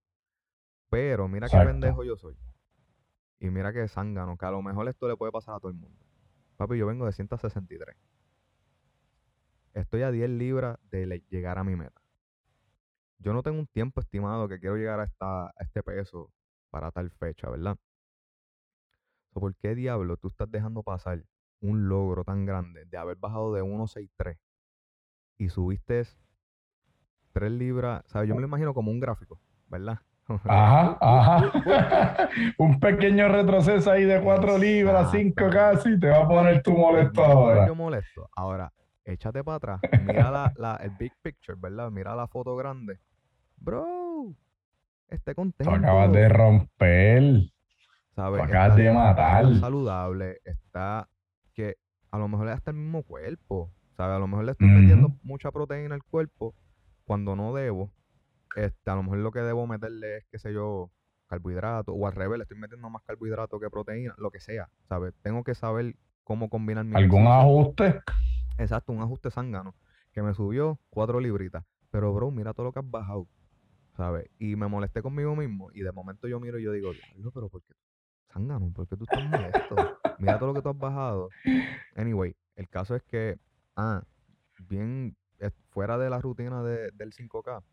Pero 0.89 1.27
mira 1.27 1.47
qué 1.49 1.57
Exacto. 1.57 1.67
pendejo 1.67 2.03
yo 2.03 2.15
soy. 2.17 2.37
Y 3.39 3.49
mira 3.49 3.73
qué 3.73 3.87
zángano, 3.87 4.37
que 4.37 4.45
a 4.45 4.51
lo 4.51 4.61
mejor 4.61 4.87
esto 4.89 5.07
le 5.07 5.15
puede 5.17 5.31
pasar 5.31 5.55
a 5.55 5.59
todo 5.59 5.69
el 5.71 5.77
mundo. 5.77 5.97
Papi, 6.57 6.77
yo 6.77 6.87
vengo 6.87 7.05
de 7.05 7.11
163. 7.11 7.95
Estoy 9.73 10.01
a 10.01 10.11
10 10.11 10.29
libras 10.29 10.77
de 10.89 11.05
le- 11.05 11.23
llegar 11.29 11.57
a 11.57 11.63
mi 11.63 11.75
meta. 11.75 12.01
Yo 13.19 13.33
no 13.33 13.43
tengo 13.43 13.59
un 13.59 13.67
tiempo 13.67 13.99
estimado 14.01 14.47
que 14.47 14.59
quiero 14.59 14.77
llegar 14.77 14.99
a, 14.99 15.03
esta, 15.03 15.47
a 15.47 15.53
este 15.59 15.83
peso 15.83 16.31
para 16.69 16.91
tal 16.91 17.11
fecha, 17.11 17.49
¿verdad? 17.49 17.77
So, 19.33 19.39
¿Por 19.39 19.55
qué 19.55 19.75
diablo 19.75 20.17
tú 20.17 20.27
estás 20.27 20.49
dejando 20.49 20.83
pasar 20.83 21.23
un 21.61 21.87
logro 21.89 22.23
tan 22.23 22.45
grande 22.45 22.85
de 22.85 22.97
haber 22.97 23.17
bajado 23.17 23.53
de 23.53 23.61
163 23.61 24.37
y 25.37 25.49
subiste 25.49 26.03
3 27.33 27.51
libras? 27.51 28.03
¿Sabes? 28.07 28.27
Yo 28.29 28.35
me 28.35 28.41
lo 28.41 28.47
imagino 28.47 28.73
como 28.73 28.91
un 28.91 28.99
gráfico, 28.99 29.39
¿verdad? 29.67 29.99
Ajá, 30.45 30.97
ajá. 31.01 32.29
Un 32.57 32.79
pequeño 32.79 33.27
retroceso 33.29 33.91
ahí 33.91 34.03
de 34.03 34.21
4 34.21 34.57
libras, 34.57 35.11
5 35.11 35.45
Exactamente. 35.45 35.77
casi, 35.83 35.99
te 35.99 36.07
va 36.09 36.19
a 36.23 36.27
poner 36.27 36.61
tu 36.61 36.73
molesto 36.73 37.23
ahora. 37.23 37.67
Yo 37.67 37.75
molesto. 37.75 38.29
Ahora, 38.35 38.71
échate 39.05 39.43
para 39.43 39.57
atrás. 39.57 39.81
Mira 40.05 40.29
la, 40.31 40.51
la- 40.55 40.75
el 40.77 40.91
big 40.91 41.11
picture, 41.21 41.57
¿verdad? 41.59 41.89
Mira 41.91 42.15
la 42.15 42.27
foto 42.27 42.55
grande. 42.55 42.99
Bro, 43.57 44.35
esté 45.07 45.33
Tú 45.33 45.41
contento. 45.41 45.71
acabas 45.71 46.11
de 46.13 46.29
romper. 46.29 47.23
¿Sabes? 48.19 48.41
Tú 48.41 48.47
acabas 48.49 48.75
de 48.75 48.91
matar. 48.91 49.45
está 49.45 49.59
saludable, 49.59 50.41
está 50.43 51.07
que 51.53 51.77
a 52.11 52.17
lo 52.17 52.27
mejor 52.27 52.45
le 52.45 52.51
da 52.51 52.57
hasta 52.57 52.71
el 52.71 52.77
mismo 52.77 53.03
cuerpo, 53.03 53.71
¿sabes? 53.95 54.17
A 54.17 54.19
lo 54.19 54.27
mejor 54.27 54.45
le 54.45 54.51
estoy 54.51 54.67
metiendo 54.67 55.13
mucha 55.23 55.51
proteína 55.51 55.95
al 55.95 56.03
cuerpo 56.03 56.53
cuando 57.05 57.35
no 57.37 57.53
debo. 57.53 57.91
Este, 58.55 58.91
a 58.91 58.95
lo 58.95 59.03
mejor 59.03 59.19
lo 59.19 59.31
que 59.31 59.39
debo 59.39 59.67
meterle 59.67 60.17
es, 60.17 60.25
qué 60.31 60.37
sé 60.37 60.53
yo, 60.53 60.91
carbohidratos, 61.27 61.95
o 61.97 62.07
al 62.07 62.13
revés, 62.13 62.39
le 62.39 62.43
estoy 62.43 62.57
metiendo 62.57 62.89
más 62.89 63.03
carbohidratos 63.03 63.59
que 63.61 63.69
proteína, 63.69 64.15
lo 64.17 64.31
que 64.31 64.41
sea, 64.41 64.67
¿sabes? 64.89 65.13
Tengo 65.21 65.43
que 65.43 65.55
saber 65.55 65.95
cómo 66.23 66.49
combinar 66.49 66.83
mi 66.83 66.95
¿Algún 66.95 67.27
ajuste? 67.27 68.01
Exacto, 68.57 68.91
un 68.91 69.01
ajuste 69.01 69.31
zángano 69.31 69.75
que 70.11 70.21
me 70.21 70.33
subió 70.33 70.77
cuatro 70.89 71.21
libritas. 71.21 71.63
Pero, 71.89 72.13
bro, 72.13 72.31
mira 72.31 72.53
todo 72.53 72.65
lo 72.65 72.73
que 72.73 72.79
has 72.79 72.89
bajado, 72.89 73.27
¿sabes? 73.95 74.29
Y 74.39 74.55
me 74.57 74.67
molesté 74.67 75.01
conmigo 75.01 75.35
mismo. 75.35 75.69
Y 75.73 75.81
de 75.81 75.91
momento 75.91 76.27
yo 76.27 76.39
miro 76.39 76.59
y 76.59 76.63
yo 76.63 76.73
digo, 76.73 76.91
pero 77.33 77.47
¿por 77.47 77.61
qué? 77.63 77.73
Zángano, 78.33 78.71
¿por 78.73 78.87
qué 78.87 78.95
tú 78.95 79.03
estás 79.05 79.23
molesto? 79.23 79.75
Mira 80.19 80.37
todo 80.37 80.49
lo 80.49 80.55
que 80.55 80.61
tú 80.61 80.69
has 80.69 80.77
bajado. 80.77 81.29
Anyway, 81.95 82.35
el 82.55 82.67
caso 82.69 82.95
es 82.95 83.03
que, 83.03 83.37
ah, 83.75 84.03
bien, 84.67 85.15
eh, 85.39 85.49
fuera 85.69 85.97
de 85.97 86.09
la 86.09 86.19
rutina 86.19 86.61
de- 86.63 86.91
del 86.93 87.11
5K, 87.13 87.63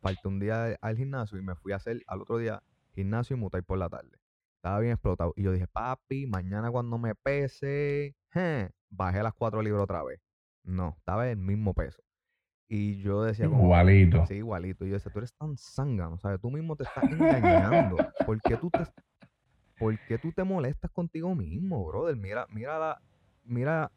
falté 0.00 0.28
un 0.28 0.38
día 0.40 0.76
al 0.80 0.96
gimnasio 0.96 1.38
y 1.38 1.42
me 1.42 1.54
fui 1.54 1.72
a 1.72 1.76
hacer 1.76 2.02
al 2.06 2.22
otro 2.22 2.38
día 2.38 2.62
gimnasio 2.94 3.36
y 3.36 3.40
mutar 3.40 3.62
por 3.64 3.78
la 3.78 3.88
tarde. 3.88 4.18
Estaba 4.56 4.80
bien 4.80 4.92
explotado. 4.92 5.32
Y 5.36 5.42
yo 5.44 5.52
dije, 5.52 5.68
papi, 5.68 6.26
mañana 6.26 6.70
cuando 6.70 6.98
me 6.98 7.14
pese, 7.14 8.16
je, 8.32 8.70
bajé 8.90 9.22
las 9.22 9.34
cuatro 9.34 9.62
libras 9.62 9.82
otra 9.84 10.02
vez. 10.02 10.20
No, 10.64 10.94
estaba 10.98 11.26
en 11.30 11.38
el 11.38 11.44
mismo 11.44 11.74
peso. 11.74 12.02
Y 12.68 13.00
yo 13.00 13.22
decía 13.22 13.48
como, 13.48 13.62
Igualito. 13.64 14.26
sí, 14.26 14.34
igualito. 14.34 14.84
Y 14.84 14.88
yo 14.88 14.94
decía, 14.94 15.10
tú 15.12 15.18
eres 15.20 15.32
tan 15.34 15.56
zángano, 15.56 16.18
¿sabes? 16.18 16.40
Tú 16.40 16.50
mismo 16.50 16.76
te 16.76 16.82
estás 16.84 17.04
engañando. 17.12 17.96
¿Por 18.26 18.40
qué 18.42 18.56
tú 18.56 18.70
te, 18.70 18.84
por 19.78 19.98
qué 20.00 20.18
tú 20.18 20.32
te 20.32 20.44
molestas 20.44 20.90
contigo 20.90 21.34
mismo, 21.34 21.86
brother? 21.86 22.16
Mira, 22.16 22.46
mira 22.50 22.78
la, 22.78 23.00
mira, 23.44 23.90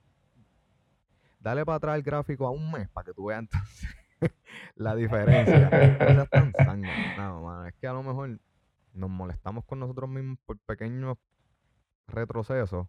dale 1.39 1.65
para 1.65 1.77
atrás 1.77 1.95
el 1.97 2.03
gráfico 2.03 2.47
a 2.47 2.51
un 2.51 2.71
mes 2.71 2.87
para 2.89 3.05
que 3.05 3.13
tú 3.13 3.25
veas 3.25 3.39
entonces 3.41 3.89
la 4.75 4.95
diferencia. 4.95 5.69
No 7.15 7.65
es 7.65 7.73
que 7.75 7.87
a 7.87 7.93
lo 7.93 8.03
mejor 8.03 8.39
nos 8.93 9.09
molestamos 9.09 9.65
con 9.65 9.79
nosotros 9.79 10.09
mismos 10.09 10.37
por 10.45 10.57
pequeños 10.59 11.17
retrocesos, 12.07 12.87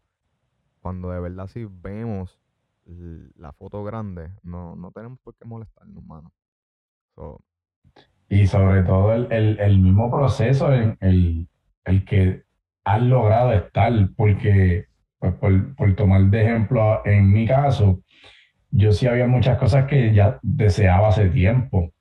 cuando 0.80 1.10
de 1.10 1.20
verdad 1.20 1.46
si 1.46 1.64
vemos 1.64 2.38
la 3.36 3.52
foto 3.52 3.84
grande, 3.84 4.30
no, 4.42 4.74
no 4.76 4.90
tenemos 4.90 5.18
por 5.20 5.34
qué 5.36 5.44
molestarnos, 5.44 6.04
mano. 6.04 6.32
So, 7.14 7.40
Y 8.28 8.46
sobre 8.46 8.82
todo 8.82 9.12
el, 9.14 9.30
el- 9.32 9.60
el 9.60 9.78
mismo 9.78 10.10
proceso 10.10 10.72
el, 10.72 11.48
el 11.84 12.04
que 12.04 12.44
has 12.84 13.02
logrado 13.02 13.52
estar, 13.52 13.92
porque, 14.16 14.86
pues, 15.18 15.34
por, 15.34 15.74
por 15.76 15.94
tomar 15.94 16.22
de 16.24 16.42
ejemplo, 16.42 17.02
en 17.04 17.32
mi 17.32 17.46
caso, 17.46 18.02
yo 18.70 18.92
sí 18.92 19.06
había 19.06 19.26
muchas 19.26 19.58
cosas 19.58 19.86
que 19.86 20.12
ya 20.14 20.38
deseaba 20.42 21.08
hace 21.08 21.28
tiempo. 21.28 21.92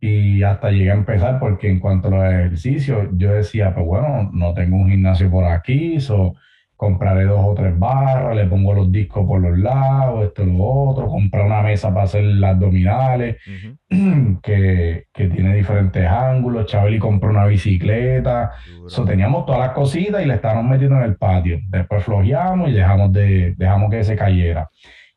Y 0.00 0.42
hasta 0.42 0.70
llegué 0.70 0.90
a 0.90 0.94
empezar 0.94 1.38
porque 1.40 1.70
en 1.70 1.80
cuanto 1.80 2.08
a 2.08 2.10
los 2.10 2.24
ejercicios, 2.24 3.08
yo 3.12 3.32
decía, 3.32 3.74
pues 3.74 3.86
bueno, 3.86 4.30
no 4.32 4.52
tengo 4.54 4.76
un 4.76 4.90
gimnasio 4.90 5.30
por 5.30 5.44
aquí, 5.44 6.00
so, 6.00 6.34
compraré 6.76 7.24
dos 7.24 7.40
o 7.44 7.54
tres 7.54 7.78
barras, 7.78 8.34
le 8.36 8.46
pongo 8.46 8.74
los 8.74 8.90
discos 8.90 9.26
por 9.26 9.40
los 9.40 9.56
lados, 9.58 10.24
esto, 10.24 10.44
lo 10.44 10.64
otro, 10.64 11.06
comprar 11.08 11.46
una 11.46 11.62
mesa 11.62 11.88
para 11.90 12.04
hacer 12.04 12.24
las 12.24 12.50
abdominales 12.56 13.36
ujú, 13.46 14.38
que, 14.42 15.04
que 15.12 15.26
tiene 15.28 15.54
diferentes 15.54 16.06
ángulos. 16.06 16.66
Chabeli 16.66 16.98
compró 16.98 17.30
una 17.30 17.46
bicicleta. 17.46 18.52
So, 18.88 19.04
teníamos 19.04 19.46
todas 19.46 19.60
las 19.60 19.70
cositas 19.70 20.22
y 20.22 20.26
le 20.26 20.34
estábamos 20.34 20.64
metiendo 20.64 20.96
en 20.96 21.04
el 21.04 21.16
patio. 21.16 21.58
Después 21.68 22.02
flojeamos 22.04 22.68
y 22.68 22.72
dejamos, 22.72 23.12
de, 23.12 23.54
dejamos 23.56 23.90
que 23.90 24.02
se 24.04 24.16
cayera. 24.16 24.68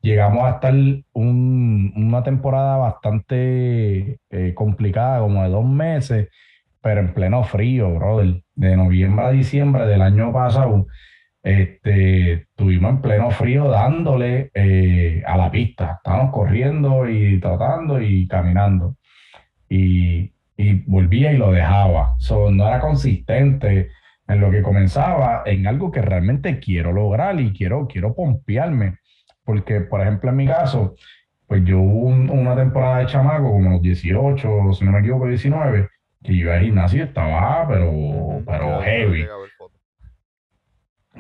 Llegamos 0.02 0.44
a 0.46 0.52
estar 0.52 0.74
un- 1.14 1.92
una 1.96 2.24
temporada 2.24 2.78
bastante 2.78 4.20
eh, 4.30 4.54
complicada, 4.54 5.20
como 5.20 5.44
de 5.44 5.50
dos 5.50 5.66
meses, 5.66 6.30
pero 6.82 7.02
en 7.02 7.14
pleno 7.14 7.44
frío, 7.44 7.94
brother. 7.96 8.42
De 8.56 8.76
noviembre 8.78 9.26
a 9.26 9.30
diciembre 9.32 9.86
del 9.86 10.02
año 10.02 10.32
pasado, 10.32 10.88
este, 11.48 12.34
estuvimos 12.34 12.92
en 12.92 13.02
pleno 13.02 13.32
frío 13.32 13.70
dándole 13.70 14.52
eh, 14.54 15.24
a 15.26 15.38
la 15.38 15.50
pista. 15.50 15.94
Estábamos 15.98 16.34
corriendo 16.34 17.08
y 17.10 17.40
tratando 17.40 18.02
y 18.02 18.28
caminando. 18.28 18.96
Y, 19.70 20.34
y 20.58 20.74
volvía 20.86 21.32
y 21.32 21.38
lo 21.38 21.52
dejaba. 21.52 22.16
So, 22.20 22.52
no 22.52 22.68
era 22.68 22.80
consistente 22.82 23.90
en 24.28 24.42
lo 24.42 24.52
que 24.52 24.62
comenzaba, 24.62 25.44
en 25.46 25.68
algo 25.68 25.90
que 25.92 26.02
realmente 26.02 26.60
quiero 26.60 26.92
lograr 26.92 27.40
y 27.40 27.54
quiero, 27.54 27.88
quiero 27.88 28.14
pompearme. 28.14 28.98
Porque, 29.46 29.80
por 29.82 30.02
ejemplo, 30.02 30.30
en 30.30 30.36
mi 30.36 30.48
caso, 30.48 30.96
pues 31.48 31.64
yo 31.64 31.80
hubo 31.80 32.08
un- 32.08 32.30
una 32.30 32.56
temporada 32.58 32.98
de 33.00 33.06
chamaco, 33.06 33.50
como 33.52 33.70
los 33.70 33.82
18, 33.82 34.74
si 34.74 34.84
no 34.84 34.92
me 34.92 35.00
equivoco, 35.00 35.28
19, 35.28 35.88
que 36.22 36.34
yo 36.36 36.40
iba 36.48 36.56
al 36.56 36.64
gimnasio 36.64 37.00
y 37.00 37.04
estaba, 37.08 37.66
pero, 37.70 37.90
pero 38.46 38.82
heavy 38.82 39.20
llegué 39.20 39.32
a 39.32 39.38
ver 39.38 39.50
fotos. 39.58 39.80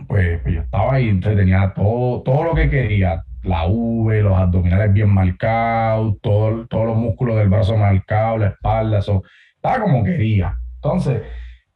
Pues, 0.07 0.39
pues 0.41 0.55
yo 0.55 0.61
estaba 0.61 0.93
ahí, 0.93 1.09
entonces 1.09 1.39
tenía 1.39 1.73
todo, 1.73 2.21
todo 2.23 2.43
lo 2.43 2.55
que 2.55 2.69
quería, 2.69 3.23
la 3.43 3.65
V, 3.65 4.21
los 4.21 4.37
abdominales 4.37 4.93
bien 4.93 5.09
marcados, 5.09 6.19
todo, 6.21 6.67
todos 6.67 6.87
los 6.87 6.97
músculos 6.97 7.37
del 7.37 7.49
brazo 7.49 7.77
marcados, 7.77 8.41
la 8.41 8.47
espalda, 8.47 8.99
eso, 8.99 9.23
estaba 9.55 9.81
como 9.81 10.03
quería. 10.03 10.55
Entonces, 10.75 11.21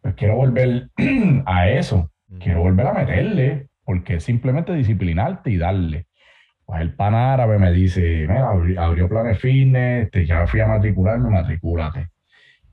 pues 0.01 0.15
quiero 0.15 0.35
volver 0.35 0.89
a 1.45 1.69
eso, 1.69 2.11
quiero 2.39 2.61
volver 2.61 2.87
a 2.87 2.93
meterle, 2.93 3.67
porque 3.83 4.15
es 4.15 4.23
simplemente 4.23 4.73
disciplinarte 4.73 5.51
y 5.51 5.57
darle. 5.57 6.07
Pues 6.65 6.81
el 6.81 6.93
pan 6.93 7.15
árabe 7.15 7.59
me 7.59 7.71
dice, 7.71 8.25
mira, 8.27 8.49
abrió, 8.49 9.09
planes 9.09 9.39
fitness, 9.39 10.05
este, 10.05 10.25
ya 10.25 10.47
fui 10.47 10.61
a 10.61 10.67
matricularme, 10.67 11.29
matricúlate. 11.29 12.07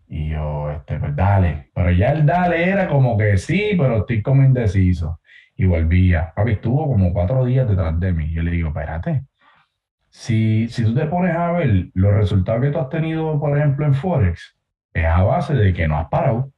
Y 0.07 0.31
yo, 0.31 0.71
este, 0.71 0.99
pues 0.99 1.15
dale. 1.17 1.71
Pero 1.75 1.91
ya 1.91 2.13
el 2.13 2.25
dale 2.25 2.69
era 2.69 2.89
como 2.89 3.19
que 3.19 3.37
sí, 3.37 3.75
pero 3.77 3.99
estoy 3.99 4.23
como 4.23 4.43
indeciso. 4.43 5.18
Y 5.59 5.67
volvía. 5.67 6.33
Papi 6.35 6.53
estuvo 6.53 6.87
como 6.87 7.13
cuatro 7.13 7.45
días 7.45 7.69
detrás 7.69 7.99
de 8.01 8.13
mí. 8.13 8.31
Yo 8.33 8.43
le 8.43 8.53
digo, 8.53 8.69
espérate. 8.69 9.25
Si, 10.09 10.69
si 10.69 10.85
tú 10.85 10.95
te 10.95 11.05
pones 11.07 11.37
a 11.37 11.53
ver 11.53 11.89
los 11.95 12.15
resultados 12.15 12.63
que 12.63 12.71
tú 12.71 12.79
has 12.79 12.89
tenido, 12.89 13.39
por 13.39 13.59
ejemplo, 13.59 13.85
en 13.85 13.93
Forex, 13.93 14.57
es 14.95 15.05
a 15.05 15.23
base 15.23 15.55
de 15.55 15.75
que 15.75 15.87
no 15.87 15.99
has 15.99 16.09
parado. 16.09 16.53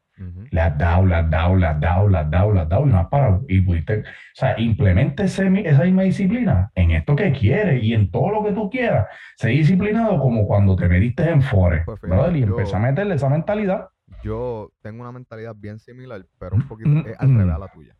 Le 0.50 0.60
has 0.60 0.76
dado, 0.76 1.06
le 1.06 1.14
has 1.14 1.30
dado, 1.30 1.56
le 1.56 1.66
has 1.66 1.80
dado, 1.80 2.08
le 2.08 2.18
has 2.18 2.30
dado, 2.30 2.52
le 2.52 2.60
has 2.60 2.68
dado 2.68 2.86
y 2.86 2.90
no 2.90 2.98
has 2.98 3.08
parado. 3.08 3.42
Y 3.48 3.62
pudiste, 3.62 4.00
o 4.00 4.04
sea, 4.34 4.60
implemente 4.60 5.24
esa 5.24 5.44
misma 5.44 6.02
disciplina 6.02 6.70
en 6.74 6.90
esto 6.90 7.16
que 7.16 7.32
quieres 7.32 7.82
y 7.82 7.94
en 7.94 8.10
todo 8.10 8.28
lo 8.30 8.44
que 8.44 8.52
tú 8.52 8.68
quieras. 8.68 9.06
Sé 9.36 9.48
disciplinado 9.48 10.18
como 10.18 10.46
cuando 10.46 10.76
te 10.76 10.88
mediste 10.88 11.26
en 11.26 11.40
Forex, 11.40 11.86
pues 11.86 12.00
y 12.34 12.42
empecé 12.42 12.76
a 12.76 12.80
meterle 12.80 13.14
esa 13.14 13.30
mentalidad. 13.30 13.88
Yo 14.22 14.70
tengo 14.82 15.00
una 15.00 15.12
mentalidad 15.12 15.54
bien 15.56 15.78
similar, 15.78 16.26
pero 16.38 16.54
un 16.54 16.68
poquito 16.68 16.90
al 17.18 17.38
revés 17.38 17.54
a 17.54 17.58
la 17.58 17.68
tuya. 17.68 17.96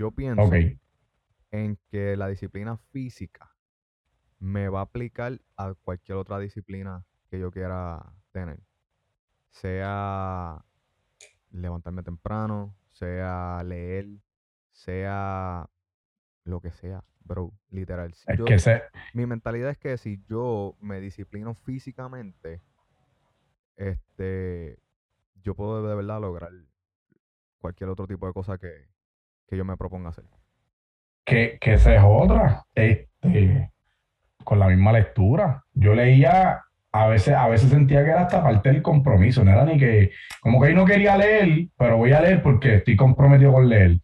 Yo 0.00 0.12
pienso 0.12 0.50
en 1.50 1.78
que 1.90 2.16
la 2.16 2.28
disciplina 2.28 2.78
física 2.90 3.54
me 4.38 4.70
va 4.70 4.78
a 4.78 4.84
aplicar 4.84 5.42
a 5.58 5.74
cualquier 5.74 6.16
otra 6.16 6.38
disciplina 6.38 7.04
que 7.28 7.38
yo 7.38 7.50
quiera 7.50 8.10
tener. 8.32 8.60
Sea 9.50 10.64
levantarme 11.50 12.02
temprano, 12.02 12.74
sea 12.88 13.62
leer, 13.62 14.06
sea 14.70 15.68
lo 16.44 16.62
que 16.62 16.70
sea, 16.70 17.04
bro, 17.22 17.52
literal. 17.68 18.14
es 18.26 18.40
que 18.40 18.58
sé. 18.58 18.82
Mi 19.12 19.26
mentalidad 19.26 19.68
es 19.68 19.76
que 19.76 19.98
si 19.98 20.24
yo 20.30 20.78
me 20.80 20.98
disciplino 21.02 21.52
físicamente, 21.52 22.62
este, 23.76 24.78
yo 25.42 25.54
puedo 25.54 25.86
de 25.86 25.94
verdad 25.94 26.22
lograr 26.22 26.52
cualquier 27.58 27.90
otro 27.90 28.06
tipo 28.06 28.26
de 28.26 28.32
cosa 28.32 28.56
que, 28.56 28.89
yo 29.56 29.64
me 29.64 29.76
proponga 29.76 30.10
hacer. 30.10 30.24
Que, 31.24 31.58
que 31.60 31.74
esa 31.74 31.94
es 31.94 32.02
otra, 32.04 32.64
este, 32.74 33.70
con 34.44 34.58
la 34.58 34.68
misma 34.68 34.92
lectura. 34.92 35.64
Yo 35.74 35.94
leía 35.94 36.62
a 36.92 37.06
veces, 37.06 37.34
a 37.34 37.48
veces 37.48 37.70
sentía 37.70 38.04
que 38.04 38.10
era 38.10 38.22
hasta 38.22 38.42
parte 38.42 38.70
del 38.70 38.82
compromiso, 38.82 39.44
no 39.44 39.52
era 39.52 39.64
ni 39.64 39.78
que, 39.78 40.10
como 40.40 40.60
que 40.60 40.68
ahí 40.68 40.74
no 40.74 40.84
quería 40.84 41.16
leer, 41.16 41.68
pero 41.78 41.96
voy 41.96 42.12
a 42.12 42.20
leer 42.20 42.42
porque 42.42 42.76
estoy 42.76 42.96
comprometido 42.96 43.52
con 43.52 43.68
leer. 43.68 43.98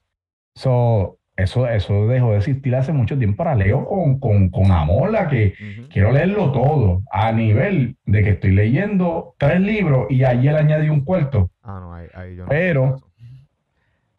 eso, 0.55 1.18
eso 1.36 2.07
dejó 2.07 2.30
de 2.30 2.38
existir 2.38 2.74
hace 2.76 2.92
mucho 2.92 3.18
tiempo. 3.18 3.42
Ahora 3.42 3.57
leo 3.57 3.84
con, 4.20 4.51
con, 4.51 4.70
amor, 4.70 5.11
la 5.11 5.28
que 5.28 5.55
quiero 5.90 6.12
leerlo 6.12 6.53
todo, 6.53 7.03
a 7.11 7.32
nivel 7.32 7.97
de 8.05 8.22
que 8.22 8.30
estoy 8.30 8.53
leyendo 8.53 9.34
tres 9.38 9.61
libros 9.61 10.07
y 10.11 10.24
ayer 10.24 10.55
añadí 10.55 10.88
un 10.88 11.05
cuarto. 11.05 11.51
Ah, 11.62 11.80
no, 11.80 11.92
ahí, 11.92 12.07
ahí 12.14 12.36
yo 12.36 12.44
no 12.44 12.49
Pero, 12.49 12.97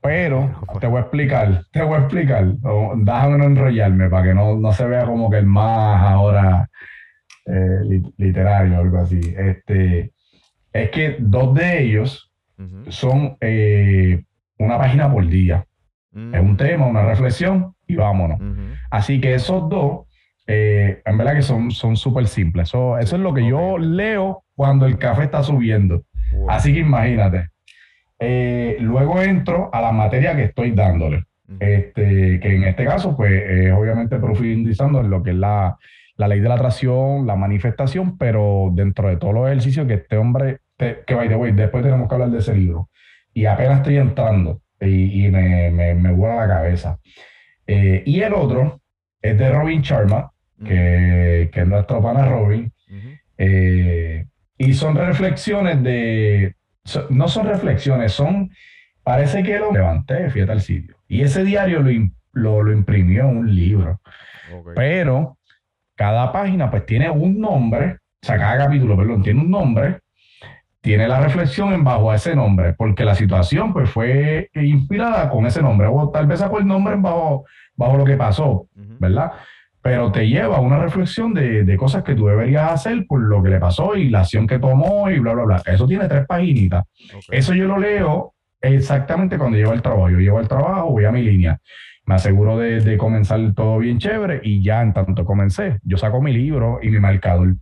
pero, 0.08 0.49
te 0.80 0.88
voy 0.88 0.99
a 0.99 1.01
explicar, 1.01 1.66
te 1.70 1.82
voy 1.82 1.95
a 1.95 1.99
explicar. 1.99 2.45
Déjame 2.45 3.38
no 3.38 3.43
enrollarme 3.43 4.10
para 4.10 4.28
que 4.28 4.34
no, 4.34 4.55
no 4.55 4.72
se 4.72 4.88
vea 4.88 5.03
como 5.05 5.30
que 5.30 5.39
el 5.39 5.45
más 5.45 6.01
ahora 6.01 6.70
eh, 7.45 8.01
literario 8.16 8.78
o 8.78 8.82
algo 8.84 8.99
así. 8.99 9.20
Este, 9.38 10.14
es 10.72 10.89
que 10.91 11.18
dos 11.20 11.53
de 11.55 11.84
ellos 11.84 12.32
son 12.88 13.36
eh, 13.41 14.24
una 14.58 14.78
página 14.78 15.12
por 15.12 15.28
día. 15.28 15.66
Es 16.14 16.39
un 16.39 16.53
mm. 16.53 16.58
tema, 16.58 16.86
una 16.88 17.03
reflexión 17.03 17.76
y 17.86 17.97
vámonos. 17.97 18.39
Así 18.89 19.20
que 19.20 19.34
esos 19.34 19.68
dos, 19.68 20.08
eh, 20.47 21.01
en 21.03 21.18
verdad 21.18 21.36
que 21.36 21.41
son 21.41 21.70
súper 21.97 22.28
simples. 22.28 22.70
Eso, 22.70 22.97
eso 22.97 23.18
es 23.18 23.22
lo 23.22 23.34
que 23.34 23.45
yo 23.45 23.78
leo 23.78 24.45
cuando 24.55 24.86
el 24.86 24.97
café 24.97 25.26
está 25.26 25.43
subiendo. 25.43 26.05
Así 26.47 26.74
que 26.74 26.80
imagínate. 26.80 27.49
Luego 28.20 29.22
entro 29.22 29.70
a 29.74 29.82
la 29.82 29.91
materia 29.91 30.36
que 30.36 30.45
estoy 30.45 30.72
dándole. 30.72 31.24
Este, 31.59 32.39
que 32.41 32.55
en 32.55 32.63
este 32.65 32.86
caso, 32.86 33.15
pues, 33.15 33.32
es 33.32 33.72
obviamente 33.72 34.18
profundizando 34.18 34.99
en 34.99 35.09
lo 35.09 35.24
que 35.24 35.30
es 35.30 35.36
la, 35.38 35.78
la 36.18 36.28
ley 36.28 36.39
de 36.39 36.49
la 36.49 36.55
atracción, 36.55 37.26
la 37.26 37.36
manifestación, 37.36 38.18
pero 38.18 38.70
dentro 38.74 39.07
de 39.07 39.18
todos 39.18 39.34
los 39.34 39.47
ejercicios 39.47 39.88
que 39.88 39.93
este 39.95 40.18
hombre, 40.18 40.59
que 40.78 41.15
vaya 41.15 41.38
de 41.38 41.51
después 41.53 41.84
tenemos 41.84 42.09
que 42.09 42.15
hablar 42.15 42.32
de 42.32 42.39
ese 42.39 42.55
libro. 42.55 42.89
Y 43.34 43.45
apenas 43.45 43.78
estoy 43.78 43.97
entrando 43.97 44.61
y, 44.82 45.30
me, 45.30 45.72
me, 45.72 46.11
vuela 46.11 46.36
la 46.36 46.47
cabeza. 46.47 46.99
Eh, 47.65 48.03
y 48.05 48.22
el 48.22 48.34
otro 48.34 48.82
es 49.22 49.38
de 49.38 49.51
Robin 49.51 49.82
Sharma, 49.82 50.32
que, 50.63 51.49
que, 51.51 51.61
es 51.61 51.68
nuestro 51.68 52.01
pana 52.01 52.28
Robin. 52.28 52.72
Eh, 53.38 54.26
y 54.57 54.74
son 54.74 54.95
reflexiones 54.95 55.84
de, 55.84 56.55
no 57.10 57.28
son 57.28 57.48
reflexiones, 57.48 58.12
son, 58.12 58.52
parece 59.04 59.44
que 59.44 59.60
lo 59.60 59.72
levanté, 59.72 60.30
fíjate 60.30 60.52
al 60.52 60.62
sitio. 60.62 60.96
Y 61.08 61.22
ese 61.22 61.44
diario 61.44 61.82
lo, 61.82 61.92
lo, 62.34 62.64
lo 62.64 62.72
imprimió 62.72 63.30
en 63.30 63.38
un 63.38 63.56
libro. 63.56 64.02
Pero 64.76 65.38
cada 65.96 66.32
página 66.32 66.70
pues 66.70 66.86
tiene 66.86 67.10
un 67.10 67.40
nombre, 67.40 67.98
o 68.22 68.26
sea, 68.26 68.38
cada 68.38 68.66
capítulo, 68.66 68.96
perdón, 68.96 69.24
tiene 69.24 69.42
un 69.42 69.50
nombre, 69.50 70.00
tiene 70.82 71.08
la 71.08 71.20
reflexión 71.20 71.74
en 71.74 71.84
bajo 71.84 72.12
a 72.12 72.16
ese 72.16 72.36
nombre, 72.36 72.74
porque 72.74 73.04
la 73.04 73.16
situación 73.16 73.74
pues 73.74 73.90
fue 73.90 74.50
inspirada 74.54 75.30
con 75.30 75.46
ese 75.46 75.62
nombre, 75.62 75.88
o 75.92 76.10
tal 76.10 76.28
vez 76.28 76.40
sacó 76.40 76.60
el 76.60 76.68
nombre 76.68 76.94
en 76.94 77.02
bajo, 77.02 77.46
bajo 77.76 77.98
lo 77.98 78.06
que 78.06 78.16
pasó, 78.16 78.68
¿verdad? 78.74 79.34
Pero 79.88 80.12
te 80.12 80.28
lleva 80.28 80.58
a 80.58 80.60
una 80.60 80.80
reflexión 80.80 81.34
de, 81.34 81.78
cosas 81.78 82.04
que 82.04 82.14
tú 82.14 82.28
deberías 82.28 82.74
hacer 82.74 83.06
por 83.08 83.22
lo 83.22 83.42
que 83.42 83.52
le 83.52 83.58
pasó 83.58 83.96
y 83.96 84.10
la 84.10 84.20
acción 84.20 84.46
que 84.46 84.60
tomó 84.60 85.10
y 85.10 85.18
bla, 85.20 85.32
bla, 85.32 85.46
bla. 85.46 85.62
Eso 85.66 85.88
tiene 85.88 86.10
tres 86.10 86.26
paginitas. 86.28 86.84
Eso 87.32 87.54
yo 87.54 87.68
lo 87.68 87.78
leo 87.78 88.34
exactamente 88.60 89.38
cuando 89.38 89.58
llevo 89.58 89.72
el 89.72 89.82
trabajo. 89.82 90.10
Yo 90.10 90.18
llevo 90.18 90.42
el 90.42 90.48
trabajo, 90.50 90.90
voy 90.92 91.06
a 91.06 91.12
mi 91.14 91.22
línea 91.22 91.58
me 92.06 92.16
aseguro 92.16 92.58
de, 92.58 92.98
comenzar 92.98 93.54
todo 93.54 93.80
bien 93.80 93.98
chévere 93.98 94.42
y 94.44 94.62
ya 94.62 94.82
en 94.82 94.94
tanto 94.94 95.24
comencé, 95.24 95.80
yo 95.84 95.98
saco 95.98 96.22
mi 96.22 96.34
libro 96.34 96.80
y 96.82 96.90
mi 96.90 97.00
marcador. 97.00 97.50
O 97.50 97.56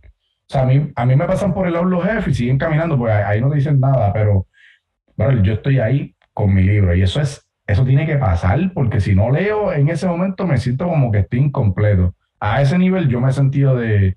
sea, 0.48 0.62
a 0.62 0.66
mí, 0.66 0.92
a 0.94 1.06
mí 1.06 1.16
me 1.16 1.26
pasan 1.26 1.54
por 1.54 1.68
el 1.68 1.74
lado 1.74 1.84
los 1.84 2.04
jefes 2.04 2.28
y 2.28 2.34
siguen 2.34 2.58
caminando, 2.58 2.98
pues 2.98 3.12
ahí 3.12 3.40
no 3.40 3.50
dicen 3.50 3.78
nada, 3.78 4.12
pero 4.12 4.48
bueno, 5.16 5.42
yo 5.42 5.54
estoy 5.54 5.78
ahí 5.78 6.14
con 6.32 6.52
mi 6.52 6.64
libro 6.64 6.94
y 6.94 7.02
eso 7.02 7.20
es, 7.20 7.45
eso 7.66 7.84
tiene 7.84 8.06
que 8.06 8.16
pasar 8.16 8.72
porque 8.72 9.00
si 9.00 9.14
no 9.14 9.30
leo 9.30 9.72
en 9.72 9.88
ese 9.88 10.06
momento 10.06 10.46
me 10.46 10.58
siento 10.58 10.88
como 10.88 11.10
que 11.10 11.20
estoy 11.20 11.40
incompleto. 11.40 12.14
A 12.38 12.62
ese 12.62 12.78
nivel 12.78 13.08
yo 13.08 13.20
me 13.20 13.30
he 13.30 13.32
sentido 13.32 13.76
de, 13.76 14.16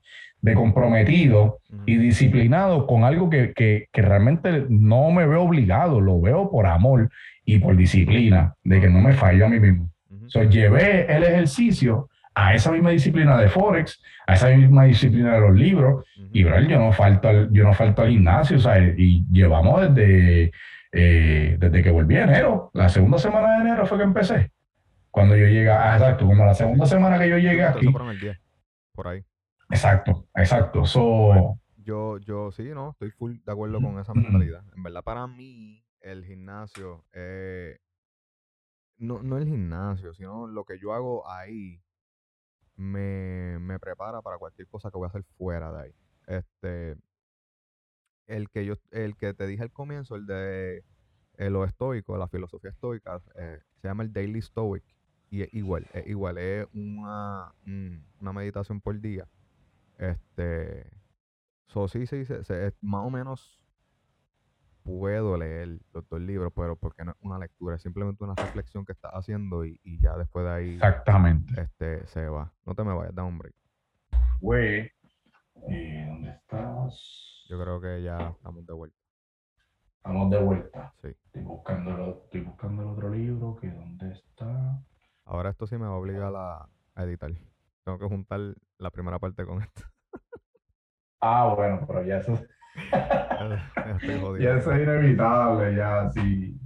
comprometido 0.53 1.59
y 1.85 1.97
disciplinado 1.97 2.87
con 2.87 3.03
algo 3.03 3.29
que, 3.29 3.53
que, 3.53 3.87
que, 3.91 4.01
realmente 4.01 4.65
no 4.69 5.11
me 5.11 5.25
veo 5.25 5.43
obligado, 5.43 5.99
lo 5.99 6.21
veo 6.21 6.49
por 6.49 6.65
amor 6.65 7.09
y 7.43 7.59
por 7.59 7.75
disciplina, 7.75 8.55
de 8.63 8.79
que 8.79 8.89
no 8.89 8.99
me 8.99 9.13
fallo 9.13 9.45
a 9.45 9.49
mí 9.49 9.59
mismo. 9.59 9.89
So, 10.27 10.43
llevé 10.43 11.13
el 11.13 11.23
ejercicio 11.23 12.09
a 12.35 12.53
esa 12.53 12.71
misma 12.71 12.91
disciplina 12.91 13.37
de 13.37 13.49
Forex, 13.49 14.01
a 14.27 14.35
esa 14.35 14.49
misma 14.49 14.85
disciplina 14.85 15.33
de 15.33 15.41
los 15.41 15.55
libros, 15.55 16.05
y 16.31 16.43
bro, 16.43 16.61
yo 16.61 16.77
no 16.77 16.91
falto 16.91 17.27
al, 17.27 17.49
yo 17.51 17.63
no 17.63 17.73
falto 17.73 18.03
al 18.03 18.09
gimnasio, 18.09 18.59
sea, 18.59 18.77
y 18.79 19.25
llevamos 19.31 19.93
desde, 19.93 20.51
eh, 20.91 21.57
desde 21.59 21.83
que 21.83 21.91
volví 21.91 22.15
en 22.15 22.29
enero, 22.29 22.71
la 22.73 22.89
segunda 22.89 23.17
semana 23.17 23.55
de 23.55 23.61
enero 23.61 23.85
fue 23.85 23.97
que 23.97 24.03
empecé. 24.03 24.51
Cuando 25.11 25.35
yo 25.35 25.45
llegué, 25.45 25.69
ah, 25.69 25.95
exacto, 25.95 26.25
como 26.25 26.45
la 26.45 26.53
segunda 26.53 26.85
semana 26.85 27.17
que 27.17 27.29
yo 27.29 27.37
llegué 27.37 27.63
aquí. 27.63 27.87
por 28.93 29.07
ahí. 29.07 29.23
Exacto, 29.69 30.27
exacto. 30.35 30.85
So, 30.85 31.59
yo, 31.77 32.17
yo 32.19 32.51
sí, 32.51 32.63
no, 32.63 32.91
estoy 32.91 33.11
full 33.11 33.37
de 33.45 33.51
acuerdo 33.51 33.81
con 33.81 33.99
esa 33.99 34.13
mentalidad. 34.13 34.63
En 34.75 34.83
verdad, 34.83 35.03
para 35.03 35.27
mí, 35.27 35.83
el 36.01 36.25
gimnasio 36.25 37.05
es 37.11 37.79
no, 38.99 39.23
no 39.23 39.37
el 39.37 39.45
gimnasio, 39.45 40.13
sino 40.13 40.45
lo 40.45 40.65
que 40.65 40.77
yo 40.77 40.93
hago 40.93 41.27
ahí 41.29 41.81
me, 42.75 43.57
me 43.59 43.79
prepara 43.79 44.21
para 44.21 44.37
cualquier 44.37 44.67
cosa 44.67 44.91
que 44.91 44.97
voy 44.97 45.05
a 45.05 45.09
hacer 45.09 45.23
fuera 45.37 45.71
de 45.71 45.81
ahí. 45.81 45.95
Este, 46.27 46.95
el 48.29 48.49
que 48.49 48.65
yo, 48.65 48.75
el 48.91 49.17
que 49.17 49.33
te 49.33 49.47
dije 49.47 49.63
al 49.63 49.71
comienzo, 49.71 50.15
el 50.15 50.25
de 50.25 50.83
lo 51.37 51.63
estoico, 51.65 52.17
la 52.17 52.27
filosofía 52.27 52.69
estoica, 52.69 53.21
eh, 53.35 53.59
se 53.81 53.87
llama 53.87 54.03
el 54.03 54.13
Daily 54.13 54.41
Stoic. 54.41 54.83
Y 55.31 55.43
es 55.43 55.53
igual, 55.53 55.85
es 55.93 56.07
igual, 56.07 56.37
es 56.37 56.67
una, 56.73 57.53
una 58.19 58.33
meditación 58.33 58.81
por 58.81 58.99
día. 58.99 59.27
Este, 59.97 60.89
so, 61.67 61.87
sí, 61.87 62.07
sí, 62.07 62.25
es 62.27 62.73
más 62.81 63.05
o 63.05 63.09
menos 63.09 63.63
puedo 64.83 65.37
leer 65.37 65.79
los 65.93 66.07
dos 66.09 66.19
libros, 66.19 66.51
pero 66.55 66.75
porque 66.75 67.05
no 67.05 67.11
es 67.11 67.17
una 67.21 67.37
lectura, 67.37 67.75
es 67.75 67.81
simplemente 67.81 68.23
una 68.23 68.33
reflexión 68.33 68.85
que 68.85 68.93
estás 68.93 69.11
haciendo 69.13 69.65
y, 69.65 69.79
y 69.83 69.99
ya 69.99 70.17
después 70.17 70.45
de 70.45 70.51
ahí 70.51 70.73
Exactamente. 70.75 71.61
este, 71.61 72.07
se 72.07 72.27
va. 72.27 72.51
No 72.65 72.73
te 72.73 72.83
me 72.83 72.93
vayas, 72.93 73.13
da 73.13 73.23
un 73.23 73.37
break. 73.37 73.53
Güey. 74.41 74.91
Eh, 75.67 76.05
¿Dónde 76.07 76.29
estás? 76.31 77.45
Yo 77.49 77.59
creo 77.61 77.81
que 77.81 78.03
ya 78.03 78.29
estamos 78.29 78.65
de 78.65 78.73
vuelta. 78.73 78.97
Estamos 79.97 80.29
de 80.31 80.43
vuelta. 80.43 80.93
Sí. 81.01 81.07
Estoy 81.25 81.43
buscando, 81.43 81.91
el, 81.91 82.09
estoy 82.23 82.41
buscando 82.41 82.81
el 82.83 82.87
otro 82.89 83.09
libro, 83.09 83.55
que 83.55 83.69
dónde 83.69 84.11
está. 84.11 84.79
Ahora 85.25 85.49
esto 85.49 85.67
sí 85.67 85.75
me 85.75 85.85
va 85.85 85.93
a 85.93 85.97
obligar 85.97 86.33
a, 86.35 86.69
a 86.95 87.03
editar. 87.03 87.31
Tengo 87.83 87.99
que 87.99 88.07
juntar 88.07 88.39
la 88.77 88.91
primera 88.91 89.19
parte 89.19 89.45
con 89.45 89.61
esto. 89.61 89.83
Ah, 91.21 91.53
bueno, 91.53 91.83
pero 91.85 92.01
ya 92.05 92.19
eso, 92.19 92.31
Ya 94.39 94.55
eso 94.55 94.71
es 94.71 94.83
inevitable, 94.83 95.75
ya 95.75 96.09
sí. 96.11 96.57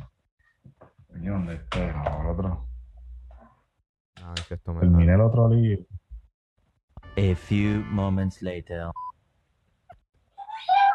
¿dónde 1.09 1.55
está 1.55 2.21
el 2.21 2.27
otro? 2.27 2.67
A 4.21 4.29
ver 4.29 4.39
si 4.39 4.53
esto 4.53 4.73
me 4.73 4.81
Terminé 4.81 5.13
el 5.13 5.21
otro 5.21 5.49
libro. 5.49 5.85
A 7.15 7.35
few 7.35 7.83
moments 7.91 8.41
later. 8.41 8.89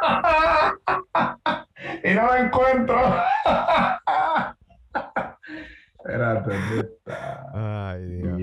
y 2.05 2.15
no 2.15 2.27
lo 2.27 2.35
encuentro. 2.35 2.99
Espérate. 5.99 6.53
Ay, 7.55 8.05
Dios. 8.05 8.37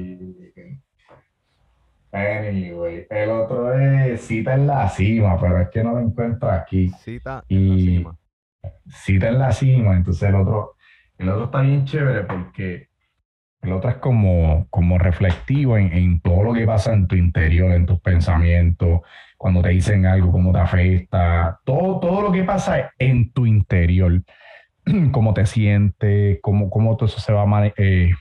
Anyway, 2.13 3.05
el 3.09 3.29
otro 3.29 3.73
es 3.73 4.21
Cita 4.21 4.53
en 4.53 4.67
la 4.67 4.87
cima, 4.87 5.37
pero 5.37 5.59
es 5.59 5.67
que 5.69 5.83
no 5.83 5.91
lo 5.91 5.99
encuentro 5.99 6.49
aquí. 6.49 6.87
Cita 6.99 7.43
en 7.49 7.69
la 7.69 7.75
cima. 7.75 8.17
Cita 8.87 9.27
en 9.27 9.39
la 9.39 9.51
cima, 9.51 9.97
entonces 9.97 10.29
el 10.29 10.35
otro, 10.35 10.77
el 11.17 11.27
otro 11.27 11.43
está 11.45 11.59
bien 11.59 11.83
chévere 11.83 12.23
porque 12.23 12.87
el 13.65 13.73
otro 13.73 13.89
es 13.89 13.97
como, 13.97 14.67
como 14.69 14.97
reflectivo 14.97 15.77
en, 15.77 15.91
en 15.93 16.19
todo 16.19 16.43
lo 16.43 16.53
que 16.53 16.65
pasa 16.65 16.93
en 16.93 17.07
tu 17.07 17.15
interior, 17.15 17.71
en 17.71 17.85
tus 17.85 17.99
pensamientos, 17.99 19.01
cuando 19.37 19.61
te 19.61 19.69
dicen 19.69 20.05
algo, 20.05 20.31
cómo 20.31 20.51
te 20.51 20.59
afecta, 20.59 21.59
todo, 21.65 21.99
todo 21.99 22.21
lo 22.21 22.31
que 22.31 22.43
pasa 22.43 22.91
en 22.97 23.31
tu 23.31 23.45
interior, 23.45 24.23
cómo 25.11 25.33
te 25.33 25.45
sientes, 25.45 26.39
cómo, 26.41 26.69
cómo 26.69 26.95
todo 26.95 27.07
eso 27.07 27.19
se 27.19 27.33
va 27.33 27.45
eh, 27.77 28.11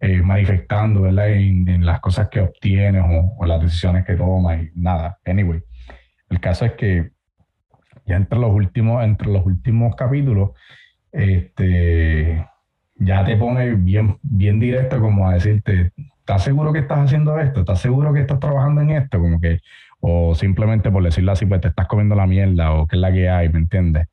eh, 0.00 0.22
manifestando, 0.22 1.02
¿verdad? 1.02 1.30
En, 1.30 1.68
en 1.68 1.86
las 1.86 2.00
cosas 2.00 2.28
que 2.28 2.40
obtienes 2.40 3.02
o, 3.02 3.34
o 3.38 3.46
las 3.46 3.60
decisiones 3.60 4.04
que 4.04 4.14
tomas 4.14 4.62
y 4.62 4.70
nada. 4.74 5.18
Anyway, 5.24 5.62
el 6.30 6.40
caso 6.40 6.64
es 6.64 6.72
que 6.72 7.10
ya 8.06 8.16
entre 8.16 8.38
los 8.38 8.52
últimos, 8.52 9.04
entre 9.04 9.28
los 9.28 9.46
últimos 9.46 9.94
capítulos, 9.96 10.50
este, 11.12 12.44
ya 12.96 13.24
te 13.24 13.36
pone 13.36 13.74
bien, 13.74 14.18
bien 14.22 14.60
directo 14.60 15.00
como 15.00 15.28
a 15.28 15.34
decirte, 15.34 15.92
¿estás 16.20 16.44
seguro 16.44 16.72
que 16.72 16.80
estás 16.80 16.98
haciendo 16.98 17.38
esto? 17.38 17.60
¿Estás 17.60 17.80
seguro 17.80 18.12
que 18.12 18.20
estás 18.20 18.40
trabajando 18.40 18.80
en 18.80 18.90
esto? 18.90 19.18
Como 19.18 19.40
que, 19.40 19.60
o 20.00 20.34
simplemente 20.34 20.90
por 20.90 21.02
decirlo 21.02 21.32
así, 21.32 21.46
pues 21.46 21.60
te 21.60 21.68
estás 21.68 21.86
comiendo 21.86 22.14
la 22.14 22.26
mierda 22.26 22.72
o 22.72 22.86
qué 22.86 22.96
es 22.96 23.00
la 23.00 23.12
que 23.12 23.28
hay, 23.28 23.48
¿me 23.48 23.58
entiendes? 23.58 24.08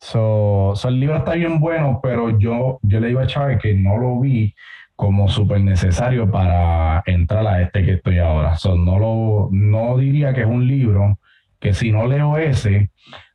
So, 0.00 0.72
so 0.74 0.88
el 0.88 0.98
libro 0.98 1.16
está 1.16 1.34
bien 1.34 1.60
bueno, 1.60 2.00
pero 2.02 2.36
yo, 2.38 2.80
yo 2.82 3.00
le 3.00 3.08
digo 3.08 3.20
a 3.20 3.26
Chávez 3.26 3.60
que 3.60 3.74
no 3.74 3.98
lo 3.98 4.18
vi 4.18 4.54
como 4.96 5.28
súper 5.28 5.60
necesario 5.60 6.28
para 6.30 7.02
entrar 7.06 7.46
a 7.46 7.62
este 7.62 7.84
que 7.84 7.92
estoy 7.92 8.18
ahora. 8.18 8.56
So, 8.56 8.76
no, 8.76 8.98
lo, 8.98 9.48
no 9.52 9.96
diría 9.96 10.34
que 10.34 10.40
es 10.40 10.46
un 10.46 10.66
libro 10.66 11.20
que 11.60 11.72
si 11.72 11.92
no 11.92 12.06
leo 12.08 12.36
ese, 12.36 12.90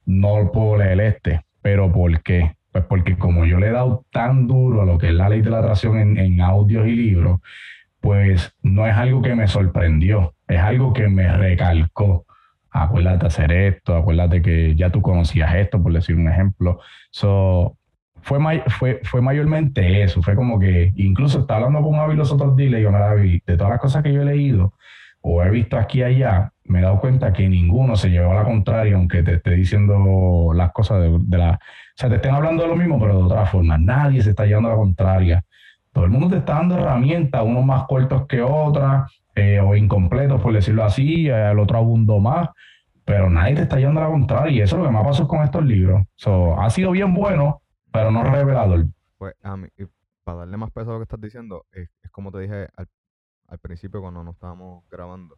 no 0.05 0.51
puedo 0.51 0.77
leer 0.77 0.99
este. 0.99 1.41
¿Pero 1.61 1.91
por 1.91 2.21
qué? 2.21 2.56
Pues 2.77 2.85
porque 2.87 3.17
como 3.17 3.43
yo 3.45 3.57
le 3.59 3.67
he 3.69 3.71
dado 3.71 4.05
tan 4.11 4.45
duro 4.47 4.83
a 4.83 4.85
lo 4.85 4.99
que 4.99 5.07
es 5.07 5.13
la 5.13 5.29
ley 5.29 5.41
de 5.41 5.49
la 5.49 5.59
atracción 5.59 5.97
en, 5.97 6.17
en 6.17 6.41
audios 6.41 6.87
y 6.87 6.91
libros, 6.95 7.39
pues 7.99 8.53
no 8.61 8.85
es 8.85 8.95
algo 8.95 9.23
que 9.23 9.33
me 9.33 9.47
sorprendió, 9.47 10.35
es 10.47 10.59
algo 10.59 10.93
que 10.93 11.07
me 11.07 11.27
recalcó. 11.35 12.25
Acuérdate 12.69 13.25
hacer 13.25 13.51
esto, 13.51 13.95
acuérdate 13.95 14.43
que 14.43 14.75
ya 14.75 14.91
tú 14.91 15.01
conocías 15.01 15.55
esto, 15.55 15.81
por 15.81 15.91
decir 15.91 16.15
un 16.15 16.29
ejemplo. 16.29 16.79
So, 17.09 17.77
fue, 18.21 18.37
may- 18.37 18.61
fue, 18.67 18.99
fue 19.03 19.21
mayormente 19.21 20.03
eso, 20.03 20.21
fue 20.21 20.35
como 20.35 20.59
que 20.59 20.91
incluso 20.97 21.39
estaba 21.39 21.65
hablando 21.65 21.81
con 21.89 21.99
Avi 21.99 22.15
los 22.15 22.31
otros 22.31 22.55
días 22.55 22.67
y 22.67 22.71
le 22.73 22.77
digo, 22.79 22.91
mira, 22.91 23.09
Avi, 23.09 23.41
de 23.47 23.57
todas 23.57 23.71
las 23.71 23.79
cosas 23.81 24.03
que 24.03 24.13
yo 24.13 24.21
he 24.21 24.25
leído 24.25 24.73
o 25.21 25.41
he 25.43 25.49
visto 25.49 25.77
aquí 25.77 25.99
y 25.99 26.03
allá, 26.03 26.51
me 26.65 26.79
he 26.79 26.81
dado 26.83 26.99
cuenta 26.99 27.33
que 27.33 27.49
ninguno 27.49 27.95
se 27.95 28.09
llevó 28.09 28.31
a 28.33 28.35
la 28.35 28.43
contraria, 28.43 28.95
aunque 28.95 29.23
te 29.23 29.33
esté 29.35 29.51
diciendo 29.51 30.51
las 30.53 30.71
cosas 30.73 31.01
de, 31.01 31.17
de 31.19 31.37
la... 31.39 31.59
O 31.97 31.99
sea, 31.99 32.09
te 32.09 32.17
estén 32.17 32.35
hablando 32.35 32.61
de 32.61 32.69
lo 32.69 32.75
mismo, 32.75 32.99
pero 32.99 33.17
de 33.17 33.23
otra 33.23 33.47
forma. 33.47 33.75
Nadie 33.79 34.21
se 34.21 34.29
está 34.29 34.45
llevando 34.45 34.69
a 34.69 34.73
la 34.73 34.77
contraria. 34.77 35.43
Todo 35.91 36.05
el 36.05 36.11
mundo 36.11 36.29
te 36.29 36.37
está 36.37 36.53
dando 36.53 36.77
herramientas, 36.77 37.41
unos 37.43 37.65
más 37.65 37.87
cortos 37.87 38.27
que 38.27 38.39
otras, 38.39 39.11
eh, 39.33 39.59
o 39.59 39.75
incompletos, 39.75 40.39
por 40.39 40.53
decirlo 40.53 40.83
así, 40.83 41.27
eh, 41.27 41.51
el 41.51 41.57
otro 41.57 41.79
abundó 41.79 42.19
más, 42.19 42.49
pero 43.03 43.31
nadie 43.31 43.55
te 43.55 43.63
está 43.63 43.77
llevando 43.77 44.01
a 44.01 44.03
la 44.03 44.09
contraria. 44.11 44.51
Y 44.51 44.61
eso 44.61 44.75
es 44.75 44.83
lo 44.83 44.87
que 44.87 44.93
me 44.93 44.99
ha 44.99 45.03
pasado 45.03 45.27
con 45.27 45.41
estos 45.41 45.65
libros. 45.65 46.05
So, 46.13 46.61
ha 46.61 46.69
sido 46.69 46.91
bien 46.91 47.15
bueno, 47.15 47.63
pero 47.91 48.11
no 48.11 48.23
revelador. 48.23 48.85
Pues 49.17 49.33
a 49.41 49.57
mí, 49.57 49.67
para 50.23 50.39
darle 50.39 50.57
más 50.57 50.69
peso 50.69 50.91
a 50.91 50.93
lo 50.93 50.99
que 50.99 51.03
estás 51.05 51.19
diciendo, 51.19 51.65
es, 51.71 51.89
es 52.03 52.11
como 52.11 52.31
te 52.31 52.41
dije 52.41 52.67
al, 52.75 52.87
al 53.47 53.57
principio 53.57 54.01
cuando 54.01 54.23
no 54.23 54.29
estábamos 54.29 54.87
grabando. 54.91 55.35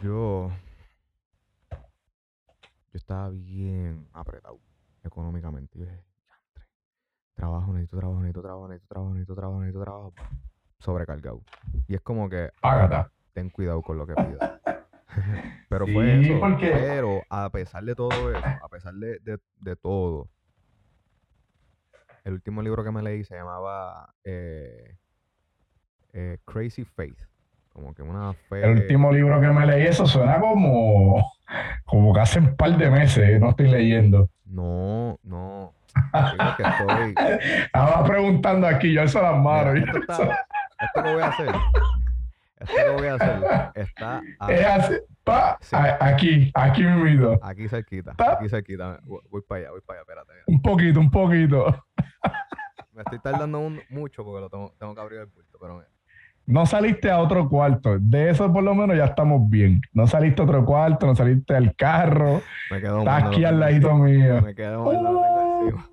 Yo. 0.00 0.48
Yo 2.92 2.98
estaba 2.98 3.30
bien 3.30 4.06
apretado 4.12 4.60
económicamente. 5.04 5.78
Yo 5.78 5.84
dije, 5.84 5.96
"Yantre, 5.96 6.68
trabajo, 7.34 7.72
necesito 7.72 7.98
trabajo, 7.98 8.20
necesito 8.20 8.42
trabajo, 8.42 8.68
necesito 8.68 8.88
trabajo, 8.94 9.10
necesito 9.14 9.34
trabajo, 9.34 9.60
necesito 9.60 9.82
trabajo. 9.84 10.12
Sobrecargado. 10.78 11.42
Y 11.88 11.94
es 11.94 12.00
como 12.00 12.28
que 12.28 12.50
Ágata. 12.62 13.10
ten 13.32 13.50
cuidado 13.50 13.82
con 13.82 13.96
lo 13.98 14.06
que 14.06 14.14
pidas. 14.14 14.60
pero 15.68 15.86
fue 15.86 16.20
eso. 16.20 16.40
porque- 16.40 16.70
Pero 16.72 17.22
a 17.30 17.50
pesar 17.50 17.84
de 17.84 17.94
todo 17.94 18.10
eso, 18.30 18.46
a 18.62 18.68
pesar 18.68 18.94
de, 18.94 19.18
de- 19.20 19.38
de 19.60 19.76
todo, 19.76 20.28
el 22.24 22.34
último 22.34 22.62
libro 22.62 22.84
que 22.84 22.90
me 22.90 23.02
leí 23.02 23.24
se 23.24 23.34
llamaba 23.34 24.14
eh, 24.24 24.96
eh, 26.12 26.38
Crazy 26.44 26.84
Faith. 26.84 27.18
Como 27.70 27.94
que 27.94 28.02
una 28.02 28.32
fe. 28.34 28.62
El 28.64 28.70
último 28.82 29.10
libro 29.12 29.40
que 29.40 29.48
me 29.48 29.66
leí, 29.66 29.86
eso 29.86 30.06
suena 30.06 30.38
como, 30.40 31.31
como 31.92 32.14
que 32.14 32.20
hace 32.20 32.38
un 32.38 32.56
par 32.56 32.74
de 32.78 32.88
meses, 32.90 33.38
no 33.38 33.50
estoy 33.50 33.68
leyendo. 33.68 34.30
No, 34.46 35.18
no. 35.24 35.74
Que 36.56 36.62
estoy. 36.62 37.14
Estaba 37.66 38.02
preguntando 38.04 38.66
aquí, 38.66 38.94
yo 38.94 39.02
alzo 39.02 39.20
las 39.20 39.36
manos. 39.38 39.74
Mira, 39.74 39.84
esto, 39.92 39.98
está- 39.98 40.46
esto 40.80 41.02
que 41.02 41.12
voy 41.12 41.22
a 41.22 41.26
hacer. 41.28 41.48
Esto 42.60 42.74
que 42.74 42.90
voy 42.92 43.06
a 43.08 43.14
hacer 43.16 43.72
está 43.74 44.22
a- 44.40 44.52
Es 44.52 44.66
así, 44.66 44.94
pa, 45.22 45.58
Sí. 45.60 45.76
a- 45.76 45.98
aquí, 46.00 46.50
aquí 46.54 46.82
mismo. 46.82 47.38
aquí 47.42 47.68
cerquita. 47.68 48.14
Ta- 48.14 48.32
Aquí 48.38 48.48
cerquita. 48.48 48.98
Voy, 49.02 49.20
voy 49.28 49.42
para 49.46 49.60
allá, 49.60 49.70
voy 49.72 49.80
para 49.82 50.00
allá. 50.00 50.08
Espérate. 50.08 50.32
Un 50.46 50.62
poquito, 50.62 50.98
un 50.98 51.10
poquito. 51.10 51.84
Me 52.94 53.02
estoy 53.02 53.18
tardando 53.18 53.58
un- 53.58 53.82
mucho 53.90 54.24
porque 54.24 54.40
lo 54.40 54.48
tengo, 54.48 54.72
tengo 54.78 54.94
que 54.94 55.00
abrir 55.02 55.18
el 55.20 55.26
bulto, 55.26 55.58
pero 55.60 55.74
mira. 55.74 55.88
No 56.46 56.66
saliste 56.66 57.10
a 57.10 57.18
otro 57.20 57.48
cuarto. 57.48 57.98
De 58.00 58.30
eso 58.30 58.52
por 58.52 58.62
lo 58.64 58.74
menos 58.74 58.96
ya 58.96 59.04
estamos 59.06 59.48
bien. 59.48 59.80
No 59.92 60.06
saliste 60.06 60.42
a 60.42 60.44
otro 60.44 60.64
cuarto, 60.64 61.06
no 61.06 61.14
saliste 61.14 61.54
al 61.54 61.74
carro. 61.76 62.42
Me 62.70 62.80
quedo 62.80 62.98
Estás 63.00 63.24
aquí 63.24 63.44
al 63.44 63.60
ladito 63.60 63.94
mío. 63.94 64.42
Me 64.42 64.54
quedo 64.54 64.90
tengo 64.90 65.24
encima. 65.62 65.88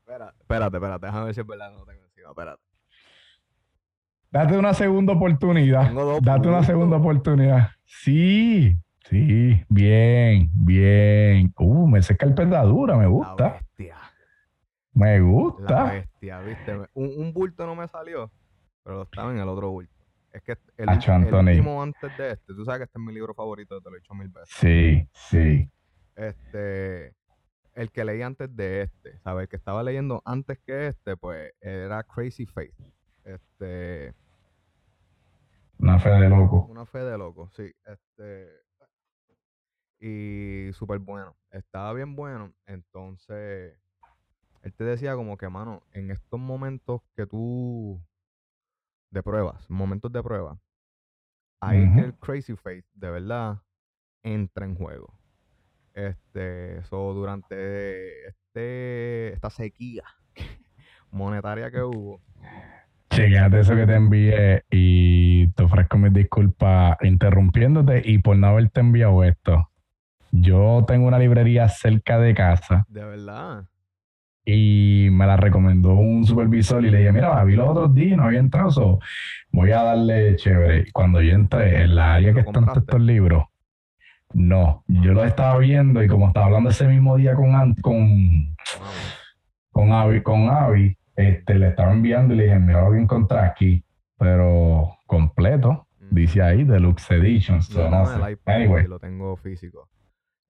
Espera, 0.00 0.34
espérate, 0.38 0.76
espérate. 0.76 1.06
Déjame 1.06 1.24
ver 1.26 1.34
si 1.34 1.40
es 1.40 1.46
verdad 1.46 1.70
no 1.72 1.84
tengo 1.84 2.04
encima. 2.04 2.28
Espérate. 2.30 2.62
Date 4.30 4.58
una 4.58 4.74
segunda 4.74 5.12
oportunidad. 5.14 5.86
Tengo 5.88 6.04
dos 6.04 6.22
Date 6.22 6.40
una 6.48 6.58
bultos. 6.58 6.66
segunda 6.66 6.96
oportunidad. 6.98 7.68
Sí, 7.86 8.76
sí, 9.08 9.64
bien, 9.68 10.50
bien. 10.52 11.54
Uh, 11.58 11.86
me 11.88 12.02
sé 12.02 12.16
carpeta 12.16 12.62
dura, 12.64 12.96
me 12.96 13.04
La 13.04 13.08
gusta. 13.08 13.52
bestia. 13.52 13.96
Me 14.96 15.18
La 15.18 15.24
gusta. 15.24 15.84
bestia, 15.92 16.40
viste. 16.40 16.74
Un, 16.94 17.12
un 17.18 17.32
bulto 17.32 17.66
no 17.66 17.74
me 17.74 17.86
salió, 17.88 18.30
pero 18.82 19.02
estaba 19.02 19.30
en 19.30 19.38
el 19.38 19.48
otro 19.48 19.70
bulto. 19.70 19.92
Es 20.32 20.42
que 20.42 20.56
el, 20.78 20.88
Acho, 20.88 21.12
el 21.12 21.22
Anthony. 21.24 21.50
último 21.50 21.82
antes 21.82 22.16
de 22.18 22.30
este, 22.32 22.54
tú 22.54 22.64
sabes 22.64 22.78
que 22.80 22.84
este 22.84 22.98
es 22.98 23.04
mi 23.04 23.12
libro 23.12 23.34
favorito, 23.34 23.80
te 23.80 23.90
lo 23.90 23.96
he 23.96 24.00
dicho 24.00 24.14
mil 24.14 24.28
veces. 24.28 24.48
Sí, 24.56 25.08
sí. 25.12 25.70
Este, 26.14 27.14
el 27.74 27.90
que 27.90 28.04
leí 28.04 28.22
antes 28.22 28.54
de 28.56 28.82
este, 28.82 29.18
¿sabes? 29.18 29.42
El 29.44 29.48
que 29.48 29.56
estaba 29.56 29.82
leyendo 29.82 30.22
antes 30.24 30.58
que 30.60 30.88
este, 30.88 31.16
pues 31.16 31.52
era 31.60 32.02
Crazy 32.02 32.46
Faith. 32.46 32.74
Este, 33.24 34.14
Una 35.78 35.98
fe 35.98 36.10
de 36.10 36.28
loco. 36.30 36.66
una 36.70 36.86
fe 36.86 36.98
de 37.00 37.18
loco, 37.18 37.50
sí. 37.50 37.70
Este, 37.84 38.48
y 40.00 40.70
súper 40.72 40.98
bueno. 41.00 41.36
Estaba 41.50 41.92
bien 41.92 42.14
bueno. 42.16 42.52
Entonces, 42.66 43.78
él 44.66 44.74
te 44.74 44.82
decía 44.82 45.14
como 45.14 45.36
que, 45.36 45.48
mano, 45.48 45.84
en 45.92 46.10
estos 46.10 46.40
momentos 46.40 47.00
que 47.14 47.24
tú 47.24 48.02
de 49.12 49.22
pruebas, 49.22 49.70
momentos 49.70 50.10
de 50.10 50.20
prueba, 50.20 50.58
ahí 51.60 51.88
el 51.98 52.14
Crazy 52.14 52.56
Faith 52.56 52.84
de 52.92 53.10
verdad 53.10 53.62
entra 54.24 54.66
en 54.66 54.74
juego. 54.74 55.16
Este, 55.94 56.78
eso 56.78 57.14
durante 57.14 58.26
este, 58.26 59.34
esta 59.34 59.50
sequía 59.50 60.02
monetaria 61.12 61.70
que 61.70 61.82
hubo. 61.82 62.20
Chequéate 63.10 63.60
eso 63.60 63.76
que 63.76 63.86
te 63.86 63.94
envié 63.94 64.64
y 64.68 65.46
te 65.52 65.62
ofrezco 65.62 65.96
mis 65.96 66.12
disculpas 66.12 66.98
interrumpiéndote 67.02 68.02
y 68.04 68.18
por 68.18 68.36
no 68.36 68.48
haberte 68.48 68.80
enviado 68.80 69.22
esto. 69.22 69.70
Yo 70.32 70.84
tengo 70.88 71.06
una 71.06 71.20
librería 71.20 71.68
cerca 71.68 72.18
de 72.18 72.34
casa 72.34 72.84
De 72.88 73.04
verdad. 73.04 73.68
Y 74.48 75.08
me 75.10 75.26
la 75.26 75.36
recomendó 75.36 75.94
un 75.94 76.24
supervisor 76.24 76.84
y 76.84 76.90
le 76.90 76.98
dije, 76.98 77.12
mira, 77.12 77.34
la 77.34 77.42
vi 77.42 77.56
los 77.56 77.68
otros 77.68 77.92
días, 77.92 78.16
no 78.16 78.24
había 78.24 78.38
entrado, 78.38 78.70
so, 78.70 79.00
voy 79.50 79.72
a 79.72 79.82
darle 79.82 80.36
chévere. 80.36 80.84
Y 80.86 80.92
cuando 80.92 81.20
yo 81.20 81.34
entré 81.34 81.82
en 81.82 81.96
la 81.96 82.14
área 82.14 82.32
que 82.32 82.42
¿Lo 82.42 82.46
están 82.46 82.64
estos 82.76 83.00
libros, 83.00 83.44
no, 84.34 84.84
yo 84.86 85.14
los 85.14 85.26
estaba 85.26 85.58
viendo 85.58 86.00
y 86.00 86.06
como 86.06 86.28
estaba 86.28 86.46
hablando 86.46 86.70
ese 86.70 86.86
mismo 86.86 87.16
día 87.16 87.34
con, 87.34 87.74
con, 87.74 88.56
con 89.72 89.92
Avi, 89.92 90.22
con 90.22 90.48
Avi, 90.48 90.96
este, 91.16 91.58
le 91.58 91.68
estaba 91.68 91.92
enviando 91.92 92.32
y 92.32 92.36
le 92.36 92.44
dije, 92.44 92.58
mira 92.60 92.84
lo 92.84 92.92
que 92.92 92.98
encontré 92.98 93.40
aquí, 93.40 93.84
pero 94.16 94.96
completo, 95.06 95.88
dice 96.08 96.40
ahí, 96.40 96.62
Deluxe 96.62 97.10
Edition. 97.10 97.62
so, 97.62 97.90
no 97.90 98.06
sé. 98.06 98.14
el 98.14 98.32
iPad 98.32 98.54
Anyway, 98.54 98.84
y 98.84 98.88
lo 98.88 99.00
tengo 99.00 99.36
físico. 99.38 99.88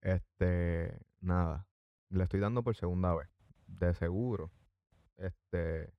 Este, 0.03 0.93
nada. 1.23 1.67
Le 2.11 2.25
estoy 2.25 2.41
dando 2.41 2.63
por 2.63 2.77
segunda 2.77 3.15
vez. 3.15 3.29
De 3.67 3.95
seguro. 3.95 4.51
Este, 5.17 5.93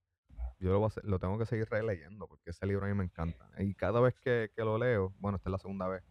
yo 0.59 0.71
lo, 0.71 0.79
voy 0.79 0.89
a 0.95 1.07
lo 1.07 1.19
tengo 1.19 1.37
que 1.37 1.45
seguir 1.45 1.67
releyendo 1.69 2.27
porque 2.27 2.49
ese 2.51 2.65
libro 2.65 2.85
a 2.85 2.89
mí 2.89 2.95
me 2.95 3.03
encanta. 3.03 3.49
Y 3.59 3.73
cada 3.75 3.99
vez 3.99 4.15
que, 4.19 4.51
que 4.55 4.63
lo 4.63 4.77
leo, 4.77 5.13
bueno, 5.19 5.37
esta 5.37 5.49
es 5.49 5.51
la 5.51 5.59
segunda 5.59 5.87
vez, 5.87 6.03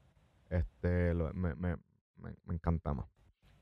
este, 0.51 1.15
me, 1.35 1.55
me, 1.55 1.77
me, 2.17 2.55
encanta 2.55 2.95
más. 2.95 3.09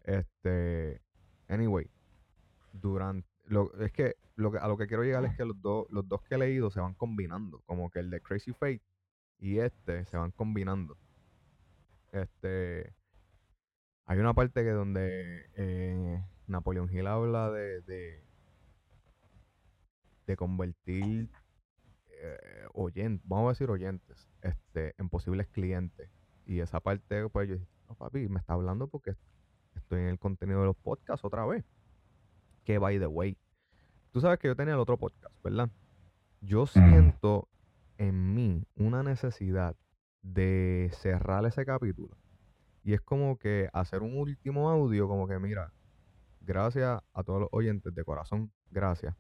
Este, 0.03 1.01
anyway, 1.49 1.91
durante, 2.73 3.29
lo, 3.45 3.73
es 3.81 3.93
que, 3.93 4.17
lo 4.37 4.53
que 4.53 4.59
a 4.59 4.69
lo 4.69 4.77
que 4.77 4.87
quiero 4.87 5.05
llegar 5.05 5.25
es 5.25 5.37
que 5.37 5.45
los 5.45 5.61
dos, 5.61 5.87
los 5.91 6.07
dos 6.09 6.23
que 6.23 6.35
he 6.35 6.39
leído 6.39 6.71
se 6.71 6.81
van 6.81 6.95
combinando. 6.95 7.63
Como 7.67 7.91
que 7.91 8.01
el 8.01 8.11
de 8.11 8.21
Crazy 8.21 8.53
Fate 8.53 8.83
y 9.39 9.59
este 9.59 10.05
se 10.07 10.17
van 10.17 10.33
combinando. 10.33 10.99
Este. 12.13 12.95
Hay 14.07 14.19
una 14.19 14.35
parte 14.35 14.63
que 14.63 14.71
donde 14.71 15.47
eh, 15.57 16.23
Napoleón 16.47 16.91
Hill 16.91 17.07
habla 17.07 17.51
de, 17.51 17.81
de, 17.83 18.25
de 20.27 20.37
convertir 20.37 21.31
eh, 22.09 22.67
oyentes, 22.73 23.27
vamos 23.29 23.47
a 23.47 23.49
decir 23.51 23.71
oyentes, 23.71 24.29
este, 24.43 24.95
en 24.99 25.09
posibles 25.09 25.49
clientes. 25.49 26.11
Y 26.47 26.61
esa 26.61 26.81
parte, 26.81 27.29
pues 27.29 27.49
yo 27.49 27.55
dije, 27.55 27.67
no 27.89 27.95
papi, 27.95 28.29
me 28.29 28.39
está 28.39 28.55
hablando 28.55 28.89
porque 28.89 29.17
estoy 29.75 30.01
en 30.01 30.09
el 30.09 30.19
contenido 30.19 30.61
de 30.61 30.67
los 30.67 30.77
podcasts 30.77 31.25
otra 31.25 31.45
vez. 31.47 31.65
Que 32.65 32.79
by 32.79 32.99
the 32.99 33.07
way, 33.07 33.37
tú 34.11 34.21
sabes 34.21 34.39
que 34.39 34.49
yo 34.49 34.57
tenía 34.57 34.75
el 34.75 34.81
otro 34.81 34.99
podcast, 34.99 35.35
¿verdad? 35.43 35.71
Yo 36.41 36.67
siento 36.67 37.49
en 37.99 38.35
mí 38.35 38.67
una 38.77 39.03
necesidad 39.03 39.77
de 40.23 40.91
cerrar 40.95 41.45
ese 41.47 41.65
capítulo. 41.65 42.17
Y 42.83 42.93
es 42.93 43.01
como 43.01 43.39
que 43.39 43.69
hacer 43.73 44.03
un 44.03 44.17
último 44.17 44.71
audio, 44.71 45.09
como 45.09 45.27
que 45.27 45.39
mira, 45.39 45.73
gracias 46.45 47.01
a 47.13 47.23
todos 47.23 47.41
los 47.41 47.49
oyentes 47.53 47.95
de 47.95 48.05
corazón, 48.05 48.53
gracias. 48.71 49.15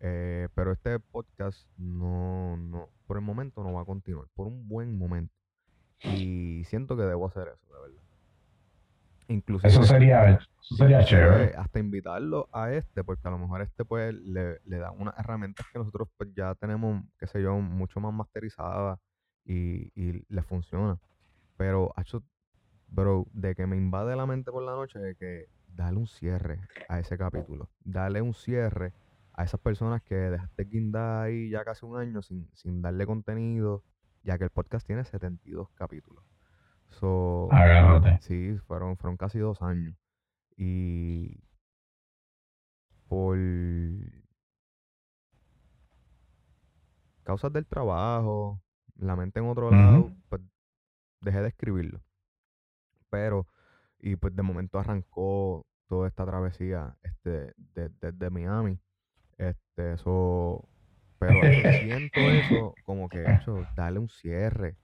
Eh, 0.00 0.48
pero 0.54 0.72
este 0.72 1.00
podcast 1.00 1.66
no, 1.76 2.56
no, 2.56 2.88
por 3.06 3.16
el 3.16 3.22
momento 3.24 3.62
no 3.64 3.72
va 3.72 3.82
a 3.82 3.84
continuar, 3.84 4.26
por 4.34 4.46
un 4.46 4.68
buen 4.68 4.96
momento. 4.96 5.34
Y 6.00 6.62
siento 6.64 6.96
que 6.96 7.02
debo 7.02 7.26
hacer 7.26 7.48
eso, 7.48 7.74
de 7.74 7.80
verdad. 7.80 8.02
Inclusive, 9.26 9.68
eso 9.68 9.82
sería, 9.82 10.30
eso 10.30 10.76
sería 10.76 11.04
chévere. 11.04 11.54
hasta 11.56 11.80
invitarlo 11.80 12.48
a 12.52 12.72
este, 12.72 13.04
porque 13.04 13.28
a 13.28 13.30
lo 13.30 13.38
mejor 13.38 13.60
este 13.60 13.84
pues 13.84 14.14
le, 14.14 14.60
le 14.64 14.78
da 14.78 14.90
unas 14.92 15.18
herramientas 15.18 15.66
que 15.70 15.78
nosotros 15.78 16.08
pues 16.16 16.30
ya 16.34 16.54
tenemos, 16.54 17.02
qué 17.18 17.26
sé 17.26 17.42
yo, 17.42 17.58
mucho 17.58 18.00
más 18.00 18.14
masterizadas 18.14 18.98
y, 19.44 19.90
y 19.94 20.24
le 20.28 20.42
funciona. 20.42 20.98
Pero, 21.56 21.92
bro, 22.86 23.26
de 23.32 23.54
que 23.54 23.66
me 23.66 23.76
invade 23.76 24.16
la 24.16 24.26
mente 24.26 24.50
por 24.50 24.62
la 24.62 24.72
noche, 24.72 24.98
de 24.98 25.14
que 25.16 25.48
darle 25.78 26.00
un 26.00 26.06
cierre 26.08 26.60
a 26.88 26.98
ese 26.98 27.16
capítulo, 27.16 27.70
darle 27.84 28.20
un 28.20 28.34
cierre 28.34 28.92
a 29.32 29.44
esas 29.44 29.60
personas 29.60 30.02
que 30.02 30.16
dejaste 30.16 30.64
guindar 30.64 31.22
ahí 31.26 31.50
ya 31.50 31.64
casi 31.64 31.86
un 31.86 31.96
año 31.96 32.20
sin, 32.20 32.50
sin 32.52 32.82
darle 32.82 33.06
contenido, 33.06 33.84
ya 34.24 34.36
que 34.36 34.44
el 34.44 34.50
podcast 34.50 34.84
tiene 34.84 35.04
72 35.04 35.70
capítulos. 35.74 36.24
So, 36.90 37.48
Agárrate. 37.52 38.18
Sí, 38.22 38.58
fueron, 38.66 38.96
fueron 38.96 39.16
casi 39.16 39.38
dos 39.38 39.62
años. 39.62 39.96
Y 40.56 41.44
por 43.06 43.38
causas 47.22 47.52
del 47.52 47.66
trabajo, 47.66 48.60
la 48.96 49.14
mente 49.14 49.38
en 49.38 49.46
otro 49.46 49.70
lado, 49.70 50.12
pues 50.28 50.42
dejé 51.20 51.40
de 51.40 51.48
escribirlo. 51.48 52.00
Pero, 53.10 53.46
y 54.00 54.16
pues 54.16 54.34
de 54.36 54.42
momento 54.42 54.78
arrancó 54.78 55.66
toda 55.88 56.08
esta 56.08 56.26
travesía 56.26 56.96
este, 57.02 57.54
de- 57.74 57.90
desde 58.00 58.30
Miami. 58.30 58.78
Este, 59.38 59.94
eso, 59.94 60.68
pero 61.18 61.40
siento 61.70 62.30
eso 62.32 62.78
como 62.84 63.10
que, 63.10 63.32
hecho, 63.32 63.66
darle 63.74 64.00
un 64.00 64.08
cierre, 64.10 64.76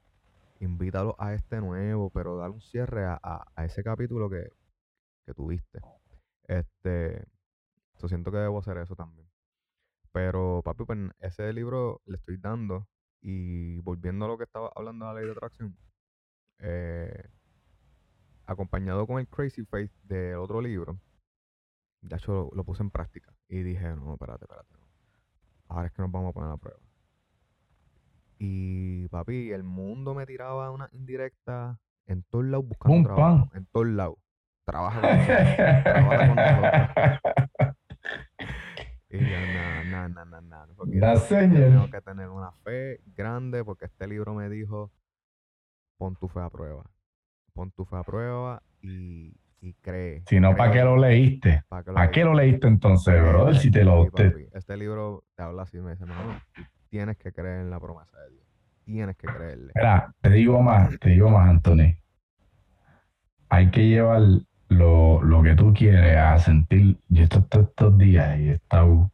invítalo 0.60 1.16
a 1.18 1.34
este 1.34 1.60
nuevo, 1.60 2.10
pero 2.10 2.36
darle 2.38 2.56
un 2.56 2.62
cierre 2.62 3.04
a, 3.06 3.18
a- 3.22 3.44
a 3.56 3.64
ese 3.64 3.84
capítulo 3.84 4.30
que, 4.30 4.48
que 5.26 5.34
tuviste. 5.34 5.80
Este, 6.48 7.24
yo 8.00 8.08
siento 8.08 8.32
que 8.32 8.38
debo 8.38 8.58
hacer 8.60 8.78
eso 8.78 8.96
también. 8.96 9.28
Pero, 10.12 10.62
papi, 10.64 10.84
pues 10.84 10.98
ese 11.20 11.52
libro 11.52 12.00
le 12.06 12.16
estoy 12.16 12.36
dando 12.38 12.88
y 13.20 13.80
volviendo 13.80 14.24
a 14.26 14.28
lo 14.28 14.38
que 14.38 14.44
estaba 14.44 14.70
hablando 14.76 15.06
de 15.06 15.12
la 15.14 15.18
ley 15.20 15.26
de 15.26 15.32
atracción, 15.32 15.76
eh, 16.60 17.24
acompañado 18.46 19.06
con 19.06 19.18
el 19.18 19.28
Crazy 19.28 19.64
Faith 19.64 19.92
del 20.02 20.36
otro 20.36 20.60
libro, 20.60 20.98
de 22.02 22.16
hecho 22.16 22.32
lo, 22.32 22.50
lo 22.54 22.64
puse 22.64 22.82
en 22.82 22.90
práctica 22.90 23.34
y 23.48 23.62
dije, 23.62 23.84
no, 23.96 24.14
espérate, 24.14 24.44
espérate, 24.44 24.74
no. 24.74 24.86
ahora 25.68 25.86
es 25.86 25.92
que 25.92 26.02
nos 26.02 26.10
vamos 26.12 26.30
a 26.30 26.32
poner 26.32 26.50
a 26.50 26.56
prueba. 26.56 26.80
Y 28.38 29.08
papi, 29.08 29.52
el 29.52 29.62
mundo 29.62 30.14
me 30.14 30.26
tiraba 30.26 30.70
una 30.70 30.88
indirecta 30.92 31.78
en 32.06 32.22
todos 32.24 32.44
lados 32.44 32.66
buscando 32.68 32.96
Pum, 32.96 33.04
trabajo, 33.04 33.48
pam. 33.48 33.56
en 33.56 33.66
todos 33.66 33.86
lados. 33.86 34.16
Trabaja 34.64 35.00
con 35.00 35.10
nosotros, 35.10 35.84
trabaja 35.84 36.26
con 36.26 36.36
nosotros. 36.36 37.74
Y 39.10 39.18
yo, 39.18 39.36
no, 39.46 40.08
no, 40.08 40.24
no, 40.24 40.40
no, 40.40 40.66
no. 40.66 41.16
Señal. 41.18 41.70
tengo 41.70 41.90
que 41.90 42.00
tener 42.00 42.28
una 42.28 42.50
fe 42.64 43.00
grande 43.14 43.64
porque 43.64 43.84
este 43.84 44.08
libro 44.08 44.34
me 44.34 44.48
dijo, 44.48 44.90
pon 45.96 46.16
tu 46.16 46.26
fe 46.28 46.40
a 46.40 46.50
prueba. 46.50 46.84
Pon 47.54 47.70
tu 47.70 47.84
fe 47.84 47.96
a 47.96 48.02
prueba 48.02 48.62
y, 48.82 49.32
y 49.60 49.74
cree. 49.74 50.22
Si 50.26 50.40
no, 50.40 50.56
¿para 50.56 50.72
qué 50.72 50.82
lo 50.82 50.96
leíste? 50.96 51.62
¿Para 51.68 51.84
¿Para 51.84 52.10
qué 52.10 52.24
lo 52.24 52.34
leíste 52.34 52.66
entonces, 52.66 53.14
leíste? 53.14 53.28
brother? 53.30 53.56
Si 53.56 53.70
te 53.70 53.84
lo... 53.84 54.10
Papi, 54.10 54.46
Este 54.52 54.76
libro 54.76 55.24
te 55.36 55.42
habla 55.44 55.62
así, 55.62 55.78
me 55.78 55.92
dice, 55.92 56.04
no, 56.04 56.14
tú 56.54 56.62
tienes 56.90 57.16
que 57.16 57.32
creer 57.32 57.60
en 57.60 57.70
la 57.70 57.78
promesa 57.80 58.18
de 58.18 58.30
Dios. 58.30 58.44
Tienes 58.84 59.16
que 59.16 59.26
creerle. 59.28 59.72
Mira, 59.74 60.12
te 60.20 60.30
digo 60.30 60.60
más, 60.60 60.98
te 60.98 61.10
digo 61.10 61.30
más, 61.30 61.48
Anthony. 61.48 61.96
Hay 63.48 63.70
que 63.70 63.86
llevar 63.88 64.20
lo, 64.68 65.22
lo 65.22 65.42
que 65.42 65.54
tú 65.54 65.72
quieres 65.72 66.16
a 66.16 66.36
sentir. 66.38 66.98
Yo 67.08 67.22
estos, 67.22 67.42
estos, 67.44 67.68
estos 67.68 67.98
días 67.98 68.38
y 68.38 68.48
he 68.48 68.52
estado 68.54 69.10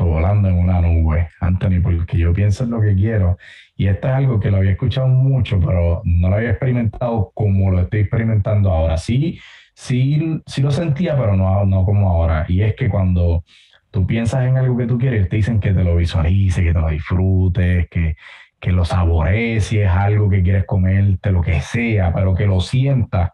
volando 0.00 0.48
en 0.48 0.58
una 0.58 0.80
nube, 0.80 1.28
Anthony, 1.40 1.80
porque 1.82 2.18
yo 2.18 2.32
pienso 2.32 2.64
en 2.64 2.70
lo 2.70 2.80
que 2.80 2.94
quiero. 2.94 3.38
Y 3.76 3.86
esto 3.86 4.08
es 4.08 4.14
algo 4.14 4.40
que 4.40 4.50
lo 4.50 4.58
había 4.58 4.72
escuchado 4.72 5.08
mucho, 5.08 5.60
pero 5.60 6.02
no 6.04 6.28
lo 6.28 6.36
había 6.36 6.50
experimentado 6.50 7.30
como 7.34 7.70
lo 7.70 7.80
estoy 7.80 8.00
experimentando 8.00 8.70
ahora. 8.70 8.96
Sí, 8.96 9.38
sí, 9.74 10.40
sí 10.46 10.62
lo 10.62 10.70
sentía, 10.70 11.16
pero 11.16 11.36
no, 11.36 11.64
no 11.66 11.84
como 11.84 12.10
ahora. 12.10 12.46
Y 12.48 12.62
es 12.62 12.74
que 12.74 12.88
cuando 12.88 13.44
tú 13.90 14.06
piensas 14.06 14.46
en 14.46 14.56
algo 14.56 14.76
que 14.76 14.86
tú 14.86 14.98
quieres, 14.98 15.28
te 15.28 15.36
dicen 15.36 15.60
que 15.60 15.72
te 15.72 15.84
lo 15.84 15.96
visualices, 15.96 16.64
que 16.64 16.72
te 16.72 16.80
lo 16.80 16.88
disfrutes, 16.88 17.88
que, 17.88 18.16
que 18.58 18.72
lo 18.72 18.84
saborees, 18.84 19.64
si 19.64 19.78
es 19.78 19.90
algo 19.90 20.30
que 20.30 20.42
quieres 20.42 20.64
comerte, 20.64 21.32
lo 21.32 21.42
que 21.42 21.60
sea, 21.60 22.12
pero 22.14 22.34
que 22.34 22.46
lo 22.46 22.60
sientas 22.60 23.32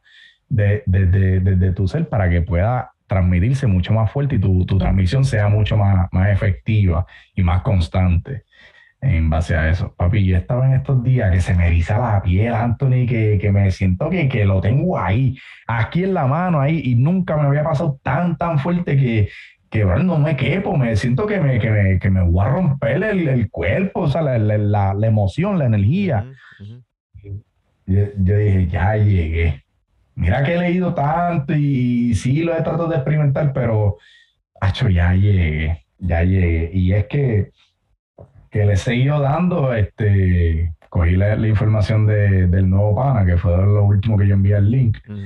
desde 0.49 0.83
de, 0.87 1.41
de, 1.41 1.57
de, 1.57 1.73
tu 1.73 1.87
ser 1.87 2.09
para 2.09 2.31
que 2.31 2.43
pueda 2.43 2.93
transmitirse 3.09 3.67
mucho 3.67 3.93
más 3.93 4.13
fuerte 4.13 4.37
y 4.37 4.39
tu, 4.39 4.65
tu 4.65 4.79
transmisión 4.79 5.25
sea 5.25 5.49
mucho 5.49 5.77
más, 5.77 6.07
más 6.13 6.29
efectiva 6.29 7.07
y 7.35 7.43
más 7.43 7.63
constante 7.63 8.45
en 9.01 9.31
base 9.31 9.57
a 9.57 9.69
eso. 9.71 9.95
Papi, 9.97 10.25
yo 10.25 10.37
estaba 10.37 10.67
en 10.67 10.75
estos 10.75 11.03
días 11.03 11.31
que 11.33 11.41
se 11.41 11.55
me 11.55 11.69
eriza 11.69 11.99
la 11.99 12.21
piel, 12.23 12.53
Anthony, 12.53 13.07
que, 13.09 13.39
que 13.41 13.51
me 13.51 13.71
siento 13.71 14.11
que, 14.11 14.29
que 14.29 14.45
lo 14.45 14.61
tengo 14.61 14.99
ahí, 14.99 15.37
aquí 15.67 16.05
en 16.05 16.15
la 16.15 16.27
mano, 16.27 16.61
ahí, 16.61 16.81
y 16.85 16.95
nunca 16.97 17.37
me 17.37 17.47
había 17.47 17.65
pasado 17.65 17.99
tan, 18.03 18.37
tan 18.37 18.59
fuerte 18.59 18.97
que, 18.97 19.29
que 19.71 19.85
bro, 19.85 20.03
no 20.03 20.19
me 20.19 20.37
quepo, 20.37 20.77
me 20.77 20.97
siento 20.97 21.27
que 21.27 21.41
me, 21.41 21.59
que 21.61 21.71
me, 21.71 21.99
que 21.99 22.11
me 22.11 22.23
voy 22.23 22.45
a 22.45 22.49
romper 22.49 23.03
el, 23.03 23.29
el 23.29 23.51
cuerpo, 23.51 24.01
o 24.01 24.09
sea, 24.09 24.21
la, 24.21 24.37
la, 24.37 24.59
la, 24.59 24.95
la 24.95 25.07
emoción, 25.07 25.59
la 25.59 25.67
energía. 25.67 26.27
Ujú, 26.61 26.83
ujú. 27.25 27.45
Yo, 27.87 28.03
yo 28.19 28.37
dije, 28.37 28.67
ya 28.67 28.97
llegué, 28.97 29.65
mira 30.19 30.43
que 30.43 30.55
he 30.55 30.59
leído 30.59 30.93
tanto 30.95 31.55
y, 31.55 32.15
sí 32.15 32.43
lo 32.43 32.53
he 32.53 32.63
tratado 32.63 32.89
de 32.89 32.97
experimentar, 32.97 33.53
pero, 33.53 33.97
hacho, 34.61 34.89
ya 34.89 35.15
llegué, 35.15 35.85
ya 35.99 36.23
llegué. 36.25 36.71
Y 36.73 36.93
es 36.93 37.07
que, 37.07 37.51
que 38.51 38.65
le 38.67 38.73
he 38.73 38.77
seguido 38.77 39.21
dando, 39.21 39.73
este, 39.75 40.73
cogí 40.89 41.17
la, 41.17 41.37
la 41.37 41.47
información 41.49 42.07
de- 42.07 42.47
del 42.47 42.69
nuevo 42.69 42.95
pana, 42.97 43.25
que 43.25 43.37
fue 43.37 43.57
lo 43.57 43.85
último 43.85 44.17
que 44.19 44.27
yo 44.27 44.35
envié 44.35 44.57
el 44.57 44.71
link. 44.71 44.99
Ujú. 45.09 45.19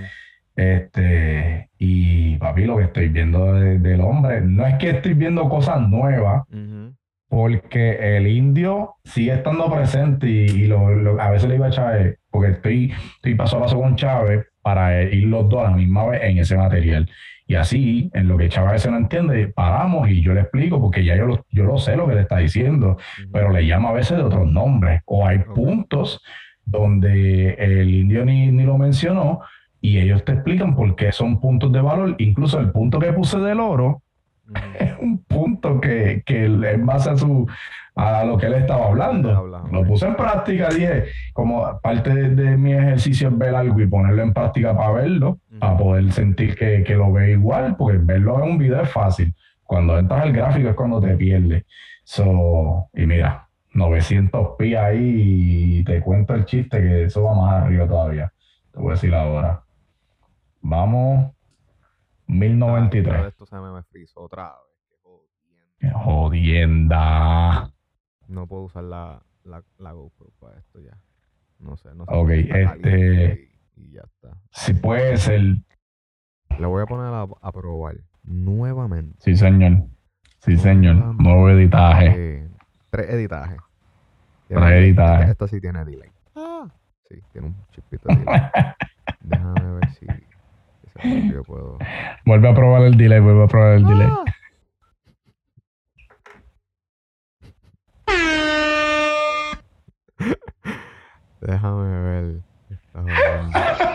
Este, 0.55 1.71
y 1.79 2.37
papi, 2.37 2.65
lo 2.65 2.77
que 2.77 2.85
estoy 2.85 3.09
viendo 3.09 3.55
de- 3.55 3.79
del 3.79 4.01
hombre, 4.03 4.41
no 4.43 4.67
es 4.67 4.75
que 4.75 4.91
estoy 4.91 5.15
viendo 5.15 5.49
cosas 5.49 5.81
nuevas, 5.89 6.43
Ujú. 6.51 6.95
porque 7.29 8.17
el 8.17 8.27
indio 8.27 8.97
sigue 9.05 9.33
estando 9.33 9.73
presente 9.73 10.29
y, 10.29 10.47
y 10.47 10.67
lo- 10.67 10.95
lo- 10.95 11.21
a 11.21 11.31
veces 11.31 11.49
le 11.49 11.55
iba 11.57 11.69
a 11.69 11.71
Chávez, 11.71 12.19
porque 12.31 12.51
estoy, 12.53 12.93
estoy 13.17 13.35
paso 13.35 13.57
a 13.57 13.61
paso 13.63 13.81
con 13.81 13.97
Chávez 13.97 14.47
para 14.63 15.03
ir 15.03 15.25
los 15.25 15.49
dos 15.49 15.67
a 15.67 15.71
la 15.71 15.77
misma 15.77 16.07
vez 16.07 16.23
en 16.23 16.39
ese 16.39 16.57
material. 16.57 17.11
Y 17.47 17.57
así, 17.57 18.11
en 18.15 18.29
lo 18.29 18.39
que 18.39 18.49
Chávez 18.49 18.71
a 18.71 18.73
veces 18.73 18.93
no 18.93 18.97
entiende, 18.97 19.49
paramos 19.49 20.09
y 20.09 20.23
yo 20.23 20.33
le 20.33 20.43
explico, 20.43 20.81
porque 20.81 21.05
ya 21.05 21.17
yo 21.17 21.27
lo, 21.27 21.47
yo 21.51 21.65
lo 21.65 21.77
sé 21.77 21.97
lo 21.97 22.07
que 22.07 22.15
le 22.15 22.23
está 22.23 22.39
diciendo, 22.39 22.97
pero 23.33 23.51
le 23.51 23.67
llama 23.67 23.91
a 23.91 23.93
veces 23.93 24.17
de 24.17 24.23
otros 24.25 24.51
nombres. 24.51 25.03
O 25.05 25.27
hay 25.27 25.41
puntos 25.41 26.23
donde 26.65 27.55
el 27.55 27.91
indio 27.91 28.25
ni, 28.25 28.51
ni 28.53 28.63
lo 28.63 28.79
mencionó 28.79 29.41
y 29.83 29.99
ellos 29.99 30.25
te 30.25 30.33
explican 30.33 30.77
por 30.77 30.95
qué 30.95 31.11
son 31.11 31.41
puntos 31.41 31.73
de 31.73 31.81
valor. 31.81 32.15
Incluso 32.19 32.61
el 32.61 32.71
punto 32.71 33.01
que 33.01 33.13
puse 33.13 33.39
del 33.39 33.61
oro. 33.61 34.03
Es 34.79 34.93
un 34.99 35.23
punto 35.25 35.81
que, 35.81 36.23
que 36.25 36.45
en 36.45 36.87
base 36.87 37.11
a 37.11 37.17
su 37.17 37.47
a 37.95 38.25
lo 38.25 38.39
que 38.39 38.47
él 38.47 38.55
estaba 38.55 38.87
hablando. 38.87 39.31
Habla, 39.31 39.65
Lo 39.71 39.85
puse 39.85 40.07
en 40.07 40.17
práctica, 40.17 40.69
dije, 40.69 41.05
como 41.33 41.79
parte 41.83 42.15
de, 42.15 42.31
de 42.31 42.57
mi 42.57 42.73
ejercicio 42.73 43.29
es 43.29 43.39
ver 43.39 43.55
algo 43.55 43.81
y 43.81 43.87
ponerlo 43.87 44.23
en 44.23 44.33
práctica 44.33 44.77
para 44.77 44.93
verlo, 44.93 45.39
para 45.59 45.77
poder 45.77 46.11
sentir 46.13 46.57
que, 46.57 46.83
que 46.85 46.95
lo 46.95 47.13
ve 47.13 47.33
igual, 47.33 47.77
porque 47.77 47.99
verlo 47.99 48.43
en 48.43 48.53
un 48.53 48.59
video 48.59 48.81
es 48.83 48.91
fácil. 48.91 49.35
Cuando 49.65 49.99
entras 49.99 50.23
al 50.23 50.33
gráfico 50.33 50.71
es 50.71 50.75
cuando 50.75 51.01
te 51.01 51.17
pierdes. 51.17 51.65
So, 52.05 52.89
y 52.95 53.07
mira, 53.07 53.49
900 53.75 54.57
pi 54.59 54.75
ahí 54.75 55.79
y 55.79 55.85
te 55.85 56.01
cuento 56.01 56.35
el 56.35 56.45
chiste 56.45 56.81
que 56.81 57.05
eso 57.05 57.25
va 57.25 57.35
más 57.35 57.63
arriba 57.63 57.87
todavía. 57.87 58.33
Te 58.73 58.81
voy 58.81 58.91
a 58.91 58.95
decir 58.95 59.15
ahora. 59.15 59.63
Vamos, 60.61 61.33
1093. 62.33 63.07
otra 63.07 63.23
vez 63.23 63.33
Esto 63.33 63.47
se 63.47 63.57
me, 63.57 63.71
me 63.73 63.83
frizó 63.85 64.21
otra 64.21 64.45
vez. 64.53 65.23
qué 65.79 65.91
jodienda. 65.91 66.05
Jodienda. 66.05 67.73
No 68.29 68.47
puedo 68.47 68.63
usar 68.63 68.85
la, 68.85 69.23
la, 69.45 69.63
la 69.79 69.93
GoPro 69.93 70.31
para 70.41 70.59
esto 70.59 70.81
ya. 70.81 70.97
No 71.59 71.77
sé, 71.77 71.95
no 71.95 72.05
sé. 72.07 72.13
Ok, 72.15 72.31
este- 72.31 73.51
Y, 73.77 73.83
y 73.83 73.93
ya 73.93 74.03
está. 74.03 74.37
Si 74.51 74.75
puede 74.75 75.17
ser. 75.17 75.41
Le 75.41 76.67
voy 76.67 76.83
a 76.83 76.87
poner 76.87 77.13
a, 77.13 77.23
a 77.23 77.53
probar 77.53 77.97
nuevamente. 78.25 79.17
Sí, 79.21 79.37
señor. 79.37 79.85
Sí, 80.39 80.57
señor. 80.57 80.97
Nuevamente. 80.97 81.23
Nuevo 81.23 81.51
editaje. 81.51 82.07
eh, 82.45 82.49
tres 82.91 83.11
editajes. 83.11 83.59
Tres 84.49 84.63
editajes. 84.73 85.21
Esta, 85.31 85.31
esta 85.33 85.49
sí 85.49 85.61
tiene 85.61 85.85
delay. 85.85 86.11
Sí, 87.09 87.21
tiene 87.33 87.49
un 87.49 87.57
chispito 87.73 88.09
de 88.09 88.17
delay. 88.17 88.41
Déjame 89.21 89.73
ver 89.75 89.89
si 89.91 90.07
yo 91.05 91.43
puedo. 91.45 91.79
Vuelve 92.25 92.49
a 92.49 92.55
probar 92.55 92.83
el 92.83 92.97
delay, 92.97 93.21
vuelve 93.21 93.45
a 93.45 93.47
probar 93.47 93.75
el 93.75 93.85
delay. 93.85 94.09
Déjame 101.41 102.01
ver. 102.03 102.53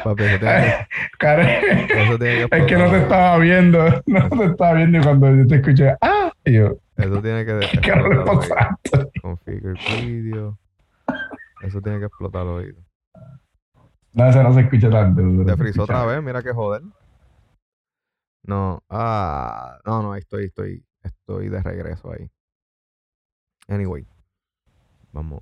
Papi, 0.04 0.24
eso 0.24 0.40
tiene 0.40 0.40
que, 0.40 0.88
Karen, 1.20 1.90
eso 1.90 2.18
tiene 2.18 2.50
que 2.50 2.58
es 2.58 2.66
que 2.66 2.78
no 2.78 2.90
te 2.90 2.98
estaba 2.98 3.38
viendo. 3.38 3.86
No 4.06 4.30
te 4.30 4.46
estaba 4.46 4.74
viendo 4.74 4.98
y 4.98 5.02
cuando 5.02 5.36
yo 5.36 5.48
te 5.48 5.56
escuché. 5.56 5.96
¡Ah! 6.02 6.32
Y 6.46 6.54
yo, 6.54 6.78
Eso 6.98 7.22
tiene 7.22 7.46
que 7.46 7.60
¿qué 7.74 7.90
carajo 7.92 8.26
pasa? 8.26 8.78
Configure 9.22 9.80
video. 10.02 10.58
Eso 11.62 11.82
tiene 11.82 12.00
que 12.00 12.06
explotar 12.06 12.44
el 12.44 12.48
oído. 12.50 12.82
No, 14.14 14.30
ese 14.30 14.44
no 14.44 14.54
se 14.54 14.62
escucha 14.62 14.90
tanto. 14.90 15.22
Te 15.46 15.58
frizó 15.58 15.84
otra 15.84 16.06
vez, 16.06 16.24
mira 16.24 16.42
que 16.42 16.52
joder. 16.52 16.82
No, 18.48 18.82
ah, 18.90 19.78
no, 19.86 20.02
no, 20.02 20.14
ahí 20.14 20.22
estoy, 20.22 20.46
estoy, 20.46 20.86
estoy 21.04 21.50
de 21.50 21.62
regreso 21.62 22.14
ahí. 22.14 22.32
Anyway, 23.68 24.08
vamos, 25.12 25.42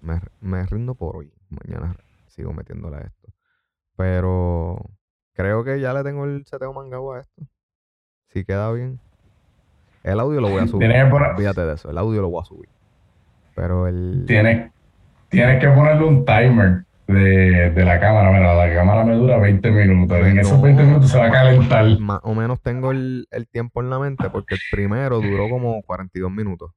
me, 0.00 0.20
me 0.40 0.66
rindo 0.66 0.96
por 0.96 1.16
hoy. 1.16 1.32
Mañana 1.48 1.96
sigo 2.26 2.52
metiéndole 2.52 2.96
a 2.96 3.00
esto. 3.02 3.32
Pero 3.96 4.76
creo 5.34 5.62
que 5.62 5.80
ya 5.80 5.94
le 5.94 6.02
tengo 6.02 6.24
el 6.24 6.44
seteo 6.44 6.72
mangado 6.72 7.12
a 7.12 7.20
esto. 7.20 7.46
Si 8.26 8.44
queda 8.44 8.72
bien. 8.72 8.98
El 10.02 10.18
audio 10.18 10.40
lo 10.40 10.50
voy 10.50 10.64
a 10.64 10.66
subir. 10.66 10.90
Olvídate 10.90 11.60
de 11.60 11.74
eso, 11.74 11.90
el 11.90 11.98
audio 11.98 12.22
lo 12.22 12.30
voy 12.30 12.42
a 12.42 12.44
subir. 12.44 12.68
Pero 13.54 13.86
el. 13.86 14.24
tienes, 14.26 14.72
tienes 15.28 15.60
que 15.60 15.68
ponerle 15.68 16.04
un 16.04 16.24
timer 16.24 16.86
de, 17.12 17.70
de 17.70 17.84
la 17.84 18.00
cámara. 18.00 18.30
Mira, 18.32 18.54
la 18.54 18.74
cámara 18.74 19.04
me 19.04 19.14
dura 19.14 19.38
20 19.38 19.70
minutos. 19.70 20.18
En 20.18 20.38
esos 20.38 20.56
no, 20.58 20.62
20 20.62 20.82
minutos 20.82 21.10
se 21.10 21.18
va 21.18 21.26
a 21.26 21.30
calentar. 21.30 21.98
Más 22.00 22.20
o 22.22 22.34
menos 22.34 22.60
tengo 22.60 22.90
el, 22.90 23.26
el 23.30 23.46
tiempo 23.48 23.80
en 23.82 23.90
la 23.90 23.98
mente 23.98 24.28
porque 24.30 24.54
el 24.56 24.60
primero 24.70 25.20
duró 25.20 25.48
como 25.48 25.82
42 25.82 26.30
minutos. 26.30 26.72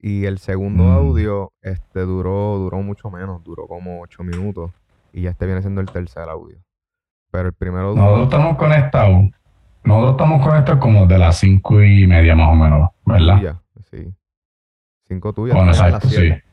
Y 0.00 0.26
el 0.26 0.38
segundo 0.38 0.84
Mm. 0.84 0.92
audio 0.92 1.52
este, 1.62 2.00
duró, 2.00 2.56
duró 2.58 2.80
mucho 2.82 3.10
menos, 3.10 3.42
duró 3.42 3.66
como 3.66 4.00
8 4.02 4.22
minutos. 4.22 4.70
Y 5.12 5.22
ya 5.22 5.30
este 5.30 5.46
viene 5.46 5.60
siendo 5.62 5.80
el 5.80 5.90
tercer 5.90 6.28
audio. 6.28 6.56
Pero 7.30 7.48
el 7.48 7.54
primero 7.54 7.94
Nosotros 7.94 8.10
duró. 8.14 8.22
estamos 8.24 8.56
conectados. 8.56 9.24
Nosotros 9.84 10.10
estamos 10.12 10.46
conectados 10.46 10.80
como 10.80 11.06
de 11.06 11.18
las 11.18 11.36
5 11.38 11.82
y 11.82 12.06
media 12.06 12.34
más 12.36 12.48
o 12.52 12.54
menos, 12.54 12.90
¿verdad? 13.04 13.36
tuya, 13.38 13.62
sí. 13.90 14.14
5 15.08 15.32
tuyas. 15.32 15.56
Bueno, 15.56 15.70
exacto, 15.72 16.08
sí. 16.08 16.16
siete. 16.16 16.44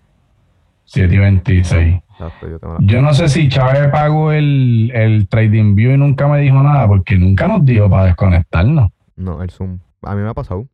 7 0.86 1.14
y 1.14 1.18
26. 1.18 2.00
Exacto, 2.18 2.50
yo 2.50 2.60
tengo 2.60 2.76
las 2.76 2.84
Yo 2.86 3.02
no 3.02 3.14
sé 3.14 3.28
si 3.28 3.50
Chávez 3.50 3.90
pagó 3.90 4.32
el, 4.32 4.90
el 4.94 5.28
Trading 5.28 5.76
View 5.76 5.92
y 5.92 5.98
nunca 5.98 6.28
me 6.28 6.40
dijo 6.40 6.64
nada, 6.64 6.88
porque 6.88 7.18
nunca 7.18 7.48
nos 7.48 7.66
dijo 7.66 7.90
para 7.90 8.06
desconectarnos. 8.06 8.90
No, 9.18 9.42
el 9.44 9.50
Zoom. 9.50 9.80
A 10.02 10.16
mí 10.16 10.22
me 10.22 10.30
ha 10.30 10.34
pasado. 10.34 10.68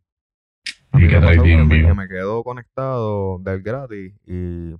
A 0.91 0.99
¿Y 0.99 1.03
mí 1.03 1.07
me 1.07 1.17
ha 1.17 1.21
pasado 1.21 1.43
que 1.43 1.57
me, 1.57 1.93
me 1.93 2.07
quedo 2.07 2.43
conectado 2.43 3.39
del 3.39 3.61
gratis 3.63 4.13
y 4.27 4.75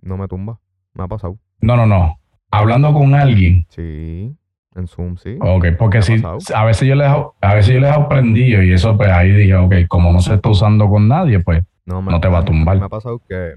no 0.00 0.16
me 0.16 0.26
tumba. 0.26 0.58
Me 0.94 1.04
ha 1.04 1.08
pasado. 1.08 1.38
No, 1.60 1.76
no, 1.76 1.86
no. 1.86 2.18
Hablando 2.50 2.92
con 2.94 3.14
alguien. 3.14 3.66
Sí, 3.68 4.34
en 4.74 4.86
Zoom 4.86 5.16
sí. 5.16 5.36
Ok, 5.40 5.66
porque 5.78 5.98
¿Qué 6.00 6.14
ha 6.26 6.40
si 6.40 6.52
a 6.54 6.64
veces 6.64 6.88
yo 6.88 6.94
le 6.94 7.04
dejo, 7.04 7.34
a 7.40 7.54
veces 7.54 7.74
yo 7.74 7.80
le 7.80 7.88
dejo 7.88 8.08
prendido 8.08 8.62
y 8.62 8.72
eso 8.72 8.96
pues 8.96 9.10
ahí 9.10 9.32
dije, 9.32 9.54
ok, 9.56 9.74
como 9.88 10.12
no 10.12 10.20
se 10.20 10.34
está 10.34 10.48
usando 10.48 10.88
con 10.88 11.08
nadie, 11.08 11.40
pues 11.40 11.62
No, 11.84 12.00
no 12.00 12.20
te 12.20 12.28
va 12.28 12.38
a 12.38 12.44
tumbar. 12.44 12.78
Me 12.78 12.86
ha 12.86 12.88
pasado 12.88 13.20
que 13.28 13.54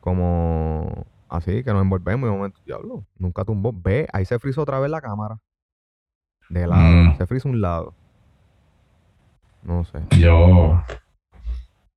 como 0.00 1.04
así, 1.28 1.62
que 1.64 1.72
nos 1.72 1.82
envolvemos 1.82 2.28
y 2.28 2.30
de 2.32 2.36
momento, 2.36 2.60
diablo, 2.64 3.04
nunca 3.18 3.44
tumbó. 3.44 3.72
Ve, 3.74 4.06
ahí 4.12 4.24
se 4.24 4.38
frizó 4.38 4.62
otra 4.62 4.78
vez 4.80 4.90
la 4.90 5.00
cámara. 5.00 5.38
De 6.48 6.66
lado, 6.66 6.82
Mm. 6.82 7.16
se 7.16 7.26
frizó 7.26 7.48
un 7.48 7.60
lado. 7.60 7.94
No 9.62 9.84
sé. 9.84 9.98
yo, 10.18 10.80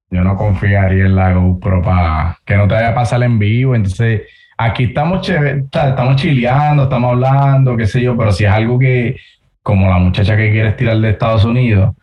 yo 0.10 0.24
no 0.24 0.36
confiaría 0.36 1.06
en 1.06 1.16
la 1.16 1.34
GoPro 1.34 1.84
para 1.84 2.40
que 2.46 2.56
no 2.58 2.68
te 2.68 2.74
vaya 2.74 2.90
a 2.90 2.96
pasar 2.96 3.22
en 3.22 3.38
vivo. 3.38 3.76
Entonces, 3.76 4.24
aquí 4.58 4.86
estamos 4.86 5.22
chévere, 5.22 5.66
estamos 5.72 6.16
chileando, 6.16 6.84
estamos 6.84 7.12
hablando, 7.12 7.78
qué 7.78 7.86
sé 7.86 8.02
yo, 8.02 8.18
pero 8.18 8.32
si 8.32 8.46
es 8.46 8.50
algo 8.52 8.80
que, 8.80 9.18
como 9.62 9.88
la 9.88 10.00
muchacha 10.00 10.36
que 10.36 10.52
quieres 10.52 10.76
tirar 10.78 10.98
de 10.98 11.12
Estados 11.12 11.46
Unidos, 11.46 11.96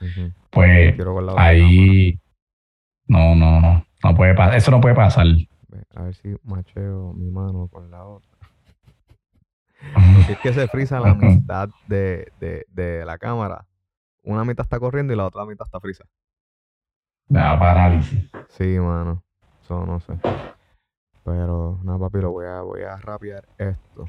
pues 0.51 0.95
ahí 1.37 2.17
no, 3.09 3.35
no, 3.35 3.61
no, 3.61 3.85
no 4.05 4.15
puede 4.15 4.35
pasar, 4.35 4.55
eso 4.55 4.71
no 4.71 4.81
puede 4.81 4.95
pasar. 4.95 5.27
Ve, 5.77 5.85
A 5.95 6.03
ver 6.05 6.15
si 6.15 6.37
macheo 6.45 7.13
mi 7.13 7.31
mano 7.31 7.69
con 7.69 7.91
la 7.91 8.05
otra. 8.05 8.31
Porque 10.17 10.33
es 10.33 10.39
que 10.41 10.53
se 10.53 10.69
frisa 10.69 11.01
la 11.01 11.15
mitad 11.15 11.69
de, 11.87 12.33
de, 12.41 12.67
de 12.69 13.05
la 13.05 13.19
cámara. 13.19 13.67
Una 14.25 14.45
mitad 14.45 14.65
está 14.65 14.81
corriendo 14.81 15.13
y 15.13 15.17
la 15.17 15.27
otra 15.27 15.45
mitad 15.45 15.67
está 15.67 15.81
frisa. 15.81 16.05
Da 17.29 17.59
parálisis. 17.59 18.31
Sí, 18.49 18.79
mano. 18.79 19.23
Eso 19.63 19.85
no 19.85 20.01
sé. 20.01 20.19
Pero, 21.25 21.81
nada, 21.83 21.99
papi, 21.99 22.21
lo 22.21 22.31
voy 22.31 22.47
a, 22.47 22.61
voy 22.63 22.83
a 22.83 22.97
rapear 22.97 23.49
esto. 23.59 24.07